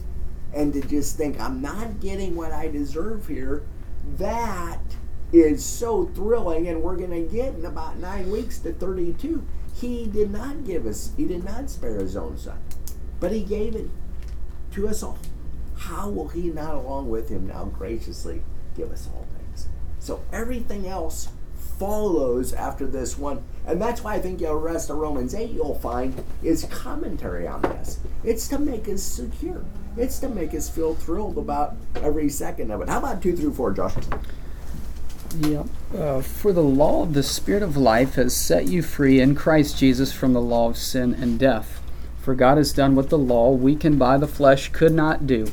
And 0.53 0.73
to 0.73 0.81
just 0.81 1.17
think, 1.17 1.39
I'm 1.39 1.61
not 1.61 2.01
getting 2.01 2.35
what 2.35 2.53
I 2.53 2.69
deserve 2.69 3.29
here. 3.29 3.63
That 4.17 4.81
is 5.33 5.65
so 5.65 6.07
thrilling, 6.07 6.69
and 6.69 6.83
we're 6.83 6.97
going 6.97 7.11
to 7.11 7.33
get 7.33 7.55
in 7.55 7.65
about 7.67 7.99
nine 7.99 8.31
weeks 8.31 8.59
to 8.61 8.73
32. 8.73 9.47
He 9.75 10.07
did 10.07 10.31
not 10.31 10.65
give 10.65 10.87
us, 10.87 11.13
he 11.17 11.25
did 11.25 11.45
not 11.45 11.71
spare 11.71 11.99
his 11.99 12.17
own 12.17 12.37
son, 12.37 12.59
but 13.21 13.31
he 13.31 13.43
gave 13.43 13.77
it 13.77 13.89
to 14.73 14.89
us 14.89 15.03
all. 15.03 15.19
How 15.77 16.09
will 16.09 16.29
he 16.29 16.51
not, 16.51 16.75
along 16.75 17.09
with 17.09 17.29
him, 17.29 17.47
now 17.47 17.65
graciously 17.67 18.43
give 18.77 18.91
us 18.91 19.09
all 19.15 19.27
things? 19.39 19.69
So 19.99 20.23
everything 20.33 20.89
else 20.89 21.29
follows 21.81 22.53
after 22.53 22.87
this 22.87 23.17
one. 23.17 23.43
And 23.67 23.81
that's 23.81 24.05
why 24.05 24.15
I 24.15 24.21
think 24.21 24.41
the 24.41 24.55
rest 24.55 24.91
of 24.91 24.99
Romans 24.99 25.35
8 25.35 25.51
you'll 25.51 25.79
find 25.79 26.23
is 26.43 26.67
commentary 26.67 27.49
on 27.49 27.63
this. 27.63 27.99
It's 28.23 28.49
to 28.49 28.59
make 28.59 28.87
us 28.87 29.03
secure. 29.03 29.65
It's 29.97 30.19
to 30.19 30.29
make 30.29 30.53
us 30.55 30.69
feel 30.69 30.95
thrilled 30.95 31.39
about 31.39 31.77
every 31.97 32.29
second 32.29 32.71
of 32.71 32.83
it. 32.83 32.91
How 32.91 32.99
about 32.99 33.23
2 33.23 33.35
through 33.35 33.55
4, 33.55 33.73
Josh? 33.73 33.95
Yeah. 35.39 35.65
Uh, 35.97 36.21
for 36.21 36.53
the 36.53 36.63
law 36.63 37.03
of 37.03 37.15
the 37.15 37.23
Spirit 37.23 37.63
of 37.63 37.79
life 37.79 38.17
has 38.17 38.37
set 38.37 38.67
you 38.67 38.83
free 38.83 39.19
in 39.19 39.35
Christ 39.35 39.79
Jesus 39.79 40.13
from 40.13 40.35
the 40.35 40.41
law 40.43 40.69
of 40.69 40.77
sin 40.77 41.15
and 41.15 41.39
death. 41.39 41.81
For 42.21 42.35
God 42.35 42.59
has 42.59 42.75
done 42.75 42.95
what 42.95 43.09
the 43.09 43.19
law, 43.19 43.53
weakened 43.53 43.99
by 43.99 44.19
the 44.19 44.29
flesh, 44.29 44.69
could 44.71 44.93
not 44.93 45.27
do. 45.27 45.47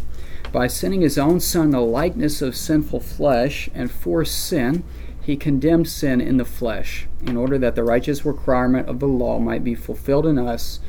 By 0.52 0.68
sending 0.68 1.02
his 1.02 1.18
own 1.18 1.40
Son 1.40 1.70
the 1.72 1.80
likeness 1.80 2.42
of 2.42 2.58
sinful 2.58 3.00
flesh, 3.00 3.70
and 3.74 3.90
for 3.90 4.26
sin, 4.26 4.84
he 5.28 5.36
condemned 5.36 5.90
sin 5.90 6.22
in 6.22 6.38
the 6.38 6.46
flesh, 6.46 7.06
in 7.22 7.36
order 7.36 7.58
that 7.58 7.76
the 7.76 7.84
righteous 7.84 8.24
requirement 8.26 8.88
of 8.88 9.02
the 9.02 9.08
law 9.10 9.38
might 9.40 9.62
be 9.62 9.76
fulfilled 9.76 10.26
in 10.26 10.40
us 10.40 10.80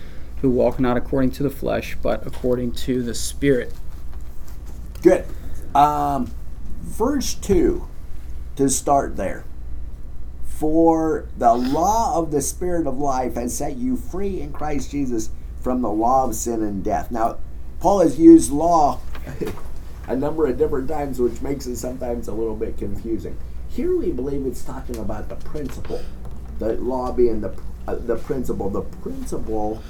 who 0.42 0.48
walk 0.48 0.78
not 0.78 0.96
according 0.96 1.32
to 1.32 1.42
the 1.42 1.50
flesh, 1.50 1.96
but 2.00 2.24
according 2.24 2.70
to 2.70 3.02
the 3.02 3.16
Spirit. 3.16 3.74
Good. 5.02 5.24
Um, 5.74 6.30
verse 6.82 7.34
2, 7.34 7.88
to 8.54 8.68
start 8.68 9.16
there. 9.16 9.42
For 10.44 11.26
the 11.36 11.54
law 11.54 12.16
of 12.16 12.30
the 12.30 12.40
Spirit 12.40 12.86
of 12.86 12.96
life 12.96 13.34
has 13.34 13.56
set 13.56 13.76
you 13.76 13.96
free 13.96 14.40
in 14.40 14.52
Christ 14.52 14.92
Jesus 14.92 15.30
from 15.60 15.82
the 15.82 15.90
law 15.90 16.26
of 16.28 16.36
sin 16.36 16.62
and 16.62 16.84
death. 16.84 17.10
Now, 17.10 17.38
Paul 17.80 18.02
has 18.02 18.20
used 18.20 18.52
law 18.52 19.00
a 20.06 20.14
number 20.14 20.46
of 20.46 20.56
different 20.56 20.86
times, 20.86 21.18
which 21.18 21.42
makes 21.42 21.66
it 21.66 21.74
sometimes 21.74 22.28
a 22.28 22.32
little 22.32 22.54
bit 22.54 22.78
confusing. 22.78 23.36
Here 23.78 23.96
we 23.96 24.10
believe 24.10 24.44
it's 24.44 24.64
talking 24.64 24.96
about 24.96 25.28
the 25.28 25.36
principle, 25.36 26.02
the 26.58 26.72
law 26.72 27.12
being 27.12 27.42
the, 27.42 27.56
uh, 27.86 27.94
the 27.94 28.16
principle, 28.16 28.68
the 28.68 28.82
principle 28.82 29.80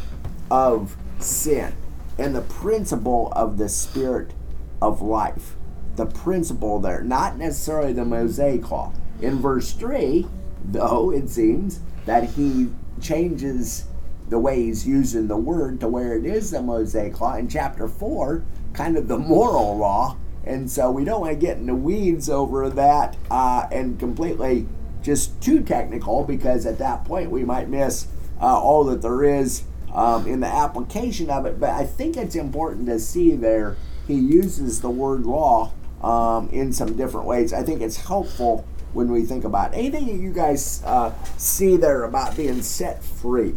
of 0.50 0.94
sin, 1.20 1.72
and 2.18 2.36
the 2.36 2.42
principle 2.42 3.32
of 3.34 3.56
the 3.56 3.70
Spirit 3.70 4.34
of 4.82 5.00
life. 5.00 5.56
The 5.96 6.04
principle 6.04 6.80
there, 6.80 7.02
not 7.02 7.38
necessarily 7.38 7.94
the 7.94 8.04
Mosaic 8.04 8.70
law. 8.70 8.92
In 9.22 9.38
verse 9.38 9.72
3, 9.72 10.26
though, 10.66 11.10
it 11.10 11.30
seems 11.30 11.80
that 12.04 12.24
he 12.24 12.68
changes 13.00 13.86
the 14.28 14.38
way 14.38 14.64
he's 14.64 14.86
using 14.86 15.28
the 15.28 15.38
word 15.38 15.80
to 15.80 15.88
where 15.88 16.14
it 16.14 16.26
is 16.26 16.50
the 16.50 16.60
Mosaic 16.60 17.18
law. 17.22 17.36
In 17.36 17.48
chapter 17.48 17.88
4, 17.88 18.44
kind 18.74 18.98
of 18.98 19.08
the 19.08 19.16
moral 19.16 19.78
law. 19.78 20.18
And 20.48 20.70
so 20.70 20.90
we 20.90 21.04
don't 21.04 21.20
want 21.20 21.38
to 21.38 21.46
get 21.46 21.58
in 21.58 21.66
the 21.66 21.74
weeds 21.74 22.30
over 22.30 22.70
that 22.70 23.16
uh, 23.30 23.66
and 23.70 23.98
completely 23.98 24.66
just 25.02 25.40
too 25.42 25.62
technical 25.62 26.24
because 26.24 26.66
at 26.66 26.78
that 26.78 27.04
point 27.04 27.30
we 27.30 27.44
might 27.44 27.68
miss 27.68 28.06
uh, 28.40 28.58
all 28.58 28.84
that 28.84 29.02
there 29.02 29.24
is 29.24 29.64
um, 29.92 30.26
in 30.26 30.40
the 30.40 30.46
application 30.46 31.28
of 31.28 31.44
it. 31.44 31.60
But 31.60 31.70
I 31.70 31.84
think 31.84 32.16
it's 32.16 32.34
important 32.34 32.86
to 32.86 32.98
see 32.98 33.36
there 33.36 33.76
he 34.06 34.14
uses 34.14 34.80
the 34.80 34.90
word 34.90 35.26
law 35.26 35.72
um, 36.02 36.48
in 36.50 36.72
some 36.72 36.96
different 36.96 37.26
ways. 37.26 37.52
I 37.52 37.62
think 37.62 37.82
it's 37.82 37.98
helpful 37.98 38.66
when 38.94 39.10
we 39.12 39.24
think 39.24 39.44
about 39.44 39.74
anything 39.74 40.06
that 40.06 40.14
you 40.14 40.32
guys 40.32 40.82
uh, 40.86 41.12
see 41.36 41.76
there 41.76 42.04
about 42.04 42.36
being 42.36 42.62
set 42.62 43.04
free, 43.04 43.54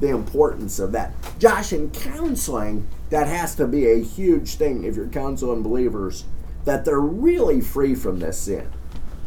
the 0.00 0.08
importance 0.08 0.78
of 0.78 0.92
that. 0.92 1.12
Josh, 1.38 1.74
in 1.74 1.90
counseling, 1.90 2.88
that 3.12 3.28
has 3.28 3.54
to 3.54 3.66
be 3.66 3.86
a 3.86 4.02
huge 4.02 4.54
thing 4.54 4.84
if 4.84 4.96
you're 4.96 5.06
counseling 5.06 5.62
believers 5.62 6.24
that 6.64 6.86
they're 6.86 6.98
really 6.98 7.60
free 7.60 7.94
from 7.94 8.20
this 8.20 8.38
sin. 8.38 8.72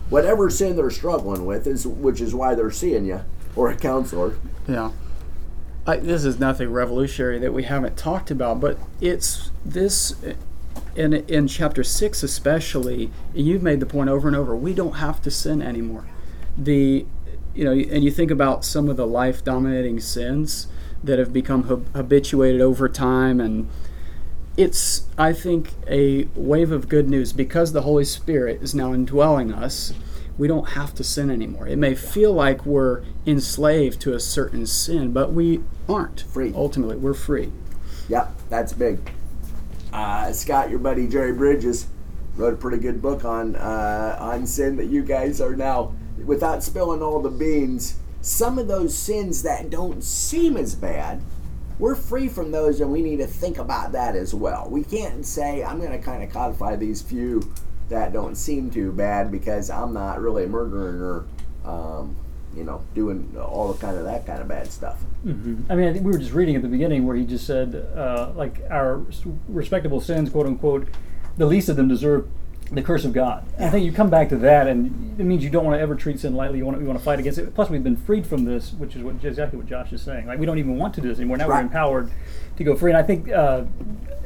Whatever 0.09 0.49
sin 0.49 0.75
they're 0.75 0.89
struggling 0.89 1.45
with 1.45 1.67
is, 1.67 1.85
which 1.85 2.19
is 2.19 2.33
why 2.33 2.55
they're 2.55 2.71
seeing 2.71 3.05
you 3.05 3.21
or 3.55 3.69
a 3.69 3.77
counselor. 3.77 4.39
Yeah. 4.67 4.91
I, 5.85 5.97
this 5.97 6.25
is 6.25 6.39
nothing 6.39 6.71
revolutionary 6.71 7.37
that 7.37 7.53
we 7.53 7.61
haven't 7.61 7.95
talked 7.95 8.31
about, 8.31 8.59
but 8.59 8.79
it's 9.01 9.51
this 9.63 10.15
in 10.95 11.13
in 11.13 11.47
chapter 11.47 11.83
six 11.83 12.23
especially. 12.23 13.11
You've 13.35 13.61
made 13.61 13.81
the 13.81 13.85
point 13.85 14.09
over 14.09 14.27
and 14.27 14.35
over. 14.35 14.55
We 14.55 14.73
don't 14.73 14.93
have 14.93 15.21
to 15.21 15.29
sin 15.29 15.61
anymore. 15.61 16.07
The 16.57 17.05
you 17.53 17.63
know, 17.63 17.71
and 17.71 18.03
you 18.03 18.09
think 18.09 18.31
about 18.31 18.65
some 18.65 18.89
of 18.89 18.97
the 18.97 19.05
life 19.05 19.43
dominating 19.43 19.99
sins 19.99 20.69
that 21.05 21.19
have 21.19 21.31
become 21.33 21.67
hab- 21.67 21.93
habituated 21.95 22.61
over 22.61 22.87
time 22.89 23.39
and 23.39 23.69
it's 24.57 25.07
i 25.17 25.33
think 25.33 25.71
a 25.87 26.25
wave 26.35 26.71
of 26.71 26.87
good 26.87 27.09
news 27.09 27.33
because 27.33 27.73
the 27.73 27.81
holy 27.81 28.05
spirit 28.05 28.61
is 28.61 28.73
now 28.73 28.93
indwelling 28.93 29.53
us 29.53 29.93
we 30.37 30.47
don't 30.47 30.69
have 30.69 30.93
to 30.93 31.03
sin 31.03 31.29
anymore 31.29 31.67
it 31.67 31.77
may 31.77 31.93
feel 31.95 32.33
like 32.33 32.65
we're 32.65 33.03
enslaved 33.25 33.99
to 33.99 34.13
a 34.13 34.19
certain 34.19 34.65
sin 34.65 35.11
but 35.11 35.33
we 35.33 35.61
aren't 35.89 36.21
Free. 36.21 36.51
ultimately 36.55 36.95
we're 36.95 37.13
free 37.13 37.51
Yep, 38.07 38.35
that's 38.49 38.73
big. 38.73 38.99
Uh, 39.91 40.31
Scott, 40.31 40.69
your 40.69 40.79
buddy 40.79 41.07
Jerry 41.07 41.33
Bridges, 41.33 41.87
wrote 42.35 42.53
a 42.53 42.57
pretty 42.57 42.77
good 42.77 43.01
book 43.01 43.25
on 43.25 43.55
uh, 43.55 44.17
on 44.19 44.45
sin 44.45 44.75
that 44.77 44.85
you 44.85 45.01
guys 45.03 45.41
are 45.41 45.55
now, 45.55 45.93
without 46.23 46.63
spilling 46.63 47.01
all 47.01 47.21
the 47.21 47.29
beans. 47.29 47.95
Some 48.25 48.57
of 48.57 48.67
those 48.67 48.97
sins 48.97 49.43
that 49.43 49.69
don't 49.69 50.03
seem 50.03 50.57
as 50.57 50.73
bad, 50.73 51.21
we're 51.77 51.93
free 51.93 52.27
from 52.27 52.49
those, 52.49 52.81
and 52.81 52.91
we 52.91 53.03
need 53.03 53.17
to 53.17 53.27
think 53.27 53.59
about 53.59 53.91
that 53.91 54.15
as 54.15 54.33
well. 54.33 54.67
We 54.67 54.83
can't 54.83 55.23
say 55.23 55.63
I'm 55.63 55.77
going 55.77 55.91
to 55.91 55.99
kind 55.99 56.23
of 56.23 56.31
codify 56.31 56.75
these 56.75 57.03
few 57.03 57.53
that 57.89 58.13
don't 58.13 58.33
seem 58.33 58.71
too 58.71 58.91
bad 58.91 59.31
because 59.31 59.69
I'm 59.69 59.93
not 59.93 60.19
really 60.19 60.47
murdering 60.47 60.99
or, 60.99 61.25
um, 61.65 62.15
you 62.55 62.63
know, 62.63 62.83
doing 62.95 63.38
all 63.39 63.71
the 63.71 63.79
kind 63.79 63.95
of 63.95 64.05
that 64.05 64.25
kind 64.25 64.41
of 64.41 64.47
bad 64.47 64.71
stuff. 64.71 65.03
Mm-hmm. 65.23 65.71
I 65.71 65.75
mean, 65.75 65.88
I 65.88 65.93
think 65.93 66.03
we 66.03 66.11
were 66.11 66.17
just 66.17 66.33
reading 66.33 66.55
at 66.55 66.63
the 66.63 66.67
beginning 66.67 67.05
where 67.05 67.15
he 67.15 67.25
just 67.25 67.45
said, 67.45 67.75
uh, 67.95 68.31
like, 68.35 68.59
our 68.71 69.03
respectable 69.47 70.01
sins, 70.01 70.31
quote 70.31 70.47
unquote, 70.47 70.88
the 71.38 71.45
least 71.45 71.69
of 71.69 71.75
them 71.75 71.88
deserve 71.88 72.27
the 72.71 72.82
curse 72.82 73.06
of 73.06 73.13
God. 73.13 73.45
I 73.60 73.69
think 73.69 73.86
you 73.86 73.91
come 73.91 74.10
back 74.10 74.30
to 74.30 74.38
that, 74.38 74.67
and 74.67 75.19
it 75.19 75.23
means 75.23 75.43
you 75.43 75.49
don't 75.49 75.65
want 75.65 75.78
to 75.78 75.82
ever 75.82 75.95
treat 75.95 76.19
sin 76.19 76.36
lightly. 76.36 76.58
You 76.58 76.65
want 76.65 76.78
to, 76.78 76.82
you 76.82 76.88
want 76.88 76.97
to 76.99 77.06
fight 77.06 77.19
against 77.19 77.38
it. 77.38 77.54
Plus, 77.54 77.69
we've 77.69 77.84
been 77.84 77.95
freed 77.95 78.25
from 78.25 78.45
this, 78.45 78.73
which 78.73 78.95
is 78.95 79.04
what 79.04 79.23
exactly 79.23 79.58
what 79.58 79.67
Josh 79.67 79.93
is 79.93 80.01
saying. 80.01 80.25
Like, 80.25 80.39
we 80.39 80.45
don't 80.45 80.58
even 80.58 80.78
want 80.78 80.93
to 80.95 81.01
do 81.01 81.08
this 81.08 81.19
anymore. 81.19 81.38
Now 81.38 81.47
Right. 81.47 81.58
we're 81.58 81.67
empowered 81.67 82.12
to 82.58 82.63
go 82.63 82.75
free. 82.75 82.91
And 82.91 82.97
I 82.97 83.04
think 83.04 83.30
uh, 83.32 83.65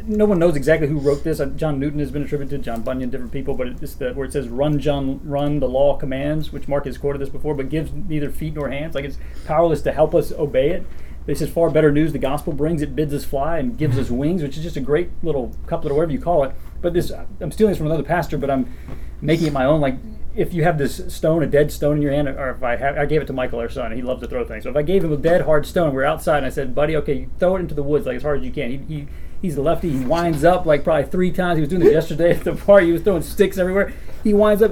no 0.06 0.25
one 0.25 0.39
knows 0.39 0.56
exactly 0.56 0.88
who 0.88 0.99
wrote 0.99 1.23
this. 1.23 1.39
Uh, 1.39 1.47
John 1.47 1.80
Newton 1.80 1.99
has 1.99 2.12
been 2.12 2.23
attributed, 2.23 2.60
to 2.63 2.63
John 2.63 2.82
Bunyan, 2.82 3.10
different 3.10 3.34
people, 3.34 3.56
but 3.56 3.67
it's 3.67 3.95
the 3.95 4.13
where 4.13 4.25
it 4.25 4.32
says 4.34 4.47
"Run, 4.47 4.80
John, 4.80 5.19
run." 5.23 5.60
The 5.60 5.67
law 5.67 5.97
commands, 5.97 6.54
which 6.54 6.67
Mark 6.67 6.86
has 6.86 6.97
quoted 6.97 7.19
this 7.19 7.30
before, 7.30 7.54
but 7.56 7.69
gives 7.69 7.91
neither 7.93 8.30
feet 8.30 8.54
nor 8.54 8.69
hands. 8.69 8.95
Like 8.95 9.06
it's 9.06 9.17
powerless 9.45 9.82
to 9.82 9.91
help 9.91 10.15
us 10.15 10.32
obey 10.32 10.69
it. 10.69 10.86
This 11.29 11.43
is 11.43 11.49
far 11.51 11.69
better 11.69 11.91
news 11.91 12.11
the 12.11 12.17
gospel 12.17 12.53
brings. 12.53 12.81
It 12.81 12.95
bids 12.95 13.13
us 13.13 13.23
fly 13.23 13.59
and 13.59 13.77
gives 13.77 13.99
us 13.99 14.07
mm-hmm. 14.07 14.17
wings, 14.17 14.41
which 14.41 14.57
is 14.57 14.63
just 14.63 14.77
a 14.77 14.81
great 14.81 15.11
little 15.21 15.55
couplet 15.67 15.91
or 15.91 15.95
whatever 15.95 16.11
you 16.11 16.19
call 16.19 16.43
it. 16.43 16.55
But 16.81 16.93
this, 16.93 17.11
I'm 17.11 17.51
stealing 17.51 17.69
this 17.69 17.77
from 17.77 17.85
another 17.85 18.01
pastor, 18.01 18.35
but 18.35 18.49
I'm 18.49 18.73
making 19.21 19.45
it 19.45 19.53
my 19.53 19.63
own. 19.63 19.79
Like 19.79 19.97
if 20.35 20.55
you 20.55 20.63
have 20.63 20.79
this 20.79 21.13
stone, 21.13 21.43
a 21.43 21.45
dead 21.45 21.71
stone 21.71 21.97
in 21.97 22.01
your 22.01 22.13
hand, 22.13 22.29
or 22.29 22.49
if 22.49 22.63
I 22.63 22.77
have, 22.77 22.97
I 22.97 23.05
gave 23.05 23.21
it 23.21 23.25
to 23.25 23.33
Michael, 23.33 23.59
our 23.59 23.69
son, 23.69 23.91
and 23.91 23.95
he 23.95 24.01
loves 24.01 24.23
to 24.23 24.27
throw 24.27 24.43
things. 24.43 24.63
So 24.63 24.71
if 24.71 24.75
I 24.75 24.81
gave 24.81 25.03
him 25.03 25.13
a 25.13 25.17
dead 25.17 25.41
hard 25.41 25.67
stone, 25.67 25.93
we're 25.93 26.03
outside, 26.03 26.37
and 26.37 26.47
I 26.47 26.49
said, 26.49 26.73
"Buddy, 26.73 26.95
okay, 26.95 27.13
you 27.13 27.31
throw 27.37 27.57
it 27.57 27.59
into 27.59 27.75
the 27.75 27.83
woods 27.83 28.07
like 28.07 28.15
as 28.15 28.23
hard 28.23 28.39
as 28.39 28.45
you 28.47 28.51
can." 28.51 28.71
He, 28.71 28.77
he 28.77 29.07
he's 29.39 29.55
a 29.55 29.61
lefty. 29.61 29.91
He 29.91 30.03
winds 30.03 30.43
up 30.43 30.65
like 30.65 30.83
probably 30.83 31.11
three 31.11 31.31
times. 31.31 31.57
He 31.57 31.61
was 31.61 31.69
doing 31.69 31.83
this 31.83 31.93
yesterday 32.09 32.31
at 32.31 32.43
the 32.43 32.55
party. 32.55 32.87
He 32.87 32.91
was 32.91 33.03
throwing 33.03 33.21
sticks 33.21 33.59
everywhere. 33.59 33.93
He 34.23 34.33
winds 34.33 34.63
up. 34.63 34.71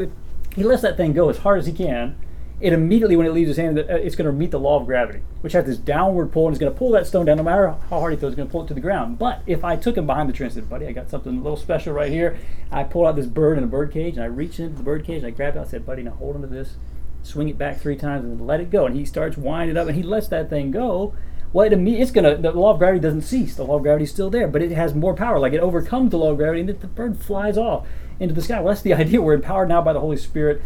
He 0.55 0.63
lets 0.63 0.81
that 0.81 0.97
thing 0.97 1.13
go 1.13 1.29
as 1.29 1.37
hard 1.37 1.59
as 1.59 1.67
he 1.67 1.73
can. 1.73 2.17
It 2.59 2.73
immediately, 2.73 3.15
when 3.15 3.27
it 3.27 3.33
leaves 3.33 3.49
his 3.49 3.57
hand, 3.57 3.77
uh, 3.77 3.83
it's 3.87 4.15
going 4.15 4.25
to 4.25 4.31
meet 4.31 4.49
the 4.49 4.59
law 4.59 4.79
of 4.79 4.87
gravity, 4.87 5.19
which 5.41 5.53
has 5.53 5.65
this 5.65 5.77
downward 5.77 6.31
pull, 6.31 6.47
and 6.47 6.55
it's 6.55 6.59
going 6.59 6.73
to 6.73 6.77
pull 6.77 6.89
that 6.91 7.05
stone 7.05 7.25
down. 7.25 7.37
No 7.37 7.43
matter 7.43 7.69
how 7.89 7.99
hard 7.99 8.13
he 8.13 8.19
throws, 8.19 8.31
it's 8.31 8.35
going 8.35 8.47
to 8.47 8.51
pull 8.51 8.63
it 8.63 8.67
to 8.69 8.73
the 8.73 8.81
ground. 8.81 9.19
But 9.19 9.43
if 9.45 9.63
I 9.63 9.75
took 9.75 9.95
him 9.95 10.07
behind 10.07 10.27
the 10.27 10.33
tree 10.33 10.47
and 10.47 10.53
said, 10.53 10.67
"Buddy, 10.67 10.87
I 10.87 10.91
got 10.91 11.11
something 11.11 11.37
a 11.37 11.41
little 11.41 11.57
special 11.57 11.93
right 11.93 12.11
here," 12.11 12.39
I 12.71 12.83
pulled 12.83 13.05
out 13.05 13.15
this 13.15 13.27
bird 13.27 13.59
in 13.59 13.63
a 13.63 13.67
bird 13.67 13.91
cage, 13.91 14.15
and 14.15 14.23
I 14.23 14.27
reached 14.27 14.59
into 14.59 14.75
the 14.75 14.83
bird 14.83 15.05
cage, 15.05 15.17
and 15.17 15.27
I 15.27 15.29
grabbed 15.29 15.55
it. 15.55 15.59
I 15.59 15.65
said, 15.65 15.85
"Buddy, 15.85 16.01
now 16.01 16.11
hold 16.11 16.35
on 16.35 16.41
to 16.41 16.47
this, 16.47 16.77
swing 17.21 17.47
it 17.47 17.59
back 17.59 17.77
three 17.77 17.95
times, 17.95 18.25
and 18.25 18.47
let 18.47 18.59
it 18.59 18.71
go." 18.71 18.87
And 18.87 18.95
he 18.95 19.05
starts 19.05 19.37
winding 19.37 19.77
up, 19.77 19.87
and 19.87 19.95
he 19.95 20.01
lets 20.01 20.27
that 20.29 20.49
thing 20.49 20.71
go. 20.71 21.13
Well, 21.53 21.67
it, 21.67 21.73
imme- 21.73 21.99
it's 21.99 22.11
gonna. 22.11 22.37
The 22.37 22.51
law 22.51 22.73
of 22.73 22.79
gravity 22.79 23.01
doesn't 23.01 23.21
cease. 23.21 23.55
The 23.55 23.65
law 23.65 23.75
of 23.75 23.83
gravity 23.83 24.05
is 24.05 24.11
still 24.11 24.31
there, 24.31 24.47
but 24.47 24.63
it 24.63 24.71
has 24.71 24.95
more 24.95 25.13
power. 25.13 25.37
Like 25.37 25.53
it 25.53 25.61
overcomes 25.61 26.09
the 26.09 26.17
law 26.17 26.31
of 26.31 26.37
gravity, 26.37 26.61
and 26.61 26.69
the 26.69 26.87
bird 26.87 27.17
flies 27.17 27.57
off 27.57 27.85
into 28.19 28.33
the 28.33 28.41
sky. 28.41 28.59
Well, 28.59 28.69
that's 28.69 28.81
the 28.81 28.93
idea. 28.93 29.21
We're 29.21 29.33
empowered 29.33 29.69
now 29.69 29.81
by 29.81 29.93
the 29.93 29.99
Holy 29.99 30.17
Spirit. 30.17 30.61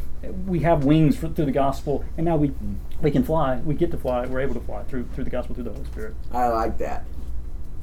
We 0.45 0.59
have 0.59 0.85
wings 0.85 1.17
for, 1.17 1.27
through 1.29 1.45
the 1.45 1.51
gospel, 1.51 2.05
and 2.17 2.25
now 2.25 2.37
we 2.37 2.53
we 3.01 3.11
can 3.11 3.23
fly. 3.23 3.57
We 3.57 3.75
get 3.75 3.91
to 3.91 3.97
fly. 3.97 4.25
We're 4.25 4.41
able 4.41 4.53
to 4.55 4.61
fly 4.61 4.83
through 4.83 5.05
through 5.13 5.23
the 5.23 5.29
gospel 5.29 5.55
through 5.55 5.65
the 5.65 5.73
Holy 5.73 5.85
Spirit. 5.85 6.15
I 6.31 6.47
like 6.47 6.77
that. 6.77 7.05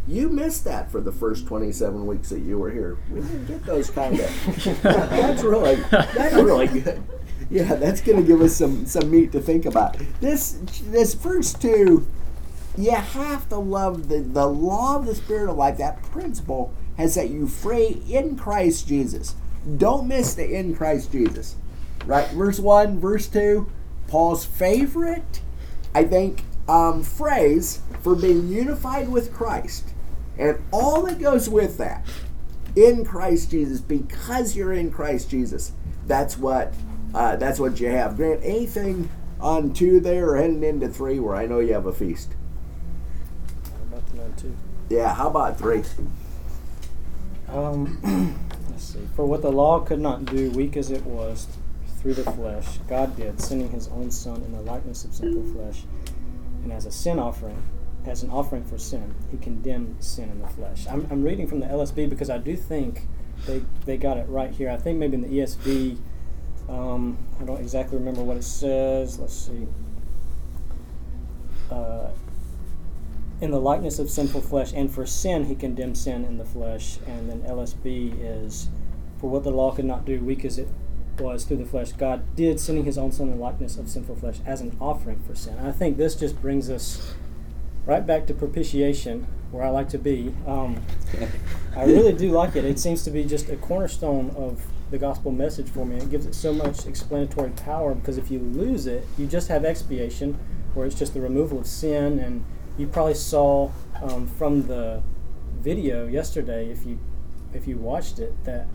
You 0.06 0.30
missed 0.30 0.64
that 0.64 0.90
for 0.90 1.02
the 1.02 1.12
first 1.12 1.46
27 1.46 2.06
weeks 2.06 2.30
that 2.30 2.38
you 2.38 2.58
were 2.58 2.70
here. 2.70 2.96
We 3.10 3.20
didn't 3.20 3.44
get 3.44 3.64
those 3.64 3.90
kind 3.90 4.18
of. 4.18 4.80
that's 4.82 5.42
really 5.42 5.76
that's 5.90 6.34
really 6.34 6.66
good. 6.66 7.02
Yeah, 7.50 7.74
that's 7.74 8.00
going 8.00 8.18
to 8.18 8.26
give 8.26 8.40
us 8.40 8.56
some 8.56 8.86
some 8.86 9.10
meat 9.10 9.32
to 9.32 9.40
think 9.40 9.66
about. 9.66 9.98
This 10.20 10.58
this 10.84 11.14
first 11.14 11.60
two, 11.60 12.06
you 12.76 12.92
have 12.92 13.48
to 13.50 13.58
love 13.58 14.08
the 14.08 14.20
the 14.20 14.46
law 14.46 14.96
of 14.96 15.04
the 15.04 15.14
spirit 15.14 15.50
of 15.50 15.56
life. 15.56 15.76
That 15.76 16.02
principle 16.02 16.72
has 16.96 17.14
set 17.14 17.28
you 17.28 17.46
free 17.46 18.02
in 18.08 18.36
Christ 18.36 18.88
Jesus. 18.88 19.34
Don't 19.76 20.08
miss 20.08 20.34
the 20.34 20.54
in 20.54 20.74
Christ 20.74 21.12
Jesus. 21.12 21.56
Right, 22.06 22.28
verse 22.30 22.58
one, 22.58 22.98
verse 22.98 23.28
two. 23.28 23.70
Paul's 24.06 24.44
favorite, 24.44 25.42
I 25.94 26.04
think, 26.04 26.42
um, 26.68 27.02
phrase 27.02 27.82
for 28.02 28.14
being 28.14 28.48
unified 28.48 29.08
with 29.08 29.32
Christ 29.32 29.92
and 30.38 30.62
all 30.70 31.02
that 31.02 31.18
goes 31.18 31.48
with 31.48 31.78
that 31.78 32.06
in 32.76 33.04
Christ 33.04 33.50
Jesus 33.50 33.80
because 33.80 34.56
you're 34.56 34.72
in 34.72 34.90
Christ 34.90 35.30
Jesus. 35.30 35.72
That's 36.06 36.38
what 36.38 36.72
uh, 37.14 37.36
that's 37.36 37.58
what 37.58 37.80
you 37.80 37.88
have. 37.88 38.16
Grant, 38.16 38.40
anything 38.42 39.10
on 39.40 39.72
two 39.72 40.00
there 40.00 40.30
or 40.30 40.36
heading 40.36 40.62
into 40.62 40.88
three 40.88 41.18
where 41.18 41.34
I 41.34 41.46
know 41.46 41.58
you 41.58 41.72
have 41.72 41.86
a 41.86 41.92
feast? 41.92 42.30
To 44.10 44.16
know 44.16 44.32
too. 44.36 44.56
Yeah, 44.88 45.12
how 45.12 45.28
about 45.28 45.58
three? 45.58 45.82
Um, 47.48 48.38
let's 48.78 48.94
see. 48.94 49.08
For 49.16 49.26
what 49.26 49.42
the 49.42 49.50
law 49.50 49.80
could 49.80 49.98
not 49.98 50.24
do, 50.24 50.50
weak 50.52 50.76
as 50.76 50.92
it 50.92 51.04
was, 51.04 51.48
through 51.98 52.14
the 52.14 52.22
flesh, 52.22 52.78
God 52.88 53.16
did, 53.16 53.40
sending 53.40 53.70
His 53.70 53.88
own 53.88 54.12
Son 54.12 54.36
in 54.42 54.52
the 54.52 54.60
likeness 54.60 55.04
of 55.04 55.12
sinful 55.12 55.52
flesh, 55.52 55.82
and 56.62 56.72
as 56.72 56.86
a 56.86 56.92
sin 56.92 57.18
offering, 57.18 57.60
as 58.06 58.22
an 58.22 58.30
offering 58.30 58.64
for 58.64 58.78
sin, 58.78 59.16
He 59.32 59.36
condemned 59.36 60.02
sin 60.02 60.30
in 60.30 60.40
the 60.40 60.46
flesh. 60.46 60.86
I'm, 60.88 61.08
I'm 61.10 61.24
reading 61.24 61.48
from 61.48 61.58
the 61.58 61.66
LSB 61.66 62.08
because 62.08 62.30
I 62.30 62.38
do 62.38 62.54
think 62.54 63.08
they 63.46 63.62
they 63.84 63.96
got 63.96 64.16
it 64.16 64.28
right 64.28 64.52
here. 64.52 64.70
I 64.70 64.76
think 64.76 64.98
maybe 64.98 65.14
in 65.14 65.22
the 65.22 65.28
ESV, 65.28 65.98
um, 66.68 67.18
I 67.40 67.44
don't 67.44 67.60
exactly 67.60 67.98
remember 67.98 68.22
what 68.22 68.36
it 68.36 68.44
says. 68.44 69.18
Let's 69.18 69.34
see. 69.34 69.66
Uh, 71.68 72.10
in 73.40 73.50
the 73.50 73.60
likeness 73.60 73.98
of 73.98 74.10
sinful 74.10 74.40
flesh, 74.40 74.72
and 74.72 74.92
for 74.92 75.06
sin 75.06 75.44
he 75.44 75.54
condemned 75.54 75.96
sin 75.96 76.24
in 76.24 76.38
the 76.38 76.44
flesh. 76.44 76.98
And 77.06 77.30
then 77.30 77.42
LSB 77.42 78.18
is, 78.20 78.68
for 79.20 79.30
what 79.30 79.44
the 79.44 79.50
law 79.50 79.72
could 79.72 79.84
not 79.84 80.04
do, 80.04 80.20
weak 80.20 80.44
as 80.44 80.58
it 80.58 80.68
was 81.18 81.44
through 81.44 81.58
the 81.58 81.66
flesh, 81.66 81.92
God 81.92 82.36
did, 82.36 82.60
sending 82.60 82.84
his 82.84 82.98
own 82.98 83.12
son 83.12 83.28
in 83.28 83.36
the 83.36 83.42
likeness 83.42 83.76
of 83.76 83.88
sinful 83.88 84.16
flesh 84.16 84.36
as 84.46 84.60
an 84.60 84.76
offering 84.80 85.20
for 85.20 85.34
sin. 85.34 85.56
And 85.58 85.66
I 85.66 85.72
think 85.72 85.96
this 85.96 86.14
just 86.14 86.40
brings 86.40 86.70
us 86.70 87.14
right 87.86 88.06
back 88.06 88.26
to 88.26 88.34
propitiation, 88.34 89.26
where 89.50 89.64
I 89.64 89.70
like 89.70 89.88
to 89.90 89.98
be. 89.98 90.34
Um, 90.46 90.82
I 91.76 91.84
really 91.84 92.12
do 92.12 92.30
like 92.30 92.56
it. 92.56 92.64
It 92.64 92.78
seems 92.78 93.02
to 93.04 93.10
be 93.10 93.24
just 93.24 93.48
a 93.48 93.56
cornerstone 93.56 94.30
of 94.36 94.62
the 94.90 94.98
gospel 94.98 95.32
message 95.32 95.68
for 95.68 95.86
me. 95.86 95.96
It 95.96 96.10
gives 96.10 96.26
it 96.26 96.34
so 96.34 96.52
much 96.52 96.86
explanatory 96.86 97.50
power 97.50 97.94
because 97.94 98.18
if 98.18 98.30
you 98.30 98.40
lose 98.40 98.86
it, 98.86 99.06
you 99.16 99.26
just 99.26 99.48
have 99.48 99.64
expiation, 99.64 100.38
where 100.74 100.86
it's 100.86 100.98
just 100.98 101.14
the 101.14 101.20
removal 101.20 101.58
of 101.58 101.66
sin. 101.66 102.18
And 102.18 102.44
you 102.78 102.86
probably 102.86 103.14
saw 103.14 103.70
um, 104.02 104.26
from 104.26 104.66
the 104.66 105.02
video 105.60 106.06
yesterday, 106.06 106.70
if 106.70 106.86
you 106.86 106.98
if 107.52 107.66
you 107.66 107.76
watched 107.76 108.18
it, 108.18 108.32
that 108.44 108.66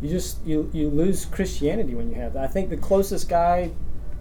you 0.00 0.08
just 0.08 0.44
you 0.44 0.70
you 0.72 0.88
lose 0.88 1.26
Christianity 1.26 1.94
when 1.94 2.08
you 2.08 2.14
have 2.14 2.32
that. 2.32 2.44
I 2.44 2.48
think 2.48 2.70
the 2.70 2.76
closest 2.76 3.28
guy 3.28 3.70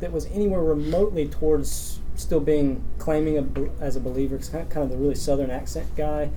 that 0.01 0.11
was 0.11 0.25
anywhere 0.27 0.61
remotely 0.61 1.27
towards 1.27 1.99
still 2.15 2.39
being 2.39 2.83
claiming 2.97 3.37
a, 3.37 3.83
as 3.83 3.95
a 3.95 3.99
believer, 3.99 4.37
kind 4.37 4.77
of 4.77 4.89
the 4.89 4.97
really 4.97 5.15
southern 5.15 5.49
accent 5.49 5.95
guy. 5.95 6.29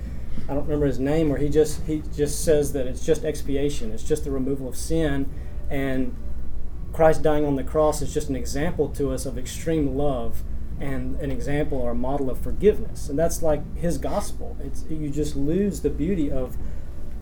I 0.47 0.53
don't 0.53 0.63
remember 0.63 0.85
his 0.85 0.99
name, 0.99 1.29
where 1.29 1.37
he 1.37 1.49
just 1.49 1.81
he 1.83 2.03
just 2.15 2.45
says 2.45 2.73
that 2.73 2.87
it's 2.87 3.05
just 3.05 3.25
expiation, 3.25 3.91
it's 3.91 4.03
just 4.03 4.23
the 4.23 4.31
removal 4.31 4.67
of 4.67 4.77
sin, 4.77 5.29
and 5.69 6.15
Christ 6.93 7.21
dying 7.21 7.45
on 7.45 7.55
the 7.55 7.63
cross 7.63 8.01
is 8.01 8.13
just 8.13 8.29
an 8.29 8.35
example 8.37 8.87
to 8.89 9.11
us 9.11 9.25
of 9.25 9.37
extreme 9.37 9.97
love 9.97 10.43
and 10.79 11.19
an 11.21 11.31
example 11.31 11.77
or 11.77 11.91
a 11.91 11.95
model 11.95 12.29
of 12.29 12.39
forgiveness, 12.39 13.09
and 13.09 13.17
that's 13.17 13.41
like 13.41 13.75
his 13.77 13.97
gospel. 13.97 14.57
It's 14.59 14.83
you 14.89 15.09
just 15.09 15.35
lose 15.35 15.81
the 15.81 15.89
beauty 15.89 16.31
of 16.31 16.57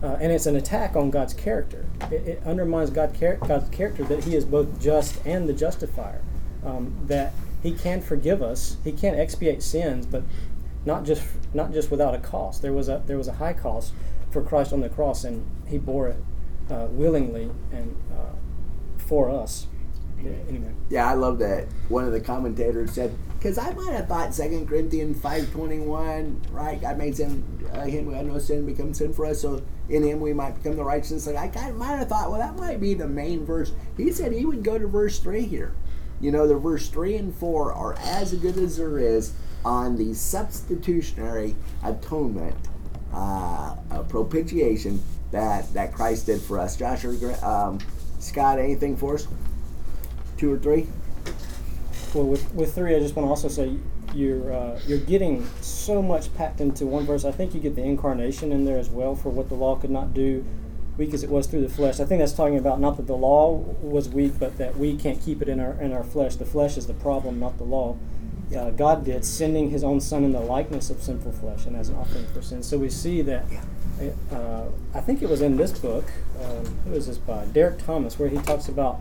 uh, 0.04 0.18
and 0.20 0.30
it's 0.30 0.44
an 0.44 0.54
attack 0.54 0.96
on 0.96 1.10
God's 1.10 1.32
character. 1.32 1.86
It, 2.10 2.28
it 2.28 2.42
undermines 2.44 2.90
God 2.90 3.18
char- 3.18 3.36
God's 3.36 3.70
character 3.70 4.04
that 4.04 4.24
He 4.24 4.36
is 4.36 4.44
both 4.44 4.80
just 4.80 5.24
and 5.24 5.48
the 5.48 5.54
justifier. 5.54 6.20
Um, 6.62 6.94
that 7.06 7.32
He 7.62 7.72
can 7.72 8.02
forgive 8.02 8.42
us, 8.42 8.76
He 8.84 8.92
can 8.92 9.14
expiate 9.14 9.62
sins, 9.62 10.04
but 10.04 10.22
not 10.84 11.04
just 11.04 11.24
not 11.54 11.72
just 11.72 11.90
without 11.90 12.14
a 12.14 12.18
cost. 12.18 12.60
There 12.60 12.72
was 12.72 12.88
a 12.88 13.02
there 13.06 13.16
was 13.16 13.28
a 13.28 13.34
high 13.34 13.54
cost 13.54 13.94
for 14.30 14.42
Christ 14.42 14.72
on 14.74 14.80
the 14.80 14.90
cross, 14.90 15.24
and 15.24 15.46
He 15.66 15.78
bore 15.78 16.08
it 16.08 16.22
uh, 16.70 16.86
willingly 16.90 17.50
and 17.72 17.96
uh, 18.12 18.34
for 18.98 19.30
us. 19.30 19.68
Yeah, 20.22 20.32
anyway, 20.48 20.72
Yeah, 20.90 21.10
I 21.10 21.14
love 21.14 21.38
that. 21.38 21.66
One 21.88 22.04
of 22.04 22.12
the 22.12 22.20
commentators 22.20 22.92
said, 22.92 23.14
because 23.44 23.58
I 23.58 23.74
might 23.74 23.92
have 23.92 24.08
thought 24.08 24.32
Second 24.32 24.66
Corinthians 24.66 25.20
five 25.20 25.52
twenty 25.52 25.78
one, 25.78 26.40
right? 26.50 26.80
God 26.80 26.96
made 26.96 27.14
sin, 27.14 27.44
uh, 27.74 27.82
him 27.82 28.06
who 28.06 28.12
had 28.12 28.24
no 28.24 28.38
sin 28.38 28.64
become 28.64 28.94
sin 28.94 29.12
for 29.12 29.26
us, 29.26 29.42
so 29.42 29.62
in 29.90 30.02
him 30.02 30.18
we 30.18 30.32
might 30.32 30.52
become 30.52 30.76
the 30.76 30.82
righteousness. 30.82 31.26
Like 31.26 31.36
I 31.36 31.48
kind 31.48 31.68
of 31.68 31.76
might 31.76 31.96
have 31.96 32.08
thought, 32.08 32.30
well, 32.30 32.38
that 32.38 32.56
might 32.56 32.80
be 32.80 32.94
the 32.94 33.06
main 33.06 33.44
verse. 33.44 33.72
He 33.98 34.10
said 34.12 34.32
he 34.32 34.46
would 34.46 34.64
go 34.64 34.78
to 34.78 34.86
verse 34.86 35.18
three 35.18 35.42
here. 35.42 35.74
You 36.22 36.32
know, 36.32 36.48
the 36.48 36.56
verse 36.56 36.88
three 36.88 37.16
and 37.16 37.34
four 37.34 37.70
are 37.70 37.98
as 37.98 38.32
good 38.32 38.56
as 38.56 38.78
there 38.78 38.98
is 38.98 39.34
on 39.62 39.96
the 39.96 40.14
substitutionary 40.14 41.54
atonement, 41.82 42.56
uh, 43.12 43.76
uh, 43.90 44.02
propitiation 44.04 45.02
that 45.32 45.70
that 45.74 45.92
Christ 45.92 46.24
did 46.24 46.40
for 46.40 46.58
us. 46.58 46.76
Josh 46.76 47.04
or 47.04 47.44
um, 47.44 47.78
Scott, 48.20 48.58
anything 48.58 48.96
for 48.96 49.16
us? 49.16 49.28
Two 50.38 50.54
or 50.54 50.58
three? 50.58 50.86
Well, 52.14 52.24
with, 52.24 52.54
with 52.54 52.74
three, 52.74 52.94
I 52.94 53.00
just 53.00 53.16
want 53.16 53.26
to 53.26 53.30
also 53.30 53.48
say 53.48 53.76
you're 54.14 54.52
uh, 54.52 54.80
you're 54.86 54.98
getting 54.98 55.46
so 55.60 56.00
much 56.00 56.32
packed 56.34 56.60
into 56.60 56.86
one 56.86 57.04
verse. 57.04 57.24
I 57.24 57.32
think 57.32 57.54
you 57.54 57.60
get 57.60 57.74
the 57.74 57.82
incarnation 57.82 58.52
in 58.52 58.64
there 58.64 58.78
as 58.78 58.88
well 58.88 59.14
for 59.14 59.30
what 59.30 59.48
the 59.48 59.54
law 59.54 59.76
could 59.76 59.90
not 59.90 60.14
do, 60.14 60.44
weak 60.96 61.12
as 61.12 61.24
it 61.24 61.30
was 61.30 61.46
through 61.46 61.62
the 61.62 61.68
flesh. 61.68 62.00
I 62.00 62.04
think 62.04 62.20
that's 62.20 62.32
talking 62.32 62.58
about 62.58 62.80
not 62.80 62.96
that 62.96 63.06
the 63.06 63.16
law 63.16 63.52
was 63.82 64.08
weak, 64.08 64.38
but 64.38 64.58
that 64.58 64.76
we 64.76 64.96
can't 64.96 65.20
keep 65.20 65.42
it 65.42 65.48
in 65.48 65.58
our 65.58 65.72
in 65.80 65.92
our 65.92 66.04
flesh. 66.04 66.36
The 66.36 66.46
flesh 66.46 66.76
is 66.76 66.86
the 66.86 66.94
problem, 66.94 67.40
not 67.40 67.58
the 67.58 67.64
law. 67.64 67.96
Uh, 68.56 68.70
God 68.70 69.04
did, 69.04 69.24
sending 69.24 69.70
His 69.70 69.82
own 69.82 70.00
Son 70.00 70.22
in 70.22 70.32
the 70.32 70.40
likeness 70.40 70.90
of 70.90 71.02
sinful 71.02 71.32
flesh 71.32 71.66
and 71.66 71.74
as 71.74 71.88
an 71.88 71.96
offering 71.96 72.26
for 72.26 72.42
sin. 72.42 72.62
So 72.62 72.78
we 72.78 72.90
see 72.90 73.22
that. 73.22 73.46
Uh, 74.30 74.66
I 74.92 75.00
think 75.00 75.22
it 75.22 75.28
was 75.28 75.40
in 75.40 75.56
this 75.56 75.76
book. 75.76 76.04
Um, 76.42 76.64
who 76.84 76.92
is 76.94 77.06
this 77.06 77.18
by? 77.18 77.46
Derek 77.46 77.84
Thomas, 77.84 78.18
where 78.18 78.28
he 78.28 78.38
talks 78.38 78.68
about 78.68 79.00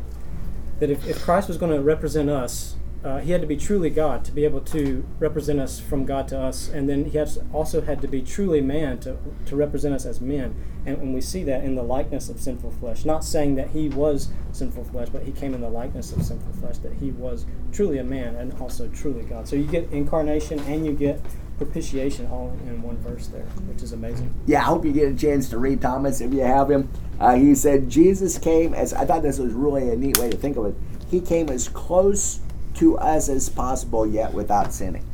that 0.80 0.90
if, 0.90 1.06
if 1.08 1.22
Christ 1.24 1.48
was 1.48 1.58
going 1.58 1.72
to 1.72 1.82
represent 1.82 2.30
us, 2.30 2.76
uh, 3.04 3.20
he 3.20 3.32
had 3.32 3.42
to 3.42 3.48
be 3.48 3.58
truly 3.58 3.90
God 3.90 4.24
to 4.26 4.32
be 4.32 4.46
able 4.46 4.62
to 4.62 5.06
represent 5.20 5.60
us 5.60 5.80
from 5.80 6.06
God 6.06 6.28
to 6.30 6.40
us, 6.40 6.70
and 6.70 6.88
then 6.88 7.06
he 7.06 7.18
has 7.18 7.38
also 7.52 7.82
had 7.82 8.02
to 8.02 8.08
be 8.08 8.22
truly 8.22 8.62
man 8.62 9.00
to, 9.02 9.18
to 9.46 9.56
represent 9.56 9.94
us 9.94 10.06
as 10.06 10.22
men. 10.22 10.56
And, 10.86 10.98
and 10.98 11.14
we 11.14 11.20
see 11.20 11.44
that 11.44 11.64
in 11.64 11.76
the 11.76 11.84
likeness 11.84 12.30
of 12.30 12.40
sinful 12.40 12.72
flesh. 12.72 13.04
Not 13.04 13.26
saying 13.26 13.56
that 13.56 13.72
he 13.72 13.90
was 13.90 14.30
sinful 14.54 14.86
flesh, 14.86 15.10
but 15.10 15.24
he 15.24 15.32
came 15.32 15.54
in 15.54 15.62
the 15.62 15.70
likeness 15.70 16.14
of 16.14 16.24
sinful 16.24 16.54
flesh, 16.54 16.78
that 16.78 16.94
he 16.94 17.12
was 17.12 17.46
truly 17.74 17.98
a 17.98 18.04
man 18.04 18.36
and 18.36 18.54
also 18.62 18.88
truly 18.90 19.24
God. 19.24 19.48
So 19.48 19.58
you 19.58 19.66
get 19.66 19.92
incarnation 19.92 20.60
and 20.62 20.86
you 20.86 20.94
get 20.94 21.22
propitiation 21.58 22.28
all 22.28 22.58
in 22.66 22.82
one 22.82 22.98
verse 22.98 23.28
there, 23.28 23.44
which 23.68 23.84
is 23.84 23.92
amazing. 23.92 24.34
Yeah, 24.46 24.60
I 24.60 24.64
hope 24.64 24.86
you 24.86 24.92
get 24.92 25.12
a 25.12 25.16
chance 25.16 25.50
to 25.50 25.58
read 25.58 25.82
Thomas 25.82 26.22
if 26.22 26.34
you 26.34 26.42
have 26.42 26.72
him. 26.72 26.90
Uh, 27.20 27.36
he 27.36 27.54
said 27.54 27.90
Jesus 27.90 28.38
came 28.38 28.74
as 28.74 28.94
I 28.94 29.06
thought 29.06 29.24
this 29.24 29.40
was 29.40 29.54
really 29.54 29.90
a 29.90 29.96
neat 29.96 30.18
way 30.18 30.30
to 30.30 30.38
think 30.38 30.58
of 30.58 30.66
it. 30.68 30.76
He 31.10 31.22
came 31.22 31.50
as 31.50 31.70
close 31.70 32.40
to 32.76 32.98
us 32.98 33.30
as 33.30 33.50
possible, 33.50 34.06
yet 34.06 34.34
without 34.34 34.74
sinning. 34.74 35.06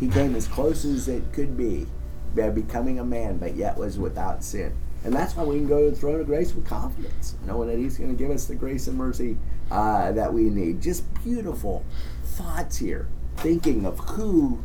He 0.00 0.08
came 0.08 0.34
as 0.34 0.46
close 0.46 0.84
as 0.84 1.08
it 1.08 1.32
could 1.32 1.56
be 1.56 1.86
by 2.34 2.50
becoming 2.50 2.98
a 2.98 3.04
man, 3.04 3.38
but 3.38 3.56
yet 3.56 3.76
was 3.76 3.98
without 3.98 4.44
sin. 4.44 4.72
And 5.04 5.14
that's 5.14 5.36
why 5.36 5.44
we 5.44 5.56
can 5.56 5.68
go 5.68 5.84
to 5.84 5.90
the 5.90 5.96
throne 5.96 6.20
of 6.20 6.26
grace 6.26 6.54
with 6.54 6.66
confidence, 6.66 7.36
knowing 7.46 7.68
that 7.68 7.78
He's 7.78 7.98
going 7.98 8.16
to 8.16 8.16
give 8.16 8.30
us 8.30 8.46
the 8.46 8.54
grace 8.54 8.88
and 8.88 8.96
mercy 8.96 9.36
uh, 9.70 10.12
that 10.12 10.32
we 10.32 10.42
need. 10.42 10.80
Just 10.80 11.04
beautiful 11.22 11.84
thoughts 12.24 12.78
here, 12.78 13.08
thinking 13.36 13.86
of 13.86 13.98
who 14.00 14.62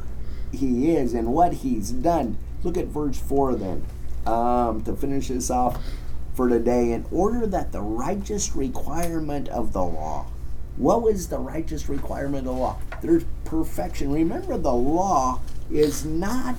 He 0.51 0.95
is 0.95 1.13
and 1.13 1.33
what 1.33 1.53
He's 1.53 1.91
done. 1.91 2.37
Look 2.63 2.77
at 2.77 2.87
verse 2.87 3.19
4 3.19 3.55
then, 3.55 3.85
um, 4.25 4.83
to 4.83 4.95
finish 4.95 5.27
this 5.27 5.51
off 5.51 5.83
for 6.33 6.49
today. 6.49 6.91
In 6.91 7.05
order 7.11 7.45
that 7.47 7.71
the 7.71 7.81
righteous 7.81 8.55
requirement 8.55 9.49
of 9.49 9.73
the 9.73 9.83
law, 9.83 10.27
what 10.77 11.01
was 11.01 11.27
the 11.27 11.37
righteous 11.37 11.87
requirement 11.87 12.47
of 12.47 12.55
the 12.55 12.59
law? 12.59 12.79
There's 13.01 13.25
perfection. 13.45 14.11
Remember, 14.11 14.57
the 14.57 14.73
law 14.73 15.41
is 15.71 16.05
not 16.05 16.55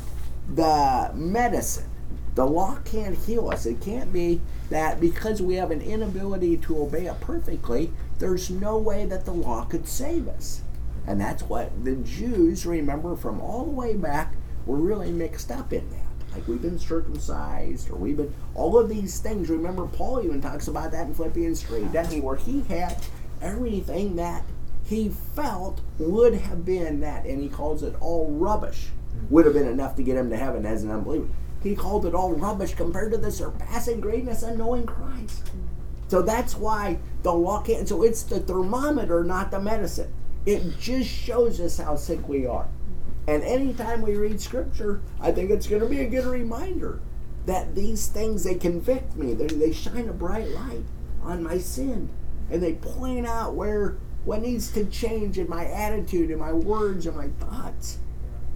the 0.55 1.11
medicine. 1.15 1.91
The 2.35 2.45
law 2.45 2.79
can't 2.85 3.17
heal 3.17 3.49
us. 3.51 3.67
It 3.67 3.81
can't 3.81 4.13
be 4.13 4.41
that 4.71 5.01
because 5.01 5.41
we 5.41 5.55
have 5.55 5.71
an 5.71 5.81
inability 5.81 6.57
to 6.59 6.83
obey 6.83 7.07
it 7.07 7.21
perfectly, 7.21 7.93
there's 8.19 8.51
no 8.51 8.79
way 8.79 9.05
that 9.07 9.25
the 9.25 9.33
law 9.33 9.65
could 9.65 9.87
save 9.87 10.29
us. 10.29 10.63
And 11.07 11.21
that's 11.21 11.43
what 11.43 11.85
the 11.85 11.97
Jews, 11.97 12.67
remember 12.67 13.15
from 13.15 13.41
all 13.41 13.65
the 13.65 13.71
way 13.71 13.97
back, 13.97 14.35
were 14.67 14.79
really 14.79 15.13
mixed 15.13 15.51
up 15.51 15.73
in 15.73 15.89
that. 15.91 16.01
Like 16.33 16.49
we've 16.49 16.63
been 16.63 16.79
circumcised, 16.79 17.91
or 17.91 17.97
we've 17.97 18.17
been, 18.17 18.35
all 18.55 18.77
of 18.79 18.89
these 18.89 19.21
things. 19.21 19.49
Remember, 19.49 19.87
Paul 19.87 20.23
even 20.25 20.41
talks 20.41 20.67
about 20.67 20.91
that 20.93 21.07
in 21.07 21.15
Philippians 21.15 21.63
3, 21.63 21.85
doesn't 21.85 22.15
he? 22.15 22.21
Where 22.21 22.37
he 22.37 22.63
had 22.63 22.97
everything 23.45 24.17
that 24.17 24.43
he 24.85 25.09
felt 25.09 25.81
would 25.99 26.35
have 26.35 26.65
been 26.65 27.01
that, 27.01 27.25
and 27.27 27.41
he 27.41 27.49
calls 27.49 27.83
it 27.83 27.95
all 28.01 28.31
rubbish, 28.33 28.89
mm-hmm. 29.15 29.35
would 29.35 29.45
have 29.45 29.55
been 29.55 29.69
enough 29.69 29.97
to 29.97 30.03
get 30.03 30.17
him 30.17 30.31
to 30.31 30.37
heaven 30.37 30.67
as 30.67 30.83
an 30.83 30.91
unbeliever. 30.91 31.29
He 31.63 31.75
called 31.75 32.05
it 32.05 32.15
all 32.15 32.33
rubbish 32.35 32.75
compared 32.75 33.13
to 33.13 33.19
the 33.19 33.31
surpassing 33.31 34.01
greatness 34.01 34.43
of 34.43 34.59
knowing 34.59 34.85
Christ. 34.85 35.45
Mm-hmm. 35.47 35.61
So 36.09 36.21
that's 36.21 36.55
why 36.55 36.99
the 37.23 37.33
law 37.33 37.63
can't. 37.63 37.89
So 37.89 38.03
it's 38.03 38.23
the 38.23 38.41
thermometer, 38.41 39.25
not 39.25 39.51
the 39.51 39.61
medicine. 39.61 40.13
It 40.45 40.79
just 40.79 41.09
shows 41.09 41.61
us 41.61 41.79
how 41.79 41.97
sick 41.97 42.29
we 42.29 42.47
are. 42.47 42.65
Mm-hmm. 42.65 43.31
And 43.31 43.43
anytime 43.43 44.03
we 44.03 44.17
read 44.17 44.41
scripture, 44.41 45.01
I 45.21 45.33
think 45.33 45.51
it's 45.51 45.67
going 45.67 45.81
to 45.83 45.89
be 45.89 46.01
a 46.01 46.09
good 46.09 46.27
reminder 46.27 47.01
that 47.47 47.75
these 47.75 48.09
things, 48.09 48.45
they 48.45 48.55
convict 48.55 49.17
me. 49.17 49.33
They, 49.33 49.47
they 49.47 49.73
shine 49.73 50.09
a 50.09 50.13
bright 50.13 50.49
light 50.49 50.85
on 51.23 51.43
my 51.43 51.59
sin. 51.59 52.11
And 52.55 52.63
they 52.63 52.75
point 52.75 53.27
out 53.27 53.57
where 53.57 53.97
what 54.25 54.41
needs 54.41 54.71
to 54.75 54.85
change 54.85 55.39
in 55.39 55.51
my 55.51 55.67
attitude, 55.67 56.31
in 56.31 56.39
my 56.39 56.53
words, 56.53 57.05
and 57.05 57.17
my 57.17 57.27
thoughts, 57.45 57.99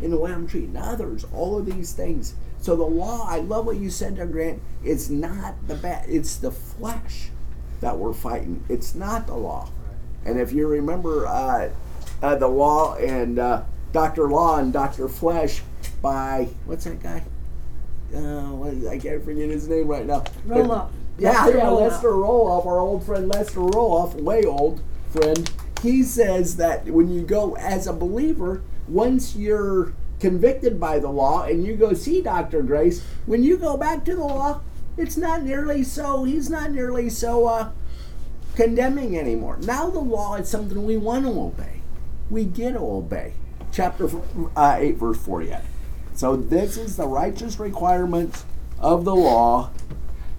in 0.00 0.12
the 0.12 0.16
way 0.16 0.30
I'm 0.30 0.46
treating 0.46 0.76
others. 0.76 1.26
All 1.34 1.58
of 1.58 1.66
these 1.66 1.94
things. 1.94 2.34
So 2.60 2.76
the 2.76 2.84
law, 2.84 3.26
I 3.28 3.40
love 3.40 3.66
what 3.66 3.76
you 3.76 3.90
said 3.90 4.14
there, 4.14 4.26
Grant. 4.26 4.62
It's 4.84 5.10
not 5.10 5.56
the 5.66 5.74
bad, 5.74 6.08
it's 6.08 6.36
the 6.36 6.52
flesh 6.52 7.30
that 7.80 7.98
we're 7.98 8.12
fighting. 8.12 8.62
It's 8.68 8.94
not 8.94 9.26
the 9.26 9.34
law. 9.34 9.68
And 10.24 10.38
if 10.38 10.52
you 10.52 10.68
remember 10.68 11.26
uh, 11.26 11.70
uh, 12.22 12.36
the 12.36 12.46
law 12.46 12.94
and 12.94 13.40
uh, 13.40 13.64
Dr. 13.90 14.28
Law 14.28 14.58
and 14.58 14.72
Dr. 14.72 15.08
Flesh 15.08 15.62
by, 16.00 16.50
what's 16.66 16.84
that 16.84 17.02
guy? 17.02 17.24
Uh, 18.14 18.52
what 18.52 18.88
I 18.88 18.96
can't 18.96 19.24
forget 19.24 19.50
his 19.50 19.68
name 19.68 19.88
right 19.88 20.06
now. 20.06 20.22
But- 20.46 20.58
Roloff. 20.58 20.90
Yeah, 21.18 21.30
Lester 21.30 21.56
yeah, 21.56 21.64
Roloff. 21.64 21.80
Lester 21.80 22.08
Roloff, 22.08 22.66
our 22.66 22.78
old 22.78 23.04
friend 23.04 23.28
Lester 23.28 23.60
Roloff, 23.60 24.14
way 24.14 24.44
old 24.44 24.82
friend. 25.10 25.50
He 25.82 26.02
says 26.02 26.56
that 26.56 26.86
when 26.86 27.10
you 27.10 27.22
go 27.22 27.56
as 27.56 27.86
a 27.86 27.92
believer, 27.92 28.62
once 28.86 29.34
you're 29.34 29.92
convicted 30.20 30.80
by 30.80 30.98
the 30.98 31.08
law 31.08 31.44
and 31.44 31.64
you 31.64 31.76
go 31.76 31.92
see 31.92 32.22
Dr. 32.22 32.62
Grace, 32.62 33.04
when 33.26 33.42
you 33.42 33.56
go 33.56 33.76
back 33.76 34.04
to 34.04 34.14
the 34.14 34.24
law, 34.24 34.60
it's 34.96 35.16
not 35.16 35.42
nearly 35.42 35.84
so, 35.84 36.24
he's 36.24 36.50
not 36.50 36.72
nearly 36.72 37.08
so 37.08 37.46
uh, 37.46 37.70
condemning 38.56 39.16
anymore. 39.18 39.58
Now 39.62 39.90
the 39.90 40.00
law 40.00 40.36
is 40.36 40.48
something 40.48 40.84
we 40.84 40.96
want 40.96 41.24
to 41.24 41.30
obey. 41.30 41.80
We 42.30 42.44
get 42.44 42.72
to 42.72 42.80
obey. 42.80 43.34
Chapter 43.70 44.08
uh, 44.56 44.76
8, 44.78 44.96
verse 44.96 45.18
48. 45.18 45.58
So 46.14 46.36
this 46.36 46.76
is 46.76 46.96
the 46.96 47.06
righteous 47.06 47.60
requirements 47.60 48.44
of 48.80 49.04
the 49.04 49.14
law 49.14 49.70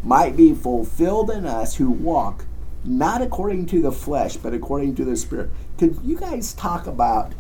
might 0.04 0.36
be 0.36 0.54
fulfilled 0.54 1.30
in 1.30 1.46
us 1.46 1.76
who 1.76 1.90
walk 1.90 2.46
not 2.84 3.22
according 3.22 3.66
to 3.68 3.82
the 3.82 3.92
flesh, 3.92 4.38
but 4.38 4.54
according 4.54 4.96
to 4.96 5.06
the 5.06 5.16
Spirit. 5.16 5.50
Could 5.78 6.00
you 6.04 6.18
guys 6.18 6.54
talk 6.54 6.88
about 6.88 7.34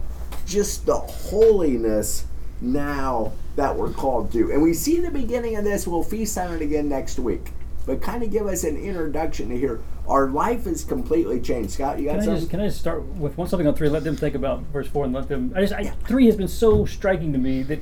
just 0.45 0.86
the 0.86 0.97
holiness 0.97 2.26
now 2.62 3.32
that 3.55 3.76
we're 3.76 3.91
called 3.91 4.32
to? 4.34 4.51
And 4.51 4.62
we 4.62 4.74
see 4.74 4.99
the 4.99 5.12
beginning 5.12 5.55
of 5.55 5.64
this. 5.64 5.88
We'll 5.88 6.03
feast 6.03 6.38
on 6.38 6.53
it 6.53 6.62
again 6.62 6.89
next 6.89 7.20
week. 7.20 7.51
But 7.86 8.01
kind 8.01 8.22
of 8.22 8.30
give 8.30 8.45
us 8.45 8.64
an 8.64 8.78
introduction 8.78 9.49
to 9.49 9.57
here. 9.57 9.80
Our 10.07 10.30
life 10.30 10.68
is 10.68 10.84
completely 10.84 11.39
changed. 11.39 11.72
Scott, 11.72 11.99
you 11.99 12.05
got 12.05 12.12
Can 12.12 12.20
I 12.20 12.26
something? 12.26 12.39
just 12.41 12.51
can 12.51 12.60
I 12.60 12.68
just 12.68 12.80
start 12.80 13.03
with 13.03 13.38
one 13.38 13.47
something 13.47 13.68
on 13.68 13.74
three? 13.74 13.89
Let 13.89 14.03
them 14.03 14.16
think 14.16 14.36
about 14.36 14.62
verse 14.74 14.88
four 14.88 15.05
and 15.05 15.14
let 15.14 15.28
them. 15.28 15.53
I 15.55 15.62
just 15.62 15.74
I, 15.74 15.86
three 15.86 16.26
has 16.26 16.36
been 16.36 16.47
so 16.47 16.86
striking 16.86 17.32
to 17.34 17.39
me 17.39 17.64
that 17.64 17.80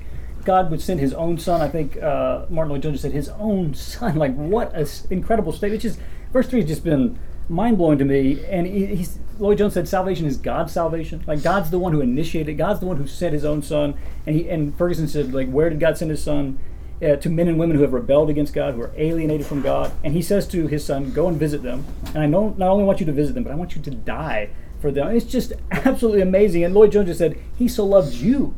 God 0.48 0.72
would 0.72 0.82
send 0.82 1.00
His 1.00 1.14
own 1.14 1.38
Son. 1.38 1.62
I 1.62 1.68
think 1.68 2.02
uh, 2.02 2.46
Martyn 2.50 2.72
Lloyd-Jones 2.72 3.02
said 3.02 3.12
His 3.12 3.30
own 3.38 3.74
Son. 3.76 4.16
Like 4.18 4.34
what 4.36 4.74
an 4.74 4.88
incredible 5.12 5.52
statement! 5.52 5.84
Just 5.84 6.00
verse 6.34 6.48
three 6.48 6.62
has 6.62 6.70
just 6.70 6.84
been 6.84 7.20
mind 7.50 7.78
blowing 7.78 8.00
to 8.00 8.06
me. 8.06 8.44
And 8.46 8.66
he, 8.66 9.06
Lloyd-Jones 9.38 9.74
said 9.74 9.88
salvation 9.88 10.26
is 10.26 10.38
God's 10.38 10.74
salvation. 10.74 11.24
Like 11.28 11.44
God's 11.44 11.70
the 11.70 11.78
one 11.78 11.92
who 11.92 12.02
initiated. 12.02 12.58
God's 12.58 12.80
the 12.80 12.88
one 12.88 12.98
who 12.98 13.06
sent 13.06 13.34
His 13.34 13.46
own 13.46 13.62
Son. 13.62 13.94
And 14.26 14.36
he 14.36 14.50
and 14.50 14.76
Ferguson 14.76 15.08
said 15.08 15.34
like 15.34 15.50
where 15.52 15.70
did 15.70 15.80
God 15.80 15.98
send 15.98 16.10
His 16.10 16.24
Son? 16.24 16.58
uh, 17.02 17.16
to 17.18 17.30
men 17.30 17.48
and 17.48 17.60
women 17.60 17.76
who 17.76 17.84
have 17.84 17.94
rebelled 17.94 18.30
against 18.30 18.54
God, 18.54 18.74
who 18.74 18.82
are 18.82 18.92
alienated 18.98 19.46
from 19.46 19.62
God. 19.62 19.92
And 20.04 20.14
he 20.14 20.22
says 20.22 20.48
to 20.48 20.68
his 20.68 20.84
son, 20.86 21.12
Go 21.12 21.28
and 21.28 21.38
visit 21.38 21.62
them. 21.62 21.86
And 22.08 22.20
I 22.20 22.26
know, 22.26 22.56
not 22.58 22.70
only 22.70 22.84
want 22.84 23.00
you 23.00 23.06
to 23.06 23.12
visit 23.12 23.34
them, 23.34 23.44
but 23.44 23.52
I 23.52 23.56
want 23.56 23.76
you 23.76 23.82
to 23.84 23.92
die 23.92 24.50
for 24.80 24.92
them. 24.92 25.16
It's 25.16 25.26
just 25.26 25.54
absolutely 25.72 26.22
amazing. 26.22 26.64
And 26.64 26.74
Lloyd-Jones 26.74 27.08
just 27.08 27.20
said, 27.20 27.40
He 27.58 27.68
so 27.68 27.86
loved 27.86 28.16
you 28.16 28.56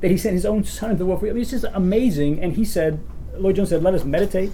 that 0.00 0.10
He 0.10 0.16
sent 0.16 0.34
His 0.34 0.46
own 0.46 0.64
Son 0.64 0.90
into 0.90 1.00
the 1.00 1.06
world 1.06 1.20
for 1.20 1.26
you. 1.26 1.32
I 1.32 1.34
mean, 1.34 1.42
it's 1.42 1.50
just 1.50 1.64
amazing. 1.72 2.42
And 2.42 2.54
He 2.54 2.64
said, 2.64 3.00
Lloyd-Jones 3.36 3.68
said, 3.68 3.82
let 3.82 3.94
us 3.94 4.04
meditate 4.04 4.52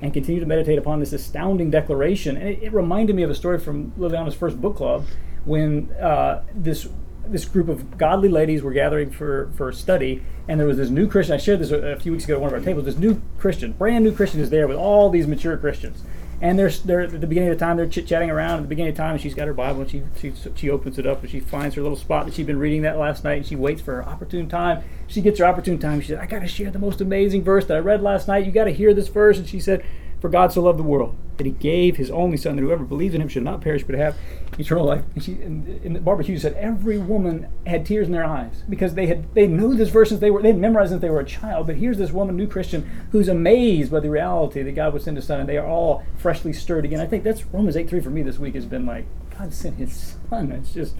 and 0.00 0.12
continue 0.12 0.40
to 0.40 0.46
meditate 0.46 0.78
upon 0.78 1.00
this 1.00 1.12
astounding 1.12 1.70
declaration. 1.70 2.36
And 2.36 2.48
it, 2.48 2.62
it 2.62 2.72
reminded 2.72 3.16
me 3.16 3.22
of 3.22 3.30
a 3.30 3.34
story 3.34 3.58
from 3.58 3.92
Liliana's 3.92 4.34
first 4.34 4.60
book 4.60 4.76
club 4.76 5.06
when 5.44 5.90
uh, 5.92 6.42
this 6.54 6.88
this 7.26 7.46
group 7.46 7.68
of 7.70 7.96
godly 7.96 8.28
ladies 8.28 8.62
were 8.62 8.70
gathering 8.70 9.10
for, 9.10 9.50
for 9.56 9.72
study, 9.72 10.22
and 10.46 10.60
there 10.60 10.66
was 10.66 10.76
this 10.76 10.90
new 10.90 11.08
Christian. 11.08 11.34
I 11.34 11.38
shared 11.38 11.58
this 11.58 11.70
a, 11.70 11.78
a 11.78 11.98
few 11.98 12.12
weeks 12.12 12.24
ago 12.24 12.34
at 12.34 12.40
one 12.40 12.48
of 12.48 12.54
our 12.54 12.60
tables. 12.60 12.84
This 12.84 12.98
new 12.98 13.22
Christian, 13.38 13.72
brand 13.72 14.04
new 14.04 14.12
Christian, 14.12 14.40
is 14.40 14.50
there 14.50 14.68
with 14.68 14.76
all 14.76 15.08
these 15.08 15.26
mature 15.26 15.56
Christians. 15.56 16.02
And 16.40 16.58
they're, 16.58 16.70
they're 16.70 17.00
at 17.02 17.20
the 17.20 17.26
beginning 17.26 17.50
of 17.50 17.58
the 17.58 17.64
time, 17.64 17.76
they're 17.76 17.86
chit 17.86 18.06
chatting 18.06 18.30
around. 18.30 18.58
At 18.58 18.62
the 18.62 18.68
beginning 18.68 18.90
of 18.90 18.96
the 18.96 19.02
time, 19.02 19.12
and 19.12 19.20
she's 19.20 19.34
got 19.34 19.46
her 19.46 19.54
Bible, 19.54 19.82
and 19.82 19.90
she, 19.90 20.02
she 20.20 20.32
she 20.54 20.70
opens 20.70 20.98
it 20.98 21.06
up, 21.06 21.22
and 21.22 21.30
she 21.30 21.40
finds 21.40 21.74
her 21.76 21.82
little 21.82 21.96
spot 21.96 22.26
that 22.26 22.34
she'd 22.34 22.46
been 22.46 22.58
reading 22.58 22.82
that 22.82 22.98
last 22.98 23.24
night, 23.24 23.38
and 23.38 23.46
she 23.46 23.56
waits 23.56 23.80
for 23.80 23.94
her 23.94 24.08
opportune 24.08 24.48
time. 24.48 24.84
She 25.06 25.20
gets 25.20 25.38
her 25.38 25.46
opportune 25.46 25.78
time. 25.78 26.00
She 26.00 26.08
said, 26.08 26.18
"I 26.18 26.26
got 26.26 26.40
to 26.40 26.48
share 26.48 26.70
the 26.70 26.78
most 26.78 27.00
amazing 27.00 27.44
verse 27.44 27.66
that 27.66 27.76
I 27.76 27.80
read 27.80 28.02
last 28.02 28.28
night. 28.28 28.44
You 28.44 28.52
got 28.52 28.64
to 28.64 28.72
hear 28.72 28.92
this 28.92 29.08
verse." 29.08 29.38
And 29.38 29.48
she 29.48 29.60
said, 29.60 29.84
"For 30.24 30.30
God 30.30 30.54
so 30.54 30.62
loved 30.62 30.78
the 30.78 30.84
world 30.84 31.14
that 31.36 31.44
He 31.44 31.52
gave 31.52 31.98
His 31.98 32.10
only 32.10 32.38
Son, 32.38 32.56
that 32.56 32.62
whoever 32.62 32.82
believes 32.82 33.14
in 33.14 33.20
Him 33.20 33.28
should 33.28 33.42
not 33.42 33.60
perish 33.60 33.84
but 33.84 33.94
have 33.94 34.16
eternal 34.58 34.86
life." 34.86 35.04
And 35.14 35.22
she, 35.22 35.32
and, 35.32 35.68
and 35.84 36.02
Barbara 36.02 36.24
Hughes 36.24 36.40
said, 36.40 36.54
every 36.54 36.96
woman 36.96 37.48
had 37.66 37.84
tears 37.84 38.06
in 38.06 38.14
their 38.14 38.24
eyes 38.24 38.62
because 38.66 38.94
they 38.94 39.06
had 39.06 39.34
they 39.34 39.46
knew 39.46 39.74
this 39.74 39.90
verse 39.90 40.08
since 40.08 40.22
they 40.22 40.30
were 40.30 40.40
they 40.40 40.54
memorized 40.54 40.92
since 40.92 41.02
they 41.02 41.10
were 41.10 41.20
a 41.20 41.26
child. 41.26 41.66
But 41.66 41.76
here's 41.76 41.98
this 41.98 42.10
woman, 42.10 42.38
new 42.38 42.46
Christian, 42.46 42.88
who's 43.12 43.28
amazed 43.28 43.90
by 43.92 44.00
the 44.00 44.08
reality 44.08 44.62
that 44.62 44.72
God 44.72 44.94
would 44.94 45.02
send 45.02 45.18
His 45.18 45.26
Son, 45.26 45.40
and 45.40 45.46
they 45.46 45.58
are 45.58 45.66
all 45.66 46.02
freshly 46.16 46.54
stirred 46.54 46.86
again. 46.86 47.00
I 47.00 47.06
think 47.06 47.22
that's 47.22 47.44
Romans 47.52 47.76
eight 47.76 47.90
three 47.90 48.00
for 48.00 48.08
me 48.08 48.22
this 48.22 48.38
week 48.38 48.54
has 48.54 48.64
been 48.64 48.86
like 48.86 49.04
God 49.36 49.52
sent 49.52 49.76
His 49.76 50.16
Son. 50.30 50.52
It's 50.52 50.72
just 50.72 50.94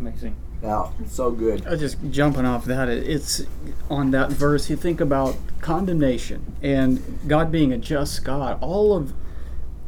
amazing. 0.00 0.34
Now, 0.62 0.92
so 1.06 1.30
good. 1.30 1.64
Just 1.78 1.98
jumping 2.10 2.44
off 2.44 2.64
that, 2.64 2.88
it's 2.88 3.42
on 3.90 4.10
that 4.12 4.30
verse. 4.30 4.70
You 4.70 4.76
think 4.76 5.00
about 5.00 5.36
condemnation 5.60 6.56
and 6.62 7.20
God 7.26 7.52
being 7.52 7.72
a 7.72 7.78
just 7.78 8.24
God. 8.24 8.58
All 8.60 8.96
of 8.96 9.12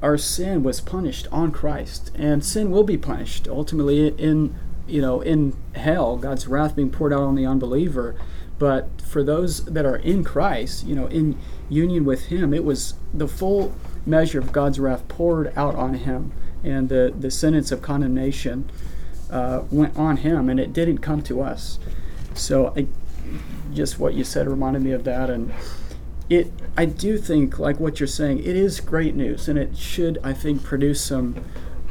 our 0.03 0.17
sin 0.17 0.63
was 0.63 0.81
punished 0.81 1.27
on 1.33 1.51
Christ, 1.51 2.13
and 2.15 2.45
sin 2.45 2.71
will 2.71 2.85
be 2.85 2.97
punished 2.97 3.49
ultimately 3.49 4.09
in 4.09 4.55
you 4.87 5.01
know 5.01 5.21
in 5.21 5.57
hell. 5.75 6.17
God's 6.17 6.47
wrath 6.47 6.77
being 6.77 6.91
poured 6.91 7.13
out 7.13 7.23
on 7.23 7.35
the 7.35 7.47
unbeliever. 7.47 8.15
But 8.59 9.01
for 9.03 9.23
those 9.23 9.65
that 9.67 9.87
are 9.87 9.97
in 9.97 10.25
Christ, 10.25 10.85
you 10.85 10.97
know, 10.97 11.07
in 11.07 11.39
union 11.69 12.05
with 12.05 12.27
Him, 12.27 12.53
it 12.53 12.65
was 12.65 12.95
the 13.15 13.29
full 13.29 13.73
measure 14.05 14.41
of 14.41 14.51
God's 14.51 14.81
wrath 14.81 15.07
poured 15.07 15.53
out 15.57 15.77
on 15.77 15.95
Him, 15.95 16.33
and 16.63 16.89
the 16.89 17.13
the 17.17 17.31
sentence 17.31 17.73
of 17.73 17.83
condemnation 17.83 18.71
uh, 19.31 19.63
went 19.71 19.97
on 19.97 20.19
him, 20.19 20.49
and 20.49 20.59
it 20.59 20.73
didn't 20.73 20.99
come 20.99 21.23
to 21.23 21.41
us. 21.41 21.79
So, 22.35 22.73
I, 22.77 22.87
just 23.75 23.99
what 23.99 24.15
you 24.15 24.25
said 24.25 24.49
reminded 24.49 24.83
me 24.83 24.93
of 24.93 25.05
that, 25.05 25.31
and 25.31 25.53
it. 26.29 26.53
I 26.77 26.85
do 26.85 27.19
think, 27.19 27.59
like 27.59 27.81
what 27.81 27.99
you're 27.99 28.07
saying, 28.07 28.39
it 28.39 28.57
is 28.57 28.81
great 28.81 29.15
news, 29.15 29.49
and 29.49 29.59
it 29.59 29.77
should, 29.77 30.19
I 30.23 30.33
think, 30.33 30.63
produce 30.63 31.01
some 31.01 31.45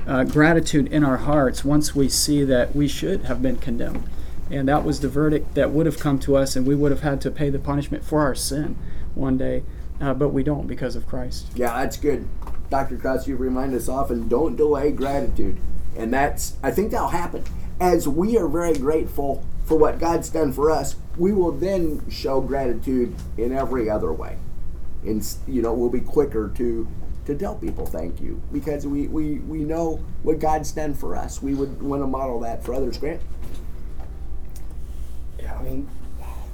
uh, 0.07 0.23
gratitude 0.23 0.87
in 0.87 1.03
our 1.03 1.17
hearts 1.17 1.65
once 1.65 1.93
we 1.93 2.07
see 2.07 2.43
that 2.45 2.73
we 2.73 2.87
should 2.87 3.25
have 3.25 3.41
been 3.41 3.57
condemned, 3.57 4.03
and 4.49 4.67
that 4.67 4.83
was 4.83 5.01
the 5.01 5.09
verdict 5.09 5.55
that 5.55 5.71
would 5.71 5.85
have 5.85 5.99
come 5.99 6.19
to 6.19 6.37
us, 6.37 6.55
and 6.55 6.65
we 6.65 6.75
would 6.75 6.91
have 6.91 7.01
had 7.01 7.19
to 7.21 7.31
pay 7.31 7.49
the 7.49 7.59
punishment 7.59 8.03
for 8.03 8.21
our 8.21 8.33
sin 8.33 8.77
one 9.13 9.37
day, 9.37 9.63
uh, 9.99 10.13
but 10.13 10.29
we 10.29 10.43
don't 10.43 10.67
because 10.67 10.95
of 10.95 11.05
Christ. 11.07 11.47
Yeah, 11.55 11.73
that's 11.81 11.97
good. 11.97 12.27
Dr. 12.69 12.97
Krause, 12.97 13.27
you 13.27 13.35
remind 13.35 13.73
us 13.73 13.87
often 13.87 14.27
don't 14.27 14.55
delay 14.55 14.91
gratitude. 14.91 15.57
And 15.97 16.13
that's, 16.13 16.55
I 16.63 16.71
think 16.71 16.91
that'll 16.91 17.09
happen. 17.09 17.43
As 17.79 18.07
we 18.07 18.37
are 18.37 18.47
very 18.47 18.73
grateful 18.73 19.43
for 19.65 19.77
what 19.77 19.99
God's 19.99 20.29
done 20.29 20.53
for 20.53 20.71
us, 20.71 20.95
we 21.17 21.33
will 21.33 21.51
then 21.51 22.09
show 22.09 22.39
gratitude 22.39 23.15
in 23.37 23.51
every 23.51 23.89
other 23.89 24.13
way. 24.13 24.37
And, 25.03 25.27
you 25.47 25.61
know, 25.61 25.73
we'll 25.73 25.89
be 25.89 26.01
quicker 26.01 26.49
to 26.55 26.87
to 27.25 27.35
tell 27.35 27.55
people 27.55 27.85
thank 27.85 28.21
you 28.21 28.41
because 28.53 28.87
we, 28.87 29.09
we, 29.09 29.39
we 29.39 29.59
know 29.59 29.97
what 30.23 30.39
God's 30.39 30.71
done 30.71 30.93
for 30.93 31.13
us. 31.13 31.41
We 31.41 31.55
would 31.55 31.81
want 31.81 32.01
to 32.01 32.07
model 32.07 32.39
that 32.39 32.63
for 32.63 32.73
others. 32.73 32.97
Grant? 32.97 33.21
Yeah, 35.37 35.57
I 35.59 35.61
mean, 35.61 35.89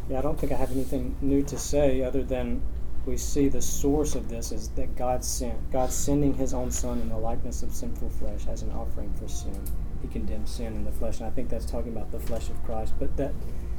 yeah, 0.10 0.18
I 0.18 0.22
don't 0.24 0.38
think 0.40 0.52
I 0.52 0.56
have 0.56 0.72
anything 0.72 1.16
new 1.22 1.44
to 1.44 1.60
say 1.60 2.02
other 2.02 2.24
than 2.24 2.64
we 3.06 3.18
see 3.18 3.50
the 3.50 3.62
source 3.62 4.16
of 4.16 4.30
this 4.30 4.52
is 4.52 4.70
that 4.70 4.96
God 4.96 5.24
sent. 5.24 5.72
God 5.72 5.92
sending 5.92 6.34
His 6.34 6.54
own 6.54 6.72
Son 6.72 7.02
in 7.02 7.10
the 7.10 7.18
likeness 7.18 7.64
of 7.64 7.74
sinful 7.74 8.10
flesh 8.10 8.48
as 8.48 8.62
an 8.62 8.72
offering 8.72 9.14
for 9.14 9.28
sin. 9.28 9.60
He 10.02 10.08
condemned 10.08 10.48
sin 10.48 10.76
in 10.76 10.86
the 10.86 10.92
flesh, 10.92 11.20
and 11.20 11.28
I 11.28 11.30
think 11.30 11.50
that's 11.50 11.66
talking 11.66 11.92
about 11.92 12.12
the 12.12 12.20
flesh 12.20 12.50
of 12.50 12.62
Christ. 12.64 12.94
But 13.00 13.16
that 13.18 13.34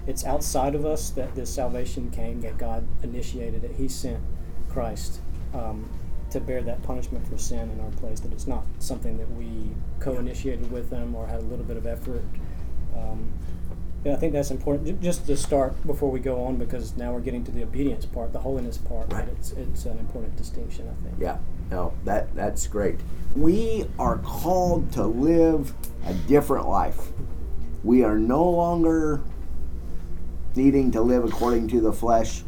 it's 0.06 0.24
outside 0.24 0.74
of 0.74 0.84
us 0.84 1.10
that 1.10 1.34
this 1.34 1.52
salvation 1.52 2.10
came. 2.10 2.40
That 2.42 2.58
God 2.58 2.86
initiated 3.02 3.64
it. 3.64 3.72
He 3.72 3.88
sent 3.88 4.22
Christ 4.68 5.20
um, 5.54 5.88
to 6.30 6.40
bear 6.40 6.62
that 6.62 6.82
punishment 6.82 7.26
for 7.26 7.38
sin 7.38 7.70
in 7.70 7.80
our 7.80 7.90
place. 7.92 8.20
That 8.20 8.32
it's 8.32 8.46
not 8.46 8.64
something 8.78 9.16
that 9.16 9.30
we 9.32 9.70
co-initiated 10.00 10.70
with 10.70 10.90
Him 10.90 11.14
or 11.14 11.26
had 11.26 11.40
a 11.40 11.44
little 11.44 11.64
bit 11.64 11.78
of 11.78 11.86
effort. 11.86 12.24
Um, 12.94 13.32
yeah, 14.04 14.12
I 14.12 14.16
think 14.16 14.32
that's 14.32 14.50
important. 14.50 14.86
J- 14.86 14.96
Just 15.06 15.26
to 15.26 15.36
start 15.36 15.74
before 15.86 16.10
we 16.10 16.20
go 16.20 16.44
on, 16.44 16.56
because 16.56 16.96
now 16.96 17.12
we're 17.12 17.20
getting 17.20 17.44
to 17.44 17.50
the 17.50 17.62
obedience 17.62 18.04
part, 18.06 18.32
the 18.32 18.38
holiness 18.40 18.76
part. 18.78 19.12
Right. 19.12 19.26
It's 19.28 19.52
it's 19.52 19.84
an 19.86 19.98
important 19.98 20.36
distinction, 20.36 20.88
I 20.88 21.02
think. 21.02 21.16
Yeah, 21.20 21.38
no, 21.70 21.92
that 22.04 22.34
that's 22.34 22.66
great. 22.66 23.00
We 23.34 23.86
are 23.98 24.18
called 24.18 24.92
to 24.92 25.04
live 25.06 25.72
a 26.06 26.14
different 26.14 26.68
life. 26.68 26.98
We 27.82 28.02
are 28.04 28.18
no 28.18 28.48
longer 28.48 29.20
needing 30.56 30.90
to 30.92 31.00
live 31.00 31.24
according 31.24 31.68
to 31.68 31.80
the 31.80 31.92
flesh. 31.92 32.42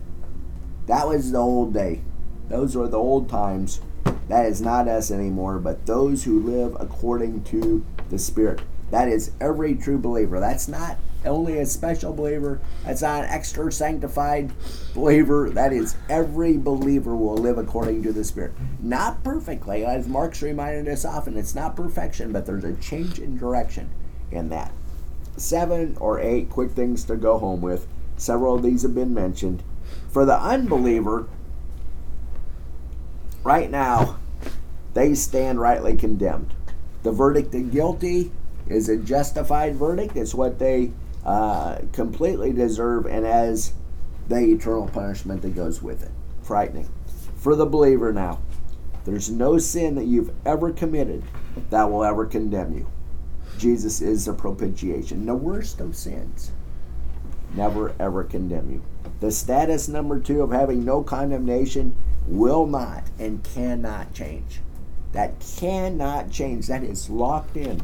That 0.86 1.08
was 1.08 1.32
the 1.32 1.38
old 1.38 1.74
day. 1.74 2.02
Those 2.48 2.76
were 2.76 2.86
the 2.88 2.98
old 2.98 3.28
times. 3.28 3.80
That 4.28 4.46
is 4.46 4.60
not 4.60 4.88
us 4.88 5.10
anymore, 5.10 5.58
but 5.58 5.86
those 5.86 6.24
who 6.24 6.40
live 6.40 6.76
according 6.78 7.42
to 7.44 7.84
the 8.08 8.18
Spirit. 8.18 8.60
That 8.90 9.08
is 9.08 9.32
every 9.40 9.74
true 9.74 9.98
believer. 9.98 10.38
That's 10.38 10.68
not 10.68 10.96
only 11.26 11.58
a 11.58 11.66
special 11.66 12.12
believer. 12.12 12.60
That's 12.84 13.02
not 13.02 13.24
an 13.24 13.30
extra 13.30 13.70
sanctified 13.70 14.52
believer. 14.94 15.50
That 15.50 15.72
is 15.72 15.96
every 16.08 16.56
believer 16.56 17.14
will 17.14 17.36
live 17.36 17.58
according 17.58 18.02
to 18.04 18.12
the 18.12 18.24
Spirit. 18.24 18.52
Not 18.80 19.22
perfectly, 19.22 19.84
as 19.84 20.08
Mark's 20.08 20.42
reminded 20.42 20.88
us 20.88 21.04
often. 21.04 21.36
It's 21.36 21.54
not 21.54 21.76
perfection, 21.76 22.32
but 22.32 22.46
there's 22.46 22.64
a 22.64 22.74
change 22.74 23.18
in 23.18 23.36
direction 23.36 23.90
in 24.30 24.48
that. 24.50 24.72
Seven 25.36 25.96
or 26.00 26.18
eight 26.20 26.48
quick 26.48 26.72
things 26.72 27.04
to 27.04 27.16
go 27.16 27.38
home 27.38 27.60
with. 27.60 27.86
Several 28.16 28.54
of 28.54 28.62
these 28.62 28.82
have 28.82 28.94
been 28.94 29.12
mentioned. 29.12 29.62
For 30.08 30.24
the 30.24 30.40
unbeliever, 30.40 31.28
right 33.44 33.70
now, 33.70 34.18
they 34.94 35.14
stand 35.14 35.60
rightly 35.60 35.94
condemned. 35.94 36.54
The 37.02 37.12
verdict 37.12 37.54
of 37.54 37.70
guilty 37.70 38.32
is 38.66 38.88
a 38.88 38.96
justified 38.96 39.76
verdict. 39.76 40.16
It's 40.16 40.34
what 40.34 40.58
they 40.58 40.92
uh, 41.26 41.80
completely 41.92 42.52
deserve 42.52 43.04
and 43.04 43.26
as 43.26 43.74
the 44.28 44.38
eternal 44.38 44.88
punishment 44.88 45.42
that 45.42 45.56
goes 45.56 45.82
with 45.82 46.02
it. 46.04 46.12
Frightening. 46.42 46.88
For 47.34 47.56
the 47.56 47.66
believer 47.66 48.12
now, 48.12 48.40
there's 49.04 49.28
no 49.28 49.58
sin 49.58 49.96
that 49.96 50.06
you've 50.06 50.32
ever 50.46 50.72
committed 50.72 51.24
that 51.70 51.90
will 51.90 52.04
ever 52.04 52.26
condemn 52.26 52.72
you. 52.72 52.86
Jesus 53.58 54.00
is 54.00 54.26
the 54.26 54.32
propitiation, 54.34 55.26
the 55.26 55.34
worst 55.34 55.80
of 55.80 55.96
sins. 55.96 56.52
Never 57.54 57.94
ever 57.98 58.22
condemn 58.22 58.70
you. 58.70 58.82
The 59.20 59.32
status 59.32 59.88
number 59.88 60.20
two 60.20 60.42
of 60.42 60.52
having 60.52 60.84
no 60.84 61.02
condemnation 61.02 61.96
will 62.26 62.66
not 62.66 63.04
and 63.18 63.42
cannot 63.42 64.12
change. 64.12 64.60
That 65.12 65.40
cannot 65.40 66.30
change. 66.30 66.68
That 66.68 66.84
is 66.84 67.10
locked 67.10 67.56
in. 67.56 67.82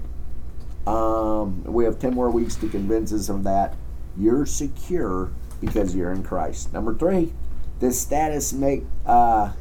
Um, 0.87 1.63
we 1.65 1.85
have 1.85 1.99
10 1.99 2.15
more 2.15 2.31
weeks 2.31 2.57
to 2.57 2.69
convince 2.69 3.13
us 3.13 3.29
of 3.29 3.45
that. 3.45 3.77
You're 4.17 4.47
secure 4.47 5.33
because 5.61 5.95
you're 5.95 6.13
in 6.13 6.23
Christ. 6.23 6.73
Number 6.73 6.95
three, 6.95 7.33
this 7.81 8.01
status 8.01 8.53
make 8.53 8.85
uh, 9.07 9.53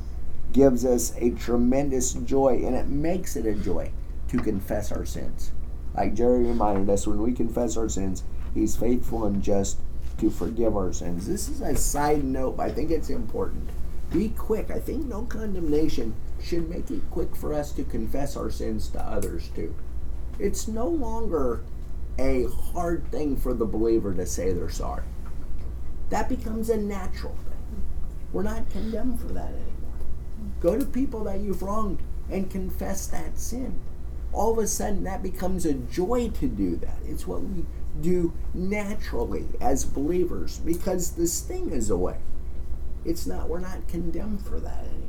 gives 0.52 0.84
us 0.86 1.14
a 1.18 1.32
tremendous 1.32 2.14
joy, 2.14 2.62
and 2.66 2.76
it 2.76 2.88
makes 2.88 3.36
it 3.36 3.46
a 3.46 3.54
joy 3.54 3.92
to 4.30 4.38
confess 4.38 4.92
our 4.92 5.06
sins. 5.06 5.52
Like 5.96 6.14
Jerry 6.14 6.46
reminded 6.46 6.90
us, 6.90 7.06
when 7.06 7.22
we 7.22 7.34
confess 7.34 7.78
our 7.78 7.90
sins, 7.90 8.24
He's 8.54 8.76
faithful 8.76 9.26
and 9.26 9.42
just 9.42 9.80
to 10.18 10.30
forgive 10.30 10.76
our 10.76 10.92
sins. 10.92 11.28
This 11.28 11.48
is 11.48 11.62
a 11.62 11.76
side 11.76 12.24
note, 12.24 12.58
but 12.58 12.70
I 12.70 12.72
think 12.72 12.92
it's 12.92 13.10
important. 13.10 13.70
Be 14.12 14.30
quick. 14.30 14.70
I 14.70 14.80
think 14.80 15.06
no 15.06 15.24
condemnation 15.24 16.16
should 16.42 16.70
make 16.70 16.92
it 16.92 17.02
quick 17.12 17.34
for 17.36 17.54
us 17.54 17.72
to 17.74 17.84
confess 17.84 18.36
our 18.36 18.50
sins 18.50 18.90
to 18.90 19.00
others 19.00 19.50
too. 19.56 19.74
It's 20.40 20.68
no 20.68 20.88
longer 20.88 21.64
a 22.18 22.46
hard 22.46 23.10
thing 23.12 23.38
for 23.38 23.54
the 23.54 23.66
believer 23.66 24.14
to 24.14 24.26
say 24.26 24.52
they're 24.52 24.70
sorry. 24.70 25.04
That 26.10 26.30
becomes 26.30 26.70
a 26.70 26.78
natural 26.78 27.36
thing. 27.36 27.84
We're 28.34 28.44
not 28.44 28.70
condemned 28.70 29.20
for 29.20 29.28
that 29.28 29.50
anymore. 29.50 29.72
Go 30.60 30.78
to 30.78 30.86
people 30.86 31.24
that 31.26 31.40
you've 31.40 31.62
wronged 31.62 32.00
and 32.30 32.50
confess 32.50 33.08
that 33.08 33.38
sin. 33.38 33.80
All 34.34 34.54
of 34.54 34.58
a 34.60 34.68
sudden, 34.68 35.04
that 35.04 35.24
becomes 35.24 35.66
a 35.66 35.74
joy 35.74 36.30
to 36.30 36.48
do 36.48 36.76
that. 36.78 36.98
It's 37.06 37.28
what 37.28 37.44
we 37.44 37.66
do 38.00 38.34
naturally 38.54 39.48
as 39.60 39.84
believers 39.84 40.60
because 40.60 41.12
the 41.12 41.28
sting 41.28 41.72
is 41.72 41.90
away. 41.90 42.18
It's 43.04 43.26
not, 43.26 43.50
we're 43.50 43.60
not 43.60 43.88
condemned 43.88 44.46
for 44.46 44.60
that 44.60 44.80
anymore. 44.86 45.08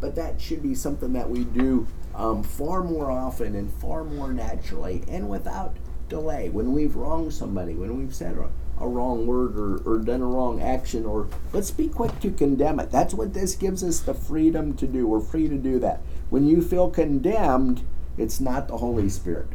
But 0.00 0.14
that 0.16 0.40
should 0.40 0.62
be 0.62 0.74
something 0.74 1.12
that 1.14 1.30
we 1.30 1.44
do 1.44 1.86
um, 2.14 2.42
far 2.42 2.82
more 2.82 3.10
often 3.10 3.54
and 3.54 3.72
far 3.72 4.04
more 4.04 4.32
naturally 4.32 5.02
and 5.08 5.28
without 5.28 5.76
delay. 6.08 6.48
When 6.48 6.72
we've 6.72 6.94
wronged 6.94 7.32
somebody, 7.32 7.74
when 7.74 7.98
we've 7.98 8.14
said 8.14 8.36
a, 8.36 8.50
a 8.82 8.88
wrong 8.88 9.26
word 9.26 9.58
or, 9.58 9.78
or 9.84 9.98
done 9.98 10.20
a 10.20 10.26
wrong 10.26 10.60
action, 10.60 11.06
or 11.06 11.28
let's 11.52 11.70
be 11.70 11.88
quick 11.88 12.20
to 12.20 12.30
condemn 12.30 12.80
it. 12.80 12.90
That's 12.90 13.14
what 13.14 13.34
this 13.34 13.56
gives 13.56 13.82
us 13.82 14.00
the 14.00 14.14
freedom 14.14 14.76
to 14.76 14.86
do. 14.86 15.06
We're 15.06 15.20
free 15.20 15.48
to 15.48 15.56
do 15.56 15.78
that. 15.80 16.00
When 16.30 16.46
you 16.46 16.62
feel 16.62 16.90
condemned, 16.90 17.82
it's 18.16 18.40
not 18.40 18.68
the 18.68 18.78
Holy 18.78 19.08
Spirit. 19.08 19.48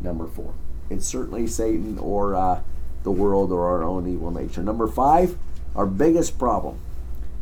Number 0.00 0.26
four, 0.26 0.54
it's 0.90 1.06
certainly 1.06 1.46
Satan 1.46 1.98
or 1.98 2.34
uh, 2.34 2.62
the 3.02 3.10
world 3.10 3.52
or 3.52 3.66
our 3.68 3.82
own 3.82 4.06
evil 4.06 4.30
nature. 4.30 4.62
Number 4.62 4.86
five, 4.86 5.36
our 5.74 5.86
biggest 5.86 6.38
problem, 6.38 6.78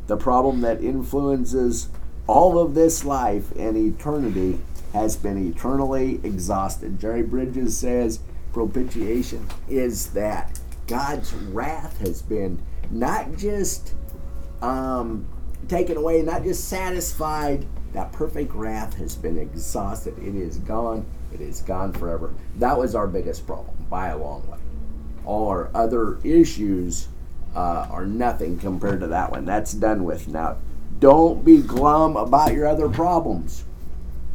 the 0.06 0.16
problem 0.16 0.60
that 0.62 0.82
influences 0.82 1.88
all 2.26 2.58
of 2.58 2.74
this 2.74 3.04
life 3.04 3.52
and 3.56 3.76
eternity, 3.76 4.58
has 4.92 5.16
been 5.16 5.50
eternally 5.50 6.20
exhausted. 6.24 6.98
Jerry 6.98 7.22
Bridges 7.22 7.76
says 7.76 8.20
propitiation 8.52 9.46
is 9.68 10.12
that 10.12 10.58
God's 10.86 11.34
wrath 11.34 11.98
has 12.00 12.22
been 12.22 12.62
not 12.90 13.36
just 13.36 13.92
um, 14.62 15.26
taken 15.68 15.96
away, 15.96 16.22
not 16.22 16.44
just 16.44 16.68
satisfied. 16.68 17.66
That 17.92 18.12
perfect 18.12 18.54
wrath 18.54 18.94
has 18.94 19.14
been 19.14 19.36
exhausted. 19.38 20.18
It 20.18 20.34
is 20.34 20.58
gone. 20.58 21.04
It 21.32 21.40
is 21.40 21.60
gone 21.60 21.92
forever. 21.92 22.32
That 22.56 22.78
was 22.78 22.94
our 22.94 23.06
biggest 23.06 23.46
problem 23.46 23.76
by 23.90 24.08
a 24.08 24.16
long 24.16 24.48
way. 24.48 24.58
All 25.24 25.48
our 25.48 25.70
other 25.74 26.18
issues 26.24 27.08
uh, 27.54 27.86
are 27.90 28.06
nothing 28.06 28.58
compared 28.58 29.00
to 29.00 29.08
that 29.08 29.30
one. 29.30 29.44
That's 29.44 29.72
done 29.72 30.04
with. 30.04 30.28
Now, 30.28 30.56
don't 30.98 31.44
be 31.44 31.60
glum 31.60 32.16
about 32.16 32.54
your 32.54 32.66
other 32.66 32.88
problems. 32.88 33.64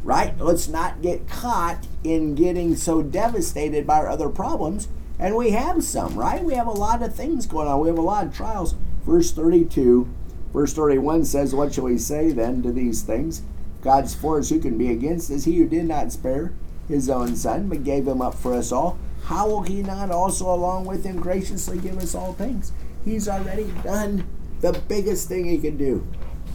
Right? 0.04 0.38
Let's 0.38 0.68
not 0.68 1.02
get 1.02 1.28
caught 1.28 1.86
in 2.02 2.34
getting 2.34 2.76
so 2.76 3.02
devastated 3.02 3.86
by 3.86 3.98
our 3.98 4.08
other 4.08 4.28
problems. 4.28 4.88
And 5.18 5.36
we 5.36 5.50
have 5.50 5.84
some, 5.84 6.16
right? 6.16 6.42
We 6.42 6.54
have 6.54 6.66
a 6.66 6.72
lot 6.72 7.02
of 7.02 7.14
things 7.14 7.46
going 7.46 7.68
on. 7.68 7.80
We 7.80 7.88
have 7.88 7.98
a 7.98 8.02
lot 8.02 8.26
of 8.26 8.34
trials. 8.34 8.74
Verse 9.04 9.30
32, 9.32 10.08
verse 10.52 10.72
31 10.72 11.24
says, 11.24 11.54
What 11.54 11.74
shall 11.74 11.84
we 11.84 11.98
say 11.98 12.32
then 12.32 12.62
to 12.62 12.72
these 12.72 13.02
things? 13.02 13.42
God's 13.82 14.14
for 14.14 14.38
us, 14.38 14.48
who 14.48 14.60
can 14.60 14.78
be 14.78 14.90
against 14.90 15.30
us? 15.30 15.44
He 15.44 15.58
who 15.58 15.68
did 15.68 15.84
not 15.84 16.12
spare 16.12 16.52
his 16.88 17.08
own 17.08 17.36
son, 17.36 17.68
but 17.68 17.84
gave 17.84 18.06
him 18.06 18.20
up 18.20 18.34
for 18.34 18.54
us 18.54 18.72
all. 18.72 18.98
How 19.24 19.48
will 19.48 19.62
he 19.62 19.82
not 19.82 20.10
also, 20.10 20.52
along 20.52 20.84
with 20.84 21.04
him, 21.04 21.20
graciously 21.20 21.78
give 21.78 21.98
us 21.98 22.14
all 22.14 22.32
things? 22.32 22.72
He's 23.04 23.28
already 23.28 23.72
done 23.84 24.24
the 24.60 24.72
biggest 24.72 25.28
thing 25.28 25.44
he 25.44 25.58
could 25.58 25.78
do 25.78 26.06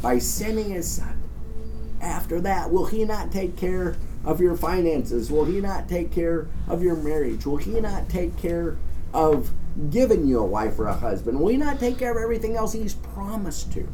by 0.02 0.20
sending 0.20 0.72
his 0.72 0.89
son. 0.89 1.22
After 2.02 2.39
that, 2.41 2.72
will 2.72 2.86
he 2.86 3.06
not 3.06 3.32
take 3.32 3.56
care 3.56 3.95
of 4.24 4.39
your 4.39 4.56
finances? 4.56 5.32
Will 5.32 5.45
he 5.45 5.62
not 5.62 5.88
take 5.88 6.12
care 6.12 6.48
of 6.68 6.84
your 6.84 6.95
marriage? 6.95 7.45
Will 7.45 7.58
he 7.58 7.80
not 7.80 8.10
take 8.10 8.38
care 8.38 8.78
of 9.14 9.52
giving 9.89 10.28
you 10.28 10.39
a 10.39 10.45
wife 10.45 10.78
or 10.80 10.88
a 10.88 10.93
husband? 10.93 11.39
Will 11.39 11.48
he 11.48 11.58
not 11.58 11.80
take 11.80 11.98
care 11.98 12.12
of 12.12 12.22
everything 12.22 12.56
else 12.56 12.74
he's 12.74 12.93
promised 12.93 13.72
to? 13.74 13.88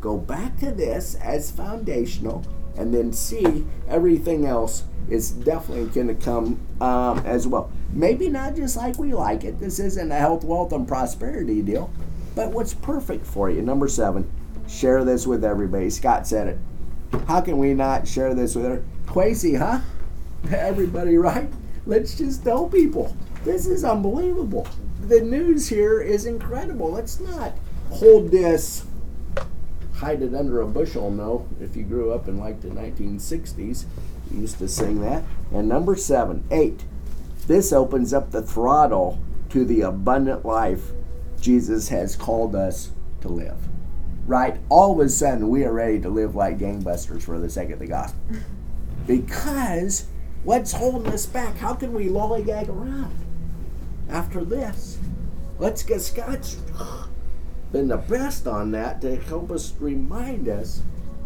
Go 0.00 0.16
back 0.16 0.56
to 0.58 0.70
this 0.70 1.16
as 1.16 1.50
foundational 1.50 2.44
and 2.76 2.94
then 2.94 3.12
see 3.12 3.66
everything 3.88 4.46
else 4.46 4.84
is 5.10 5.30
definitely 5.30 5.86
going 5.86 6.06
to 6.06 6.14
come 6.14 6.60
um, 6.80 7.18
as 7.20 7.46
well. 7.46 7.72
Maybe 7.92 8.28
not 8.28 8.54
just 8.54 8.76
like 8.76 8.98
we 8.98 9.14
like 9.14 9.42
it. 9.42 9.58
This 9.58 9.80
isn't 9.80 10.12
a 10.12 10.14
health, 10.14 10.44
wealth, 10.44 10.72
and 10.72 10.86
prosperity 10.86 11.62
deal, 11.62 11.90
but 12.36 12.52
what's 12.52 12.74
perfect 12.74 13.26
for 13.26 13.50
you. 13.50 13.62
Number 13.62 13.88
seven, 13.88 14.30
share 14.68 15.04
this 15.04 15.26
with 15.26 15.44
everybody. 15.44 15.90
Scott 15.90 16.26
said 16.26 16.48
it. 16.48 16.58
How 17.26 17.40
can 17.40 17.58
we 17.58 17.74
not 17.74 18.06
share 18.06 18.34
this 18.34 18.54
with 18.54 18.66
her? 18.66 18.84
Quasi, 19.06 19.54
huh? 19.54 19.80
Everybody, 20.50 21.16
right? 21.16 21.50
Let's 21.86 22.16
just 22.16 22.44
tell 22.44 22.68
people. 22.68 23.16
This 23.44 23.66
is 23.66 23.84
unbelievable. 23.84 24.68
The 25.00 25.20
news 25.20 25.68
here 25.68 26.00
is 26.00 26.26
incredible. 26.26 26.92
Let's 26.92 27.18
not 27.18 27.54
hold 27.90 28.30
this, 28.30 28.84
hide 29.94 30.22
it 30.22 30.34
under 30.34 30.60
a 30.60 30.66
bushel. 30.66 31.10
No, 31.10 31.48
if 31.60 31.74
you 31.74 31.84
grew 31.84 32.12
up 32.12 32.28
in 32.28 32.38
like 32.38 32.60
the 32.60 32.68
1960s, 32.68 33.86
you 34.30 34.40
used 34.40 34.58
to 34.58 34.68
sing 34.68 35.00
that. 35.00 35.24
And 35.50 35.68
number 35.68 35.96
seven, 35.96 36.44
eight, 36.50 36.84
this 37.46 37.72
opens 37.72 38.12
up 38.12 38.30
the 38.30 38.42
throttle 38.42 39.18
to 39.48 39.64
the 39.64 39.80
abundant 39.80 40.44
life 40.44 40.92
Jesus 41.40 41.88
has 41.88 42.16
called 42.16 42.54
us 42.54 42.90
to 43.22 43.28
live 43.28 43.56
right? 44.28 44.60
All 44.68 44.92
of 44.92 45.04
a 45.04 45.08
sudden, 45.08 45.48
we 45.48 45.64
are 45.64 45.72
ready 45.72 45.98
to 46.00 46.08
live 46.10 46.36
like 46.36 46.58
gangbusters 46.58 47.22
for 47.22 47.40
the 47.40 47.48
sake 47.48 47.70
of 47.70 47.80
the 47.80 47.86
gospel. 47.88 48.20
Because 49.06 50.04
what's 50.44 50.70
holding 50.70 51.10
us 51.14 51.24
back? 51.24 51.56
How 51.56 51.72
can 51.72 51.94
we 51.94 52.08
lollygag 52.08 52.68
around 52.68 53.16
after 54.10 54.44
this? 54.44 54.98
Let's 55.58 55.82
get 55.82 56.02
Scott's 56.02 56.56
been 57.72 57.88
the 57.88 57.96
best 57.96 58.46
on 58.46 58.70
that 58.72 59.00
to 59.00 59.16
help 59.16 59.50
us 59.50 59.72
remind 59.80 60.50
us. 60.50 60.82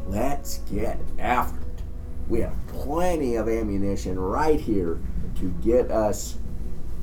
Let's 0.06 0.58
get 0.70 1.00
after 1.18 1.60
it. 1.60 1.82
We 2.28 2.38
have 2.42 2.54
plenty 2.68 3.34
of 3.34 3.48
ammunition 3.48 4.16
right 4.16 4.60
here 4.60 5.00
to 5.40 5.50
get 5.60 5.90
us 5.90 6.38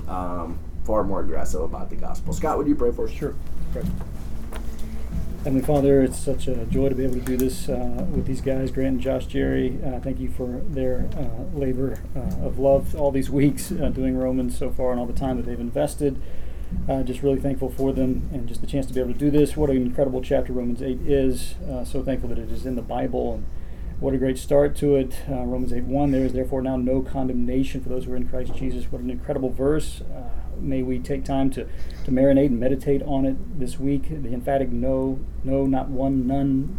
um, 0.08 0.60
far 0.86 1.04
more 1.04 1.20
aggressive 1.20 1.60
about 1.60 1.90
the 1.90 1.98
gospel. 1.98 2.32
Scott, 2.32 2.58
would 2.58 2.68
you 2.68 2.76
pray 2.76 2.94
for 2.94 3.04
us? 3.04 3.12
Sure. 3.12 3.36
Pray. 3.74 3.84
Heavenly 5.44 5.66
Father, 5.66 6.02
it's 6.02 6.20
such 6.20 6.50
a 6.50 6.66
joy 6.66 6.90
to 6.90 6.96
be 6.96 7.06
able 7.06 7.14
to 7.14 7.22
do 7.22 7.38
this 7.38 7.70
uh, 7.70 8.06
with 8.12 8.26
these 8.26 8.42
guys, 8.42 8.72
Grant 8.72 8.96
and 8.96 9.00
Josh 9.00 9.26
Jerry. 9.26 9.80
Uh, 9.82 10.02
thank 10.02 10.20
you 10.20 10.30
for 10.30 10.62
their 10.68 11.10
uh, 11.16 11.58
labor 11.58 11.98
uh, 12.14 12.46
of 12.46 12.60
love 12.60 12.94
all 12.94 13.10
these 13.10 13.30
weeks 13.30 13.72
uh, 13.72 13.88
doing 13.88 14.18
Romans 14.18 14.58
so 14.58 14.70
far 14.70 14.92
and 14.92 15.00
all 15.00 15.06
the 15.06 15.14
time 15.14 15.38
that 15.38 15.46
they've 15.46 15.58
invested. 15.58 16.22
Uh, 16.90 17.04
just 17.04 17.24
really 17.24 17.40
thankful 17.40 17.70
for 17.70 17.94
them 17.94 18.30
and 18.34 18.50
just 18.50 18.60
the 18.60 18.68
chance 18.68 18.86
to 18.88 18.94
be 18.94 19.00
able 19.00 19.14
to 19.14 19.18
do 19.18 19.32
this. 19.32 19.56
What 19.56 19.70
an 19.70 19.78
incredible 19.78 20.22
chapter 20.22 20.52
Romans 20.52 20.82
8 20.82 21.00
is. 21.06 21.56
so 21.86 22.04
thankful 22.04 22.28
that 22.28 22.38
it 22.38 22.52
is 22.52 22.66
in 22.66 22.76
the 22.76 22.82
Bible 22.82 23.36
and 23.36 23.46
what 24.02 24.14
a 24.14 24.18
great 24.18 24.38
start 24.38 24.76
to 24.78 24.98
it. 24.98 25.22
Romans 25.30 25.72
8 25.72 25.86
1 25.86 26.12
There 26.12 26.26
is 26.26 26.34
therefore 26.34 26.62
now 26.62 26.76
no 26.76 27.02
condemnation 27.02 27.80
for 27.80 27.88
those 27.88 28.04
who 28.04 28.12
are 28.12 28.18
in 28.18 28.28
Christ 28.28 28.56
Jesus. 28.56 28.92
What 28.92 29.02
an 29.02 29.10
incredible 29.10 29.52
verse 29.52 30.02
may 30.62 30.84
we 30.84 31.00
take 31.00 31.24
time 31.24 31.50
to, 31.52 31.66
to 32.06 32.12
marinate 32.12 32.48
and 32.48 32.60
meditate 32.60 33.02
on 33.04 33.26
it 33.26 33.60
this 33.60 33.80
week. 33.80 34.10
The 34.10 34.34
emphatic 34.34 34.70
no, 34.70 35.20
no, 35.44 35.66
not 35.66 35.90
one, 35.90 36.28
none, 36.28 36.78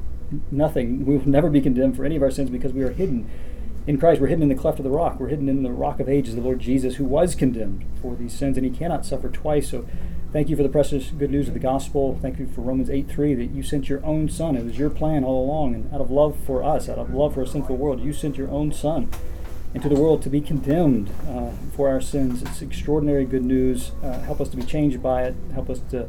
nothing. 0.50 1.04
We 1.04 1.16
will 1.16 1.28
never 1.28 1.50
be 1.50 1.60
condemned 1.60 1.96
for 1.96 2.04
any 2.04 2.16
of 2.16 2.22
our 2.22 2.30
sins 2.30 2.50
because 2.50 2.72
we 2.72 2.82
are 2.82 2.90
hidden 2.90 3.30
in 3.86 3.98
Christ. 3.98 4.20
We're 4.20 4.28
hidden 4.28 4.42
in 4.42 4.48
the 4.48 4.54
cleft 4.54 4.78
of 4.78 4.84
the 4.84 4.90
rock. 4.90 5.18
We're 5.18 5.28
hidden 5.28 5.48
in 5.48 5.62
the 5.62 5.70
rock 5.70 6.00
of 6.00 6.08
ages, 6.08 6.34
the 6.34 6.40
Lord 6.40 6.60
Jesus, 6.60 6.96
who 6.96 7.04
was 7.04 7.34
condemned 7.34 7.84
for 8.00 8.14
these 8.14 8.32
sins, 8.32 8.56
and 8.56 8.64
he 8.64 8.72
cannot 8.72 9.04
suffer 9.04 9.28
twice. 9.28 9.70
So 9.70 9.86
thank 10.32 10.48
you 10.48 10.56
for 10.56 10.62
the 10.62 10.68
precious 10.68 11.10
good 11.10 11.30
news 11.30 11.48
of 11.48 11.54
the 11.54 11.60
gospel. 11.60 12.18
Thank 12.20 12.38
you 12.38 12.46
for 12.46 12.60
Romans 12.60 12.90
8 12.90 13.08
3 13.08 13.34
that 13.34 13.50
you 13.50 13.62
sent 13.62 13.88
your 13.88 14.04
own 14.04 14.28
Son. 14.28 14.56
It 14.56 14.64
was 14.64 14.78
your 14.78 14.90
plan 14.90 15.24
all 15.24 15.44
along, 15.44 15.74
and 15.74 15.92
out 15.92 16.00
of 16.00 16.10
love 16.10 16.38
for 16.46 16.62
us, 16.62 16.88
out 16.88 16.98
of 16.98 17.12
love 17.12 17.34
for 17.34 17.42
a 17.42 17.46
sinful 17.46 17.76
world, 17.76 18.00
you 18.00 18.12
sent 18.12 18.36
your 18.36 18.50
own 18.50 18.72
Son 18.72 19.10
into 19.74 19.88
the 19.88 19.94
world 19.94 20.22
to 20.22 20.28
be 20.28 20.40
condemned 20.40 21.10
uh, 21.28 21.50
for 21.74 21.88
our 21.88 22.00
sins. 22.00 22.42
It's 22.42 22.62
extraordinary 22.62 23.24
good 23.24 23.44
news. 23.44 23.92
Uh, 24.02 24.20
help 24.20 24.40
us 24.40 24.48
to 24.50 24.56
be 24.56 24.64
changed 24.64 25.02
by 25.02 25.24
it. 25.24 25.34
Help 25.52 25.70
us 25.70 25.80
to 25.90 26.08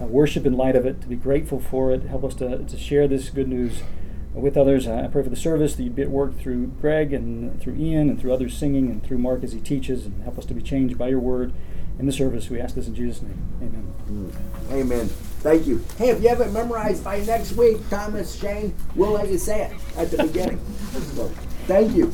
uh, 0.00 0.06
worship 0.06 0.46
in 0.46 0.54
light 0.54 0.76
of 0.76 0.86
it, 0.86 1.00
to 1.02 1.08
be 1.08 1.16
grateful 1.16 1.60
for 1.60 1.92
it. 1.92 2.04
Help 2.04 2.24
us 2.24 2.34
to, 2.36 2.64
to 2.64 2.76
share 2.78 3.06
this 3.06 3.28
good 3.28 3.48
news 3.48 3.82
with 4.34 4.56
others. 4.56 4.88
I 4.88 5.06
pray 5.08 5.22
for 5.22 5.28
the 5.28 5.36
service 5.36 5.76
that 5.76 5.82
you'd 5.82 5.94
be 5.94 6.02
at 6.02 6.10
work 6.10 6.38
through 6.38 6.68
Greg 6.80 7.12
and 7.12 7.60
through 7.60 7.76
Ian 7.76 8.08
and 8.08 8.20
through 8.20 8.32
others 8.32 8.56
singing 8.56 8.90
and 8.90 9.02
through 9.04 9.18
Mark 9.18 9.44
as 9.44 9.52
he 9.52 9.60
teaches, 9.60 10.06
and 10.06 10.22
help 10.22 10.38
us 10.38 10.46
to 10.46 10.54
be 10.54 10.62
changed 10.62 10.96
by 10.96 11.08
your 11.08 11.20
word 11.20 11.52
in 11.98 12.06
the 12.06 12.12
service. 12.12 12.48
We 12.48 12.60
ask 12.60 12.74
this 12.74 12.86
in 12.86 12.94
Jesus' 12.94 13.20
name. 13.22 13.38
Amen. 13.60 13.94
Mm. 14.08 14.72
Amen. 14.72 15.06
Thank 15.40 15.66
you. 15.66 15.84
Hey, 15.98 16.10
if 16.10 16.22
you 16.22 16.28
haven't 16.28 16.52
memorized 16.52 17.04
by 17.04 17.20
next 17.20 17.52
week, 17.52 17.76
Thomas 17.90 18.34
Shane, 18.34 18.74
we'll 18.94 19.10
let 19.12 19.28
you 19.28 19.38
say 19.38 19.66
it 19.66 19.98
at 19.98 20.10
the 20.10 20.22
beginning. 20.22 20.58
so, 21.14 21.28
thank 21.66 21.94
you. 21.94 22.12